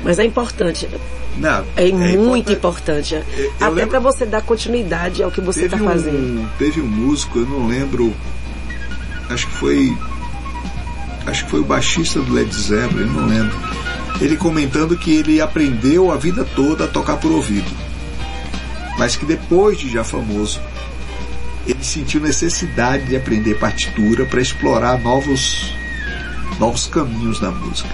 mas 0.04 0.18
é 0.18 0.24
importante, 0.24 0.88
Não, 1.36 1.64
é, 1.76 1.90
muito 1.92 2.52
importante. 2.52 3.14
importante. 3.14 3.14
Eu 3.36 3.50
Até 3.56 3.68
lembro- 3.68 3.88
para 3.90 4.00
você 4.00 4.26
dar 4.26 4.42
continuidade 4.42 5.22
ao 5.22 5.30
que 5.30 5.40
você 5.40 5.64
está 5.66 5.78
fazendo. 5.78 6.40
um, 6.40 6.46
teve 6.58 6.80
um 6.80 6.86
músico, 6.86 7.38
eu 7.40 7.46
não 7.46 7.66
lembro, 7.68 8.12
acho 9.30 9.46
que 9.46 9.52
foi. 9.54 9.96
Acho 11.24 11.44
que 11.44 11.50
foi 11.52 11.60
o 11.60 11.64
baixista 11.64 12.18
do 12.20 12.32
Led 12.32 12.52
Zeppelin, 12.52 13.02
eu 13.02 13.06
não 13.06 13.26
lembro. 13.28 13.56
Ele 14.20 14.36
comentando 14.36 14.96
que 14.96 15.14
ele 15.14 15.40
aprendeu 15.40 16.10
a 16.10 16.16
vida 16.16 16.44
toda 16.56 16.84
a 16.84 16.88
tocar 16.88 17.16
por 17.18 17.30
ouvido. 17.30 17.70
Mas 18.98 19.16
que 19.16 19.24
depois 19.24 19.78
de 19.78 19.90
já 19.90 20.04
famoso, 20.04 20.60
ele 21.66 21.82
sentiu 21.82 22.20
necessidade 22.20 23.04
de 23.06 23.16
aprender 23.16 23.58
partitura 23.58 24.24
para 24.24 24.40
explorar 24.40 25.00
novos, 25.00 25.74
novos 26.58 26.86
caminhos 26.86 27.40
na 27.40 27.50
música. 27.50 27.88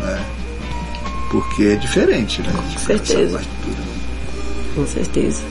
né? 0.00 0.24
Porque 1.30 1.64
é 1.64 1.76
diferente, 1.76 2.42
né? 2.42 2.52
essa 2.74 2.86
certeza. 2.86 3.42
Com 4.74 4.86
certeza. 4.86 5.42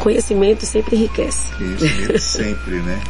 Conhecimento 0.00 0.64
sempre 0.64 0.96
enriquece. 0.96 1.52
Conhecimento 1.56 2.18
sempre, 2.20 2.76
né? 2.76 3.00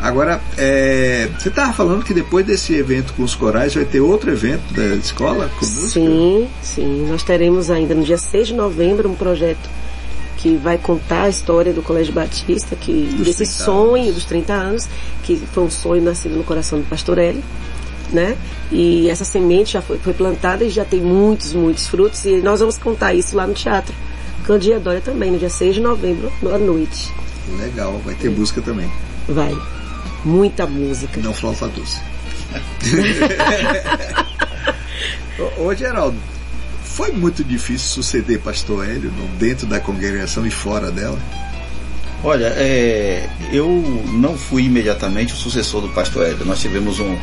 Agora, 0.00 0.40
é, 0.56 1.28
você 1.38 1.50
estava 1.50 1.72
falando 1.74 2.02
que 2.02 2.14
depois 2.14 2.46
desse 2.46 2.74
evento 2.74 3.12
com 3.12 3.22
os 3.22 3.34
corais 3.34 3.74
vai 3.74 3.84
ter 3.84 4.00
outro 4.00 4.30
evento 4.30 4.72
da 4.72 4.96
escola 4.96 5.50
com 5.58 5.66
música? 5.66 5.88
Sim, 5.88 6.48
sim. 6.62 7.06
Nós 7.06 7.22
teremos 7.22 7.70
ainda 7.70 7.94
no 7.94 8.02
dia 8.02 8.16
6 8.16 8.48
de 8.48 8.54
novembro 8.54 9.10
um 9.10 9.14
projeto 9.14 9.68
que 10.40 10.56
vai 10.56 10.78
contar 10.78 11.24
a 11.24 11.28
história 11.28 11.72
do 11.72 11.82
Colégio 11.82 12.14
Batista, 12.14 12.74
que 12.74 12.92
Dos 13.16 13.26
desse 13.26 13.44
30 13.44 13.52
sonho 13.52 14.02
anos. 14.04 14.14
dos 14.14 14.24
30 14.24 14.52
anos, 14.52 14.88
que 15.22 15.36
foi 15.36 15.64
um 15.64 15.70
sonho 15.70 16.02
nascido 16.02 16.34
no 16.36 16.44
coração 16.44 16.78
do 16.78 16.86
Pastor 16.86 17.18
Hélio, 17.18 17.42
né? 18.10 18.36
E 18.72 19.08
essa 19.10 19.24
semente 19.24 19.72
já 19.72 19.82
foi, 19.82 19.98
foi 19.98 20.14
plantada 20.14 20.64
e 20.64 20.70
já 20.70 20.84
tem 20.84 21.00
muitos, 21.00 21.52
muitos 21.52 21.86
frutos 21.88 22.24
e 22.24 22.36
nós 22.36 22.60
vamos 22.60 22.78
contar 22.78 23.12
isso 23.12 23.36
lá 23.36 23.46
no 23.46 23.52
teatro. 23.52 23.94
Candia 24.44 24.80
Dória 24.80 25.02
também, 25.02 25.30
no 25.30 25.38
dia 25.38 25.50
6 25.50 25.74
de 25.74 25.80
novembro, 25.80 26.32
à 26.52 26.58
noite. 26.58 27.12
Legal, 27.58 28.00
vai 28.04 28.14
ter 28.14 28.30
música 28.30 28.62
também. 28.62 28.90
Vai. 29.28 29.54
Muita 30.24 30.66
música. 30.66 31.20
Não 31.20 31.34
flauta 31.34 31.68
doce. 31.68 32.00
ô, 35.58 35.74
Geraldo, 35.74 36.16
foi 36.94 37.12
muito 37.12 37.42
difícil 37.44 37.88
suceder 37.88 38.40
Pastor 38.40 38.84
Hélio 38.88 39.10
no- 39.10 39.28
dentro 39.38 39.66
da 39.66 39.80
congregação 39.80 40.46
e 40.46 40.50
fora 40.50 40.90
dela? 40.90 41.18
Olha, 42.22 42.52
é, 42.56 43.26
eu 43.50 43.66
não 44.12 44.36
fui 44.36 44.64
imediatamente 44.64 45.32
o 45.32 45.36
sucessor 45.36 45.80
do 45.80 45.88
pastor 45.88 46.26
Hélio. 46.26 46.44
Nós 46.44 46.60
tivemos 46.60 47.00
um, 47.00 47.16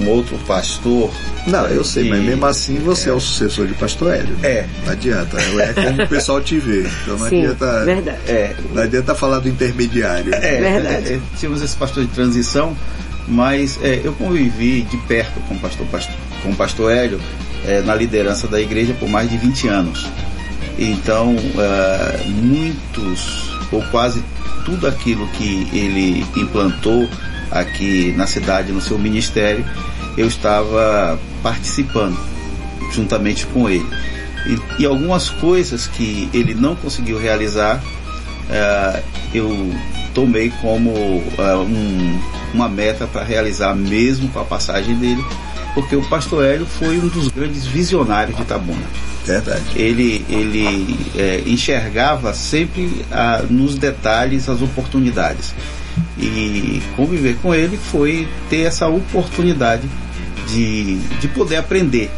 um 0.00 0.08
outro 0.08 0.38
pastor. 0.46 1.10
Não, 1.46 1.66
eu 1.66 1.84
sei, 1.84 2.04
que- 2.04 2.08
mas 2.10 2.20
mesmo 2.22 2.46
assim 2.46 2.78
você 2.78 3.10
é, 3.10 3.12
o 3.12 3.20
sucessor 3.20 3.66
de 3.66 3.74
Pastor 3.74 4.14
Hélio. 4.14 4.34
né? 4.38 4.48
É. 4.48 4.66
Não 4.86 4.92
adianta, 4.92 5.36
é 5.38 5.72
como 5.74 6.02
o 6.02 6.08
pessoal 6.08 6.40
te 6.40 6.58
vê. 6.58 6.88
Então 7.02 7.18
não 7.18 7.28
Sim, 7.28 7.42
adianta. 7.44 7.84
verdade. 7.84 8.18
É, 8.26 8.56
Não 8.72 8.82
adianta 8.82 9.14
falar 9.14 9.40
do 9.40 9.48
intermediário. 9.50 10.34
É, 10.34 10.60
Verdade. 10.60 11.08
é, 11.10 11.14
é, 11.16 11.20
tínhamos 11.38 11.60
esse 11.60 11.76
pastor 11.76 12.04
de 12.06 12.10
transição, 12.12 12.74
mas 13.26 13.78
é, 13.82 14.00
eu 14.02 14.14
convivi 14.14 14.80
de 14.80 14.96
perto 14.96 15.38
com 15.40 15.56
o 15.56 15.58
pastor, 15.58 15.86
pastor- 15.88 16.16
com 16.42 16.50
o 16.52 16.56
pastor 16.56 16.90
Hélio 16.90 17.20
é, 17.66 17.80
na 17.82 17.94
liderança 17.94 18.46
da 18.46 18.60
igreja 18.60 18.94
por 18.94 19.08
mais 19.08 19.30
de 19.30 19.36
20 19.36 19.68
anos. 19.68 20.06
Então, 20.78 21.34
é, 21.58 22.24
muitos, 22.26 23.50
ou 23.72 23.82
quase 23.90 24.22
tudo 24.64 24.86
aquilo 24.86 25.26
que 25.28 25.68
ele 25.72 26.24
implantou 26.36 27.08
aqui 27.50 28.12
na 28.16 28.26
cidade, 28.26 28.72
no 28.72 28.80
seu 28.80 28.98
ministério, 28.98 29.64
eu 30.16 30.26
estava 30.26 31.18
participando 31.42 32.18
juntamente 32.92 33.46
com 33.46 33.68
ele. 33.68 33.86
E, 34.46 34.82
e 34.82 34.86
algumas 34.86 35.30
coisas 35.30 35.86
que 35.86 36.28
ele 36.32 36.54
não 36.54 36.74
conseguiu 36.76 37.18
realizar, 37.18 37.82
uh, 37.82 39.02
eu 39.34 39.72
tomei 40.14 40.50
como 40.60 40.90
uh, 40.90 41.62
um, 41.62 42.20
uma 42.54 42.68
meta 42.68 43.06
para 43.06 43.22
realizar 43.22 43.74
mesmo 43.74 44.28
com 44.28 44.40
a 44.40 44.44
passagem 44.44 44.94
dele, 44.96 45.24
porque 45.78 45.94
o 45.94 46.02
pastor 46.02 46.44
Hélio 46.44 46.66
foi 46.66 46.98
um 46.98 47.06
dos 47.06 47.28
grandes 47.28 47.64
visionários 47.64 48.36
de 48.36 48.42
Itabuna. 48.42 48.82
Verdade. 49.24 49.62
Ele, 49.76 50.26
ele 50.28 50.98
é, 51.16 51.44
enxergava 51.46 52.34
sempre 52.34 53.04
ah, 53.12 53.44
nos 53.48 53.76
detalhes 53.76 54.48
as 54.48 54.60
oportunidades. 54.60 55.54
E 56.18 56.82
conviver 56.96 57.36
com 57.36 57.54
ele 57.54 57.76
foi 57.76 58.26
ter 58.50 58.62
essa 58.62 58.88
oportunidade 58.88 59.88
de, 60.48 60.96
de 61.20 61.28
poder 61.28 61.56
aprender. 61.56 62.10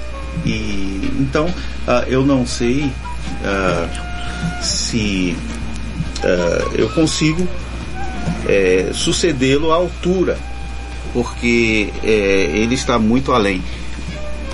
E 0.46 1.10
então 1.20 1.52
ah, 1.86 2.04
eu 2.06 2.24
não 2.24 2.46
sei 2.46 2.90
ah, 3.44 4.62
se 4.62 5.36
ah, 6.24 6.70
eu 6.72 6.88
consigo 6.88 7.46
é, 8.48 8.90
sucedê-lo 8.94 9.70
à 9.70 9.74
altura, 9.74 10.38
porque 11.12 11.92
é, 12.02 12.50
ele 12.54 12.74
está 12.74 12.98
muito 12.98 13.32
além. 13.32 13.62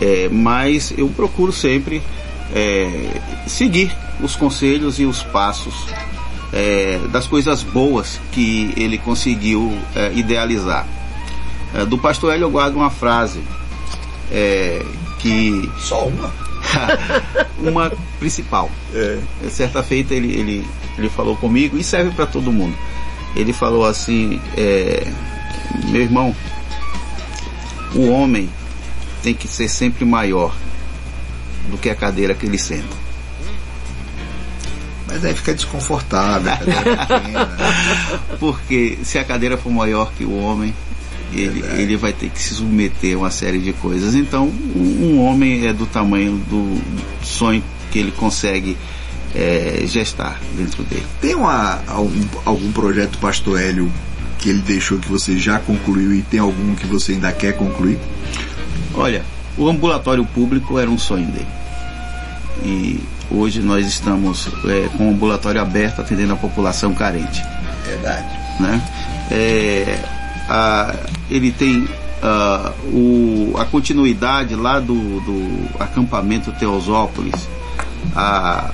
É, 0.01 0.29
mas 0.31 0.93
eu 0.97 1.09
procuro 1.09 1.53
sempre 1.53 2.03
é, 2.55 3.21
seguir 3.47 3.95
os 4.21 4.37
conselhos 4.37 4.99
e 4.99 5.05
os 5.05 5.23
passos 5.23 5.75
é, 6.53 7.01
das 7.11 7.27
coisas 7.27 7.63
boas 7.63 8.21
que 8.33 8.73
ele 8.77 8.99
conseguiu 8.99 9.77
é, 9.95 10.13
idealizar. 10.15 10.87
Do 11.89 11.99
pastor 11.99 12.33
Hélio 12.33 12.45
eu 12.45 12.51
guardo 12.51 12.77
uma 12.77 12.89
frase 12.89 13.43
que. 15.19 15.71
Só 15.79 16.07
uma? 16.07 16.33
uma 17.59 17.93
principal. 18.19 18.71
É. 18.95 19.19
Certa 19.51 19.83
feita 19.83 20.15
ele, 20.15 20.33
ele, 20.33 20.67
ele 20.97 21.09
falou 21.09 21.37
comigo 21.37 21.77
e 21.77 21.85
serve 21.85 22.13
para 22.13 22.27
todo 22.27 22.53
mundo. 22.53 22.75
Ele 23.35 23.53
falou 23.53 23.85
assim: 23.85 24.41
é, 24.57 25.07
meu 25.89 26.03
irmão, 26.03 26.35
o 27.95 28.09
homem 28.09 28.49
tem 29.23 29.35
que 29.35 29.49
ser 29.49 29.69
sempre 29.69 30.05
maior 30.05 30.55
do 31.71 31.79
que 31.79 31.91
a 31.91 31.95
cadeira 31.95 32.35
que 32.35 32.47
ele 32.47 32.59
senta. 32.59 33.07
Mas 35.07 35.25
aí 35.25 35.35
fica 35.35 35.55
desconfortável. 35.55 36.53
a 36.53 36.57
é 36.57 36.59
pequena. 36.59 37.57
Porque 38.39 38.99
se 39.03 39.19
a 39.19 39.25
cadeira 39.25 39.57
for 39.57 39.71
maior 39.71 40.13
que 40.13 40.25
o 40.25 40.37
homem, 40.37 40.75
ele, 41.33 41.61
Verdade. 41.61 41.83
ele 41.83 41.97
vai 41.97 42.13
ter 42.13 42.29
que 42.29 42.41
se 42.43 42.55
submeter 42.55 43.15
a 43.15 43.19
uma 43.19 43.31
série 43.31 43.59
de 43.59 43.73
coisas. 43.73 44.15
Então, 44.15 44.47
um, 44.75 45.15
um 45.15 45.25
homem 45.25 45.67
é 45.67 45.73
do 45.73 45.87
tamanho 45.87 46.37
do 46.49 46.81
sonho 47.23 47.63
que 47.91 47.99
ele 47.99 48.13
consegue 48.13 48.77
é, 49.35 49.83
gestar 49.87 50.41
dentro 50.57 50.83
dele. 50.85 51.07
Tem 51.21 51.35
uma, 51.35 51.81
algum, 51.87 52.21
algum 52.45 52.73
projeto 52.73 53.19
Pastor 53.19 53.61
Hélio 53.61 53.91
que 54.47 54.51
ele 54.51 54.61
deixou 54.63 54.97
que 55.01 55.09
você 55.09 55.37
já 55.37 55.59
concluiu 55.59 56.15
e 56.15 56.23
tem 56.23 56.39
algum 56.39 56.77
que 56.77 56.87
você 56.87 57.13
ainda 57.13 57.33
quer 57.33 57.55
concluir? 57.57 57.99
Olha, 58.95 59.25
o 59.59 59.69
ambulatório 59.69 60.25
público 60.25 60.79
era 60.79 60.89
um 60.89 60.97
sonho 60.97 61.27
dele. 61.27 61.49
E 62.65 63.01
hoje 63.29 63.59
nós 63.61 63.85
estamos 63.85 64.49
é, 64.67 64.89
com 64.97 65.09
o 65.09 65.11
ambulatório 65.15 65.61
aberto 65.61 66.01
atendendo 66.01 66.33
a 66.33 66.37
população 66.37 66.95
carente. 66.95 67.43
Verdade. 67.85 68.25
né? 68.61 68.81
É, 69.33 69.99
a- 70.49 70.95
ele 71.29 71.51
tem 71.51 71.85
ah, 72.23 72.73
o, 72.93 73.53
a 73.59 73.65
continuidade 73.65 74.55
lá 74.55 74.79
do, 74.79 74.95
do 75.23 75.69
acampamento 75.81 76.53
Teosópolis, 76.53 77.49
a, 78.15 78.71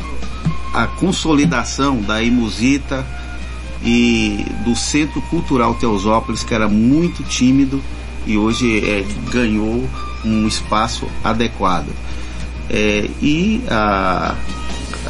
a 0.74 0.86
consolidação 0.86 1.96
da 2.02 2.22
Imusita 2.22 3.06
e 3.84 4.44
do 4.64 4.76
Centro 4.76 5.20
Cultural 5.22 5.74
Teosópolis, 5.74 6.44
que 6.44 6.54
era 6.54 6.68
muito 6.68 7.22
tímido 7.22 7.82
e 8.26 8.36
hoje 8.36 8.78
é, 8.78 9.04
ganhou 9.30 9.88
um 10.24 10.46
espaço 10.46 11.06
adequado. 11.24 11.88
É, 12.70 13.08
e 13.20 13.62
a, 13.68 14.34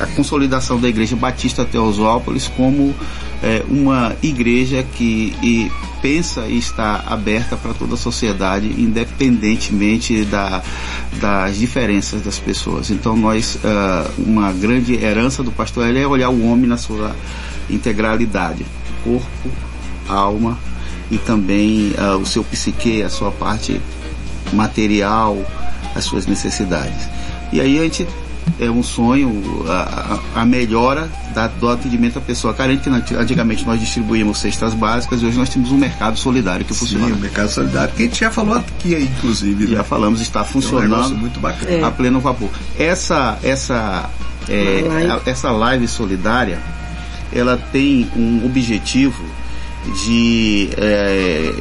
a 0.00 0.06
consolidação 0.16 0.80
da 0.80 0.88
Igreja 0.88 1.14
Batista 1.14 1.64
Teosópolis 1.64 2.48
como 2.48 2.94
é, 3.42 3.62
uma 3.68 4.16
igreja 4.22 4.84
que 4.94 5.70
pensa 6.02 6.46
e 6.48 6.58
está 6.58 7.04
aberta 7.06 7.56
para 7.56 7.72
toda 7.72 7.94
a 7.94 7.96
sociedade, 7.96 8.66
independentemente 8.76 10.24
da, 10.24 10.60
das 11.20 11.56
diferenças 11.56 12.20
das 12.20 12.38
pessoas. 12.38 12.90
Então, 12.90 13.16
nós, 13.16 13.58
ah, 13.64 14.10
uma 14.18 14.52
grande 14.52 14.94
herança 14.94 15.42
do 15.42 15.52
pastor 15.52 15.96
é 15.96 16.06
olhar 16.06 16.28
o 16.28 16.44
homem 16.44 16.66
na 16.66 16.76
sua 16.76 17.14
integralidade 17.70 18.66
corpo, 19.04 19.50
alma 20.08 20.58
e 21.10 21.18
também 21.18 21.94
ah, 21.96 22.16
o 22.16 22.26
seu 22.26 22.42
psique, 22.42 23.02
a 23.02 23.08
sua 23.08 23.30
parte 23.30 23.80
material, 24.52 25.38
as 25.94 26.04
suas 26.04 26.26
necessidades. 26.26 27.08
E 27.52 27.60
aí 27.60 27.78
a 27.78 27.82
gente 27.84 28.06
é 28.60 28.70
um 28.70 28.82
sonho 28.82 29.64
a, 29.68 30.18
a- 30.36 30.44
melhora 30.46 31.08
da, 31.34 31.46
do 31.48 31.68
atendimento 31.68 32.18
à 32.18 32.20
pessoa 32.22 32.52
carente, 32.54 32.88
que 33.06 33.14
antigamente 33.14 33.64
nós 33.66 33.80
distribuímos 33.80 34.38
cestas 34.38 34.74
básicas 34.74 35.22
e 35.22 35.26
hoje 35.26 35.38
nós 35.38 35.48
temos 35.48 35.72
um 35.72 35.76
mercado 35.78 36.18
solidário 36.18 36.64
que 36.64 36.72
Sim, 36.74 36.80
funciona. 36.80 37.06
o 37.14 37.18
Mercado 37.18 37.48
Solidário, 37.48 37.94
que 37.94 38.02
a 38.02 38.06
gente 38.06 38.20
já 38.20 38.30
falou 38.30 38.54
aqui, 38.56 38.94
inclusive. 38.94 39.66
Já 39.68 39.78
né? 39.78 39.84
falamos, 39.84 40.20
está 40.20 40.40
É 40.40 40.42
um 40.42 40.46
funcionando 40.46 41.16
muito 41.16 41.40
bacana. 41.40 41.86
a 41.86 41.90
pleno 41.90 42.20
vapor. 42.20 42.50
Essa, 42.78 43.38
essa, 43.42 44.08
é, 44.48 44.84
live. 44.86 45.22
essa 45.26 45.50
live 45.50 45.88
solidária, 45.88 46.58
ela 47.32 47.56
tem 47.72 48.08
um 48.16 48.44
objetivo 48.44 49.22
de 50.04 50.68
é, 50.76 51.54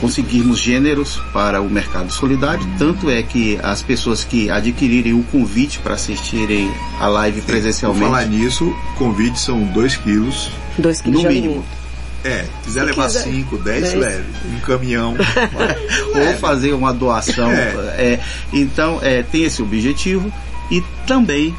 conseguirmos 0.00 0.58
gêneros 0.58 1.20
para 1.32 1.60
o 1.60 1.70
mercado 1.70 2.12
solidário. 2.12 2.66
Tanto 2.78 3.08
é 3.10 3.22
que 3.22 3.58
as 3.62 3.82
pessoas 3.82 4.24
que 4.24 4.50
adquirirem 4.50 5.12
o 5.14 5.22
convite 5.24 5.78
para 5.78 5.94
assistirem 5.94 6.70
a 6.98 7.06
live 7.06 7.40
Por 7.40 7.46
falar 7.46 7.60
presencialmente, 7.60 8.28
nisso, 8.30 8.74
convite 8.96 9.38
são 9.38 9.62
2 9.64 9.96
quilos. 9.96 10.50
Dois 10.76 11.00
quilos 11.00 11.22
no 11.22 11.28
mínimo, 11.28 11.52
alimento. 11.54 11.84
É, 12.24 12.46
quiser 12.64 12.80
Se 12.80 12.86
levar 12.86 13.06
quiser, 13.06 13.22
5, 13.24 13.58
10, 13.58 13.82
dez. 13.82 13.94
leve. 13.94 14.24
Um 14.56 14.60
caminhão. 14.60 15.14
ou 16.14 16.38
fazer 16.38 16.72
uma 16.72 16.92
doação. 16.92 17.50
É. 17.50 17.74
é, 17.98 18.20
então, 18.52 18.98
é, 19.02 19.22
tem 19.22 19.44
esse 19.44 19.62
objetivo 19.62 20.32
e 20.70 20.82
também 21.06 21.54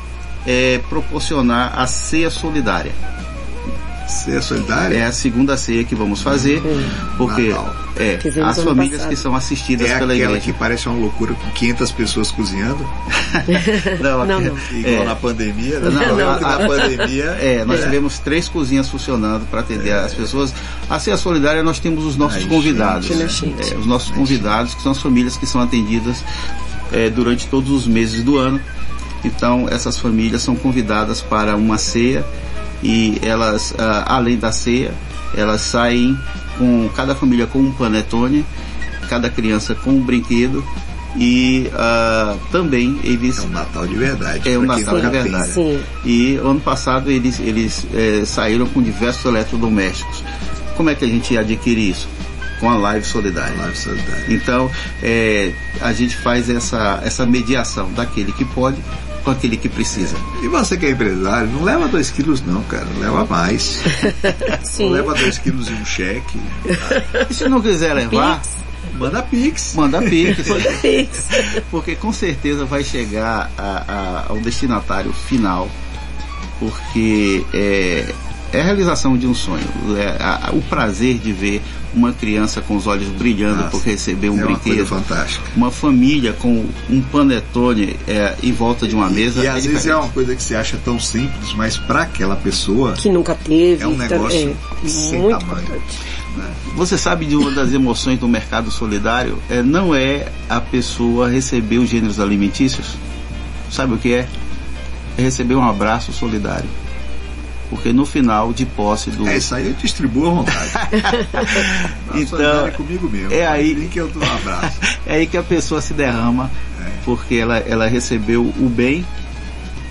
é, 0.46 0.80
proporcionar 0.90 1.80
a 1.80 1.86
ceia 1.86 2.30
solidária. 2.30 2.92
Ser 4.08 4.42
solidário? 4.44 4.96
É 4.96 5.06
a 5.06 5.12
segunda 5.12 5.58
ceia 5.58 5.84
que 5.84 5.96
vamos 5.96 6.22
fazer, 6.22 6.62
porque 7.18 7.50
Natal. 7.50 7.76
é, 7.96 8.20
Fizemos 8.22 8.50
as 8.58 8.64
famílias 8.64 8.92
passado. 8.98 9.10
que 9.10 9.16
são 9.16 9.36
assistidas 9.36 9.88
É 9.90 9.98
pela 9.98 10.14
aquela 10.14 10.32
igreja. 10.34 10.40
que 10.42 10.54
parece 10.54 10.88
uma 10.88 10.98
loucura 11.00 11.34
com 11.34 11.50
500 11.52 11.92
pessoas 11.92 12.30
cozinhando, 12.32 12.86
Não, 14.00 14.26
Não, 14.26 14.38
aqui- 14.38 14.50
não. 14.50 14.58
igual 14.80 15.02
É. 15.02 15.06
na 15.06 15.16
pandemia. 15.16 15.80
Né? 15.80 15.90
Não, 15.90 16.16
não. 16.18 16.40
na 16.40 16.58
pandemia. 16.68 17.26
É, 17.42 17.66
nós 17.66 17.82
tivemos 17.84 18.20
três 18.20 18.48
cozinhas 18.48 18.88
funcionando 18.90 19.46
para 19.50 19.62
atender 19.62 19.92
as 19.94 20.14
pessoas. 20.14 20.54
A 20.90 21.00
Ceia 21.00 21.18
Solidária 21.18 21.64
nós 21.64 21.80
temos 21.80 22.06
os 22.06 22.16
nossos 22.16 22.44
Ai, 22.44 22.50
convidados. 22.50 23.08
gente, 23.08 23.46
né? 23.48 23.62
É, 23.72 23.76
os 23.76 23.86
nossos 23.86 24.12
convidados, 24.12 24.76
que 24.76 24.82
são 24.84 24.92
as 24.92 25.00
famílias 25.02 25.36
que 25.36 25.46
são 25.48 25.60
atendidas 25.62 26.24
é, 26.92 27.10
durante 27.10 27.48
todos 27.48 27.72
os 27.72 27.88
meses 27.88 28.24
do 28.24 28.38
ano. 28.38 28.60
Então, 29.24 29.68
essas 29.70 29.98
famílias 29.98 30.44
são 30.44 30.56
convidadas 30.56 31.22
para 31.22 31.56
uma 31.56 31.78
ceia 31.80 32.24
e 32.84 33.20
elas, 33.22 33.74
ah, 33.78 34.04
além 34.16 34.38
da 34.38 34.52
ceia, 34.52 34.94
elas 35.36 35.62
saem 35.62 36.18
com 36.58 36.90
cada 36.96 37.16
família 37.16 37.46
com 37.48 37.60
um 37.60 37.72
panetone, 37.72 38.46
cada 39.10 39.30
criança 39.30 39.76
com 39.76 39.92
um 39.92 40.02
brinquedo 40.02 40.64
e 41.18 41.70
ah, 41.74 42.36
também 42.52 43.00
eles 43.04 43.40
É 43.40 43.42
um 43.42 43.50
Natal 43.50 43.88
de 43.88 43.96
verdade. 43.96 44.50
é 44.50 44.58
um 44.58 44.64
Natal 44.64 45.00
de 45.00 45.08
verdade. 45.10 45.52
Sim. 45.52 45.80
E 46.04 46.36
ano 46.36 46.60
passado 46.60 47.10
eles, 47.10 47.40
eles 47.40 47.86
eh, 47.94 48.24
saíram 48.26 48.66
com 48.68 48.82
diversos 48.82 49.26
eletrodomésticos. 49.26 50.24
Como 50.76 50.90
é 50.90 50.96
que 50.96 51.06
a 51.06 51.08
gente 51.08 51.38
adquire 51.38 51.90
isso? 51.90 52.08
Com 52.60 52.70
a 52.70 52.78
live 52.78 53.06
solidária. 53.06 53.56
Live 53.58 53.78
solidária. 53.78 54.26
Então, 54.30 54.70
eh, 55.02 55.54
a 55.82 55.94
gente 55.94 56.16
faz 56.18 56.50
essa, 56.50 57.00
essa 57.04 57.26
mediação 57.26 57.92
daquele 57.94 58.32
que 58.34 58.44
pode 58.46 58.78
com 59.26 59.32
aquele 59.32 59.58
que 59.58 59.68
precisa. 59.68 60.16
E 60.44 60.48
você 60.48 60.78
que 60.78 60.86
é 60.86 60.92
empresário, 60.92 61.50
não 61.50 61.64
leva 61.64 61.88
2 61.88 62.12
quilos 62.12 62.42
não, 62.46 62.62
cara. 62.64 62.88
Leva 63.00 63.26
mais. 63.26 63.82
Sim. 64.64 64.86
Não 64.86 64.92
leva 64.94 65.14
2 65.16 65.38
quilos 65.40 65.68
e 65.68 65.74
um 65.74 65.84
cheque. 65.86 66.40
E 67.30 67.34
se 67.34 67.50
não 67.50 67.60
quiser 67.62 67.94
levar, 67.94 68.40
Pix. 68.40 68.56
Manda 68.98 69.22
Pix. 69.24 69.74
manda 69.76 70.02
pix. 70.04 70.48
Pix. 70.82 71.28
porque 71.70 71.96
com 71.96 72.14
certeza 72.14 72.64
vai 72.64 72.82
chegar 72.84 73.52
a- 73.58 73.84
a- 73.88 74.26
ao 74.30 74.38
destinatário 74.38 75.12
final, 75.12 75.68
porque 76.60 77.44
é, 77.54 78.06
é 78.54 78.62
a 78.62 78.64
realização 78.64 79.18
de 79.18 79.28
um 79.28 79.34
sonho, 79.34 79.68
é 79.98 80.16
a- 80.24 80.52
o 80.54 80.62
prazer 80.62 81.18
de 81.18 81.34
ver 81.34 81.62
uma 81.96 82.12
criança 82.12 82.62
com 82.62 82.76
os 82.76 82.86
olhos 82.88 83.08
brilhando 83.10 83.58
Nossa, 83.58 83.70
porque 83.70 83.92
recebeu 83.92 84.34
um 84.34 84.40
é 84.40 84.46
uma 84.46 84.48
coisa 84.48 84.64
brinquedo, 84.64 84.88
fantástica. 84.88 85.46
uma 85.56 85.72
família 85.72 86.34
com 86.34 86.66
um 86.90 87.02
panetone 87.02 87.96
é, 88.08 88.36
em 88.44 88.52
volta 88.52 88.88
de 88.88 88.94
uma 88.96 89.10
mesa. 89.10 89.44
E 89.44 89.48
às 89.48 89.66
vezes 89.66 89.88
é 89.88 89.96
uma 89.96 90.10
coisa 90.10 90.36
que 90.36 90.44
você 90.44 90.56
acha 90.56 90.78
tão 90.84 91.00
simples, 91.00 91.54
mas 91.54 91.78
para 91.78 92.02
aquela 92.02 92.36
pessoa 92.36 92.94
Que 92.94 93.10
nunca 93.10 93.34
teve. 93.36 93.84
É 93.84 93.88
um 93.88 93.94
então, 93.94 94.08
negócio 94.08 94.56
é, 94.84 94.88
sem 94.88 95.20
muito 95.20 95.40
tamanho. 95.40 95.64
importante. 95.64 96.16
Você 96.76 96.98
sabe 96.98 97.26
de 97.26 97.36
uma 97.38 97.52
das 97.52 97.74
emoções 97.74 98.20
do 98.20 98.28
mercado 98.28 98.70
solidário? 98.70 99.38
É, 99.50 99.64
não 99.64 99.96
é 99.96 100.28
a 100.50 100.60
pessoa 100.60 101.30
receber 101.30 101.78
os 101.78 101.90
gêneros 101.90 102.20
alimentícios. 102.20 102.98
Sabe 103.72 103.94
o 103.94 103.98
que 103.98 104.14
é? 104.14 104.28
É 105.18 105.22
receber 105.22 105.56
um 105.56 105.64
abraço 105.64 106.12
solidário. 106.12 106.70
Porque 107.76 107.92
no 107.94 108.06
final 108.06 108.54
de 108.54 108.66
posse 108.66 109.10
do. 109.12 109.28
É 109.28 109.38
isso 109.38 109.54
aí, 109.54 109.68
eu 109.68 109.74
distribuo 109.74 110.28
à 110.28 110.34
vontade. 110.36 110.72
Então, 112.16 112.68
é 112.68 112.72
comigo 112.72 113.10
mesmo. 113.10 113.34
é 113.34 113.46
aí- 113.46 113.90
que 113.92 114.00
eu 114.00 114.08
dou 114.08 114.24
um 114.24 114.32
abraço. 114.36 114.78
É 115.06 115.16
aí 115.16 115.28
que 115.28 115.38
a 115.38 115.44
pessoa 115.44 115.82
se 115.82 115.94
derrama, 115.94 116.50
É. 116.82 116.90
porque 117.04 117.36
ela, 117.36 117.58
ela 117.58 117.88
recebeu 117.88 118.42
o 118.44 118.70
bem 118.70 119.06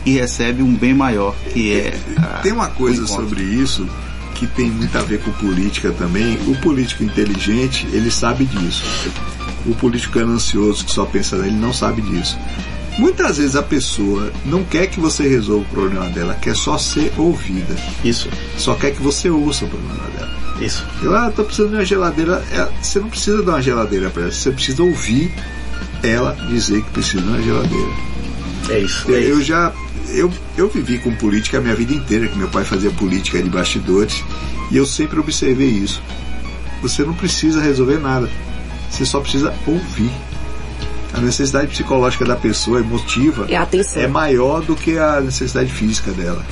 e 0.04 0.12
recebe 0.14 0.62
um 0.62 0.74
bem 0.74 0.94
maior, 0.94 1.34
que 1.52 1.72
é. 1.72 1.94
a- 2.18 2.40
Tem 2.42 2.52
uma 2.52 2.68
coisa 2.68 3.06
sobre 3.06 3.42
isso 3.42 3.88
que 4.34 4.46
tem 4.46 4.70
muito 4.70 4.96
a 4.98 5.02
ver 5.02 5.20
com 5.20 5.30
política 5.32 5.92
também. 5.92 6.36
O 6.48 6.56
político 6.56 7.04
inteligente, 7.04 7.86
ele 7.92 8.10
sabe 8.10 8.44
disso. 8.46 8.84
O 9.66 9.74
político 9.74 10.18
ganancioso 10.18 10.84
que 10.84 10.90
só 10.92 11.04
pensa 11.04 11.36
nele 11.36 11.54
não 11.56 11.72
sabe 11.72 12.02
disso. 12.02 12.36
Muitas 12.98 13.38
vezes 13.38 13.56
a 13.56 13.62
pessoa 13.62 14.32
não 14.46 14.62
quer 14.62 14.86
que 14.86 15.00
você 15.00 15.26
resolva 15.28 15.64
o 15.64 15.74
problema 15.74 16.08
dela, 16.10 16.34
quer 16.34 16.54
só 16.54 16.78
ser 16.78 17.12
ouvida. 17.16 17.74
Isso, 18.04 18.28
Só 18.56 18.74
quer 18.74 18.92
que 18.92 19.02
você 19.02 19.28
ouça 19.28 19.64
o 19.64 19.68
problema 19.68 20.04
dela. 20.16 20.30
isso. 20.60 20.84
Eu, 21.02 21.14
ah, 21.14 21.32
tô 21.34 21.44
precisando 21.44 21.70
de 21.70 21.76
uma 21.76 21.84
geladeira. 21.84 22.44
É, 22.52 22.68
você 22.80 23.00
não 23.00 23.08
precisa 23.08 23.42
dar 23.42 23.52
uma 23.52 23.62
geladeira 23.62 24.10
para 24.10 24.22
ela, 24.22 24.30
você 24.30 24.50
precisa 24.52 24.82
ouvir 24.82 25.32
ela 26.02 26.36
dizer 26.48 26.82
que 26.82 26.90
precisa 26.90 27.22
de 27.22 27.28
uma 27.28 27.42
geladeira. 27.42 27.90
É 28.68 28.78
isso. 28.78 29.10
Eu, 29.10 29.20
eu 29.20 29.42
já 29.42 29.72
eu, 30.10 30.32
eu 30.56 30.68
vivi 30.68 30.98
com 30.98 31.14
política 31.16 31.58
a 31.58 31.60
minha 31.60 31.74
vida 31.74 31.92
inteira, 31.92 32.28
que 32.28 32.36
meu 32.38 32.48
pai 32.48 32.64
fazia 32.64 32.90
política 32.90 33.42
de 33.42 33.48
bastidores, 33.48 34.22
e 34.70 34.76
eu 34.76 34.86
sempre 34.86 35.18
observei 35.18 35.68
isso. 35.68 36.00
Você 36.82 37.02
não 37.02 37.14
precisa 37.14 37.60
resolver 37.60 37.98
nada, 37.98 38.28
você 38.90 39.04
só 39.04 39.20
precisa 39.20 39.52
ouvir. 39.66 40.10
A 41.14 41.20
necessidade 41.20 41.68
psicológica 41.68 42.24
da 42.24 42.36
pessoa 42.36 42.80
emotiva 42.80 43.46
É 43.48 44.02
é 44.02 44.06
maior 44.08 44.62
do 44.62 44.74
que 44.74 44.98
a 44.98 45.20
necessidade 45.20 45.70
física 45.72 46.10
dela. 46.12 46.44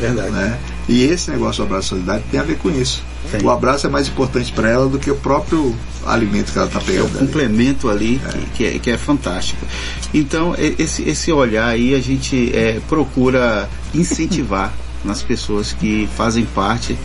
Verdade. 0.00 0.30
Né? 0.30 0.58
E 0.88 1.04
esse 1.04 1.30
negócio 1.30 1.62
do 1.62 1.66
abraço 1.66 1.90
solidário 1.90 2.24
tem 2.30 2.40
a 2.40 2.42
ver 2.42 2.56
com 2.58 2.70
isso. 2.70 3.02
Tem. 3.30 3.42
O 3.42 3.50
abraço 3.50 3.86
é 3.86 3.90
mais 3.90 4.08
importante 4.08 4.50
para 4.52 4.68
ela 4.68 4.88
do 4.88 4.98
que 4.98 5.10
o 5.10 5.14
próprio 5.14 5.74
alimento 6.06 6.50
que 6.52 6.58
ela 6.58 6.66
está 6.66 6.80
É 6.80 6.82
o 6.82 6.86
pegando. 6.86 7.06
ali. 7.08 7.18
complemento 7.18 7.88
ali 7.88 8.20
que, 8.32 8.46
que 8.56 8.64
é, 8.64 8.78
que 8.78 8.90
é 8.90 8.96
fantástico. 8.98 9.64
Então, 10.12 10.54
esse, 10.58 11.08
esse 11.08 11.30
olhar 11.30 11.68
aí 11.68 11.94
a 11.94 12.00
gente 12.00 12.50
é, 12.56 12.80
procura 12.88 13.68
incentivar 13.94 14.72
nas 15.04 15.22
pessoas 15.22 15.72
que 15.72 16.08
fazem 16.16 16.44
parte 16.46 16.98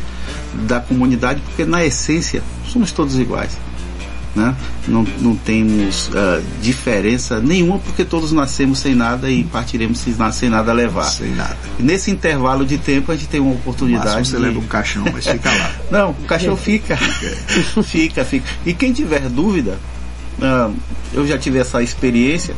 da 0.68 0.80
comunidade, 0.80 1.42
porque 1.42 1.66
na 1.66 1.86
essência 1.86 2.42
somos 2.68 2.92
todos 2.92 3.20
iguais. 3.20 3.52
Né? 4.36 4.54
Não, 4.86 5.08
não 5.22 5.34
temos 5.34 6.10
ah, 6.14 6.42
diferença 6.62 7.40
nenhuma, 7.40 7.80
porque 7.80 8.04
todos 8.04 8.34
nascemos 8.34 8.80
sem 8.80 8.94
nada 8.94 9.32
e 9.32 9.46
partiremos 9.46 9.98
sem 10.00 10.14
na- 10.14 10.30
sem 10.34 10.50
nada 10.50 10.72
a 10.72 10.74
levar. 10.74 11.06
Sem 11.06 11.34
nada. 11.34 11.58
Nesse 11.80 12.12
intervalo 12.12 12.66
de 12.66 12.78
tempo, 12.78 13.14
a 13.14 13.16
gente 13.16 13.30
tem 13.30 13.40
uma 13.40 13.54
oportunidade. 13.54 14.06
máximo 14.08 14.26
você 14.26 14.36
de- 14.36 14.42
leva 14.42 14.60
um 14.60 14.68
caixão, 14.68 15.06
mas 15.14 15.26
fica 15.26 15.50
lá. 15.50 15.72
não, 15.90 16.10
o 16.12 16.26
cachorro 16.26 16.58
fica. 16.58 16.98
fica, 17.84 18.26
fica. 18.26 18.46
E 18.66 18.74
quem 18.74 18.92
tiver 18.92 19.22
dúvida, 19.30 19.78
ah, 20.42 20.70
eu 21.14 21.26
já 21.26 21.38
tive 21.38 21.60
essa 21.60 21.82
experiência 21.82 22.54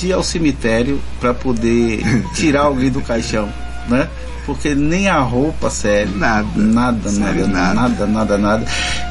de 0.00 0.06
ir 0.06 0.12
ao 0.14 0.22
cemitério 0.22 0.98
para 1.20 1.34
poder 1.34 2.00
tirar 2.34 2.62
alguém 2.62 2.88
do 2.90 3.02
caixão, 3.02 3.52
né? 3.86 4.08
Porque 4.48 4.74
nem 4.74 5.08
a 5.08 5.18
roupa 5.20 5.68
serve. 5.68 6.16
Nada. 6.18 6.48
Nada, 6.56 7.10
Serve 7.10 7.42
nada, 7.42 7.74
nada. 7.74 7.74
nada, 7.74 8.06
nada, 8.06 8.38
nada. 8.38 8.64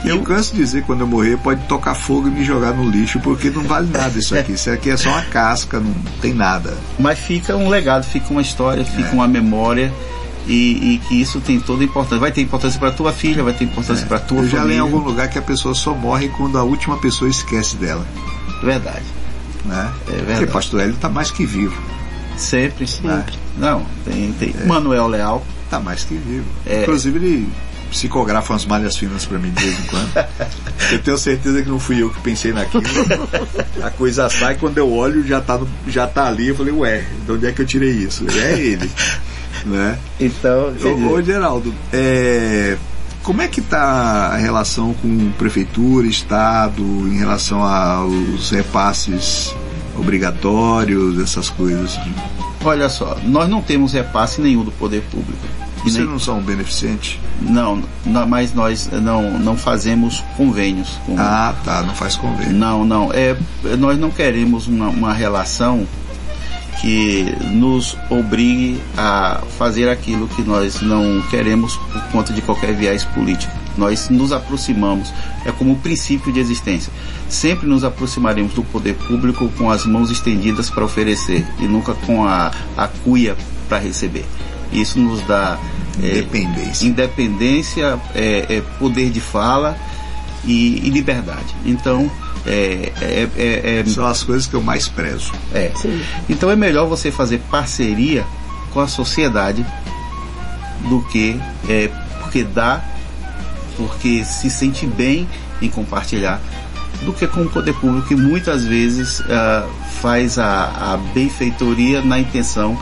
E 0.03 0.09
Eu 0.09 0.23
canso 0.23 0.51
de 0.55 0.57
dizer 0.57 0.81
quando 0.83 1.01
eu 1.01 1.07
morrer 1.07 1.37
pode 1.37 1.61
tocar 1.67 1.93
fogo 1.93 2.27
e 2.27 2.31
me 2.31 2.43
jogar 2.43 2.71
no 2.73 2.89
lixo, 2.89 3.19
porque 3.19 3.51
não 3.51 3.61
vale 3.61 3.87
nada 3.91 4.17
isso 4.17 4.35
aqui. 4.35 4.53
Isso 4.57 4.71
aqui 4.71 4.89
é 4.89 4.97
só 4.97 5.09
uma 5.09 5.21
casca, 5.21 5.79
não 5.79 5.93
tem 6.19 6.33
nada. 6.33 6.73
mas 6.97 7.19
fica 7.19 7.55
um 7.55 7.69
legado, 7.69 8.03
fica 8.03 8.31
uma 8.31 8.41
história, 8.41 8.83
fica 8.83 9.11
uma 9.13 9.27
memória. 9.27 9.93
E, 10.47 10.93
e 10.95 11.01
que 11.07 11.21
isso 11.21 11.39
tem 11.41 11.59
toda 11.59 11.83
a 11.83 11.85
importância. 11.85 12.17
Vai 12.19 12.31
ter 12.31 12.41
importância 12.41 12.79
para 12.79 12.89
tua 12.89 13.11
filha, 13.11 13.43
vai 13.43 13.53
ter 13.53 13.65
importância 13.65 14.07
para 14.07 14.17
tua 14.17 14.39
eu 14.39 14.43
já 14.47 14.49
li 14.49 14.57
família. 14.59 14.77
em 14.77 14.79
algum 14.79 14.99
lugar 14.99 15.27
que 15.27 15.37
a 15.37 15.41
pessoa 15.41 15.75
só 15.75 15.93
morre 15.93 16.29
quando 16.29 16.57
a 16.57 16.63
última 16.63 16.97
pessoa 16.97 17.29
esquece 17.29 17.75
dela. 17.75 18.03
Verdade. 18.63 19.03
Né? 19.65 19.91
É 20.07 20.11
verdade. 20.11 20.39
Porque 20.39 20.51
pastor 20.51 20.79
Hélio 20.79 20.95
está 20.95 21.09
mais 21.09 21.29
que 21.29 21.45
vivo. 21.45 21.75
Sempre, 22.37 22.87
sempre. 22.87 23.33
Não, 23.57 23.85
tem, 24.05 24.31
tem. 24.33 24.53
Manuel 24.65 25.07
Leal. 25.07 25.45
Está 25.65 25.79
mais 25.79 26.03
que 26.03 26.15
vivo. 26.15 26.45
É. 26.65 26.83
Inclusive 26.83 27.17
ele 27.17 27.49
psicografa 27.89 28.53
umas 28.53 28.65
malhas 28.65 28.95
finas 28.97 29.25
para 29.25 29.37
mim 29.39 29.49
de 29.51 29.63
vez 29.63 29.79
em 29.79 29.83
quando. 29.83 30.27
eu 30.91 30.99
tenho 30.99 31.17
certeza 31.17 31.61
que 31.61 31.69
não 31.69 31.79
fui 31.79 32.01
eu 32.01 32.09
que 32.09 32.19
pensei 32.21 32.53
naquilo. 32.53 32.83
a 33.83 33.89
coisa 33.89 34.29
sai 34.29 34.55
quando 34.55 34.77
eu 34.77 34.91
olho 34.91 35.25
já 35.25 35.41
tá, 35.41 35.57
no- 35.57 35.67
já 35.87 36.05
tá 36.07 36.27
ali. 36.27 36.47
Eu 36.47 36.55
falei, 36.55 36.73
ué, 36.73 37.05
de 37.25 37.31
onde 37.31 37.45
é 37.47 37.51
que 37.51 37.61
eu 37.61 37.65
tirei 37.65 37.91
isso? 37.91 38.25
É 38.29 38.59
ele. 38.59 38.89
né? 39.65 39.97
Então, 40.19 40.73
Ô, 40.83 41.13
ô 41.13 41.21
Geraldo, 41.21 41.73
é, 41.91 42.77
como 43.23 43.41
é 43.41 43.47
que 43.47 43.59
está 43.59 44.27
a 44.33 44.37
relação 44.37 44.93
com 44.93 45.31
prefeitura, 45.31 46.07
estado, 46.07 46.81
em 46.81 47.17
relação 47.17 47.61
aos 47.63 48.49
repasses 48.51 49.53
obrigatórios, 49.97 51.19
essas 51.19 51.49
coisas? 51.49 51.99
olha 52.63 52.89
só, 52.89 53.17
nós 53.23 53.47
não 53.49 53.61
temos 53.61 53.93
repasse 53.93 54.41
nenhum 54.41 54.63
do 54.63 54.71
poder 54.71 55.01
público. 55.11 55.39
Vocês 55.83 55.95
nem- 55.95 56.05
não 56.05 56.19
são 56.19 56.41
beneficentes? 56.41 57.17
não, 57.39 57.81
não, 58.05 58.27
mas 58.27 58.53
nós 58.53 58.89
não, 58.91 59.39
não 59.39 59.55
fazemos 59.55 60.23
convênios 60.35 60.99
com. 61.05 61.15
Ah, 61.17 61.53
tá, 61.63 61.81
não 61.83 61.93
faz 61.95 62.15
convênio. 62.17 62.53
Não, 62.53 62.83
não. 62.83 63.09
É, 63.13 63.37
nós 63.77 63.97
não 63.97 64.09
queremos 64.09 64.67
uma, 64.67 64.89
uma 64.89 65.13
relação 65.13 65.87
que 66.81 67.33
nos 67.51 67.97
obrigue 68.09 68.81
a 68.97 69.41
fazer 69.57 69.87
aquilo 69.89 70.27
que 70.27 70.41
nós 70.41 70.81
não 70.81 71.21
queremos 71.29 71.75
por 71.91 72.01
conta 72.11 72.33
de 72.33 72.41
qualquer 72.41 72.73
viés 72.75 73.03
político. 73.05 73.53
Nós 73.77 74.09
nos 74.09 74.31
aproximamos, 74.31 75.13
é 75.45 75.51
como 75.51 75.73
o 75.73 75.75
princípio 75.77 76.31
de 76.33 76.39
existência. 76.39 76.91
Sempre 77.29 77.67
nos 77.67 77.83
aproximaremos 77.83 78.53
do 78.53 78.63
poder 78.63 78.95
público 78.95 79.49
com 79.57 79.69
as 79.69 79.85
mãos 79.85 80.09
estendidas 80.11 80.69
para 80.69 80.83
oferecer 80.83 81.45
e 81.59 81.67
nunca 81.67 81.93
com 81.93 82.25
a, 82.25 82.51
a 82.75 82.87
cuia 82.87 83.35
para 83.69 83.77
receber. 83.77 84.25
Isso 84.71 84.99
nos 84.99 85.21
dá 85.21 85.57
é, 86.01 86.19
Independência. 86.19 86.85
independência, 86.85 87.99
é, 88.13 88.57
é 88.57 88.61
poder 88.79 89.09
de 89.09 89.21
fala 89.21 89.77
e, 90.43 90.77
e 90.85 90.89
liberdade. 90.89 91.55
Então, 91.65 92.09
é, 92.45 92.91
é, 93.01 93.29
é, 93.37 93.79
é, 93.79 93.85
São 93.85 94.05
as 94.05 94.23
coisas 94.23 94.47
que 94.47 94.53
eu 94.53 94.61
mais 94.61 94.87
prezo. 94.87 95.31
é. 95.53 95.71
Então 96.29 96.49
é 96.49 96.55
melhor 96.55 96.87
você 96.87 97.11
fazer 97.11 97.39
parceria 97.51 98.25
com 98.73 98.79
a 98.79 98.87
sociedade 98.87 99.65
do 100.89 101.01
que 101.03 101.39
é, 101.67 101.89
porque 102.21 102.43
dá, 102.43 102.83
porque 103.77 104.25
se 104.25 104.49
sente 104.49 104.85
bem 104.85 105.27
em 105.61 105.69
compartilhar, 105.69 106.41
do 107.03 107.13
que 107.13 107.27
com 107.27 107.43
o 107.43 107.49
poder 107.49 107.73
público 107.75 108.07
que 108.07 108.15
muitas 108.15 108.65
vezes 108.65 109.21
ah, 109.29 109.67
faz 110.01 110.39
a, 110.39 110.93
a 110.93 110.97
benfeitoria 111.13 112.01
na 112.01 112.19
intenção 112.19 112.77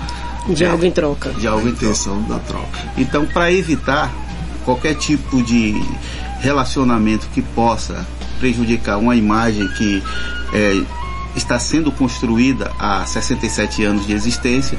De 0.47 0.65
algo 0.65 0.85
em 0.85 0.91
troca. 0.91 1.31
de 1.31 1.47
A 1.47 1.51
algo 1.51 1.67
em 1.67 1.71
troca. 1.71 1.85
intenção 1.85 2.21
da 2.23 2.39
troca. 2.39 2.79
Então, 2.97 3.25
para 3.25 3.51
evitar 3.51 4.11
qualquer 4.63 4.95
tipo 4.95 5.43
de 5.43 5.75
relacionamento 6.39 7.27
que 7.33 7.41
possa 7.41 8.05
prejudicar 8.39 8.97
uma 8.97 9.15
imagem 9.15 9.67
que 9.69 10.01
é, 10.53 10.81
está 11.35 11.59
sendo 11.59 11.91
construída 11.91 12.71
há 12.79 13.05
67 13.05 13.83
anos 13.83 14.07
de 14.07 14.13
existência, 14.13 14.77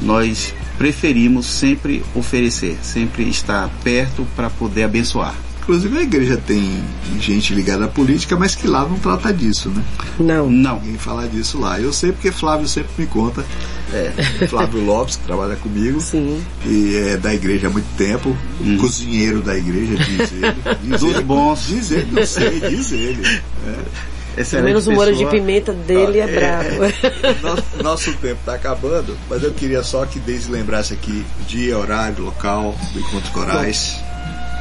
nós 0.00 0.54
preferimos 0.78 1.46
sempre 1.46 2.04
oferecer, 2.14 2.78
sempre 2.82 3.28
estar 3.28 3.68
perto 3.82 4.26
para 4.36 4.50
poder 4.50 4.84
abençoar. 4.84 5.34
Inclusive 5.66 5.98
a 5.98 6.02
igreja 6.02 6.40
tem 6.46 6.80
gente 7.18 7.52
ligada 7.52 7.86
à 7.86 7.88
política, 7.88 8.36
mas 8.36 8.54
que 8.54 8.68
lá 8.68 8.86
não 8.86 9.00
trata 9.00 9.34
disso, 9.34 9.68
né? 9.68 9.82
Não. 10.16 10.48
Não, 10.48 10.76
Ninguém 10.76 10.96
fala 10.96 11.26
disso 11.26 11.58
lá. 11.58 11.80
Eu 11.80 11.92
sei 11.92 12.12
porque 12.12 12.30
Flávio 12.30 12.68
sempre 12.68 12.92
me 12.96 13.06
conta. 13.08 13.44
É, 13.92 14.12
Flávio 14.46 14.84
Lopes, 14.84 15.16
que 15.16 15.24
trabalha 15.24 15.56
comigo. 15.56 16.00
Sim. 16.00 16.40
E 16.64 16.94
é 16.94 17.16
da 17.16 17.34
igreja 17.34 17.66
há 17.66 17.70
muito 17.70 17.88
tempo. 17.96 18.36
Hum. 18.60 18.78
Cozinheiro 18.78 19.42
da 19.42 19.56
igreja, 19.56 19.96
diz 19.96 20.32
ele. 20.32 20.54
Diz 20.84 21.00
Dos 21.00 21.14
ele, 21.14 21.24
bons. 21.24 21.66
Diz 21.66 21.90
ele, 21.90 22.12
não 22.12 22.24
sei, 22.24 22.60
diz 22.60 22.92
ele. 22.92 23.26
É. 23.66 24.44
Pelo 24.44 24.62
menos 24.62 24.86
o 24.86 24.92
molho 24.92 25.16
de 25.16 25.26
pimenta 25.26 25.72
dele 25.72 26.20
é, 26.20 26.26
bravo. 26.28 26.76
Nosso, 27.42 27.82
nosso 27.82 28.12
tempo 28.18 28.38
está 28.38 28.54
acabando, 28.54 29.16
mas 29.28 29.42
eu 29.42 29.50
queria 29.52 29.82
só 29.82 30.04
que 30.06 30.20
Deise 30.20 30.48
lembrasse 30.48 30.94
aqui 30.94 31.24
dia, 31.48 31.76
horário, 31.76 32.22
local 32.22 32.76
do 32.92 33.00
Encontro 33.00 33.32
Corais. 33.32 33.98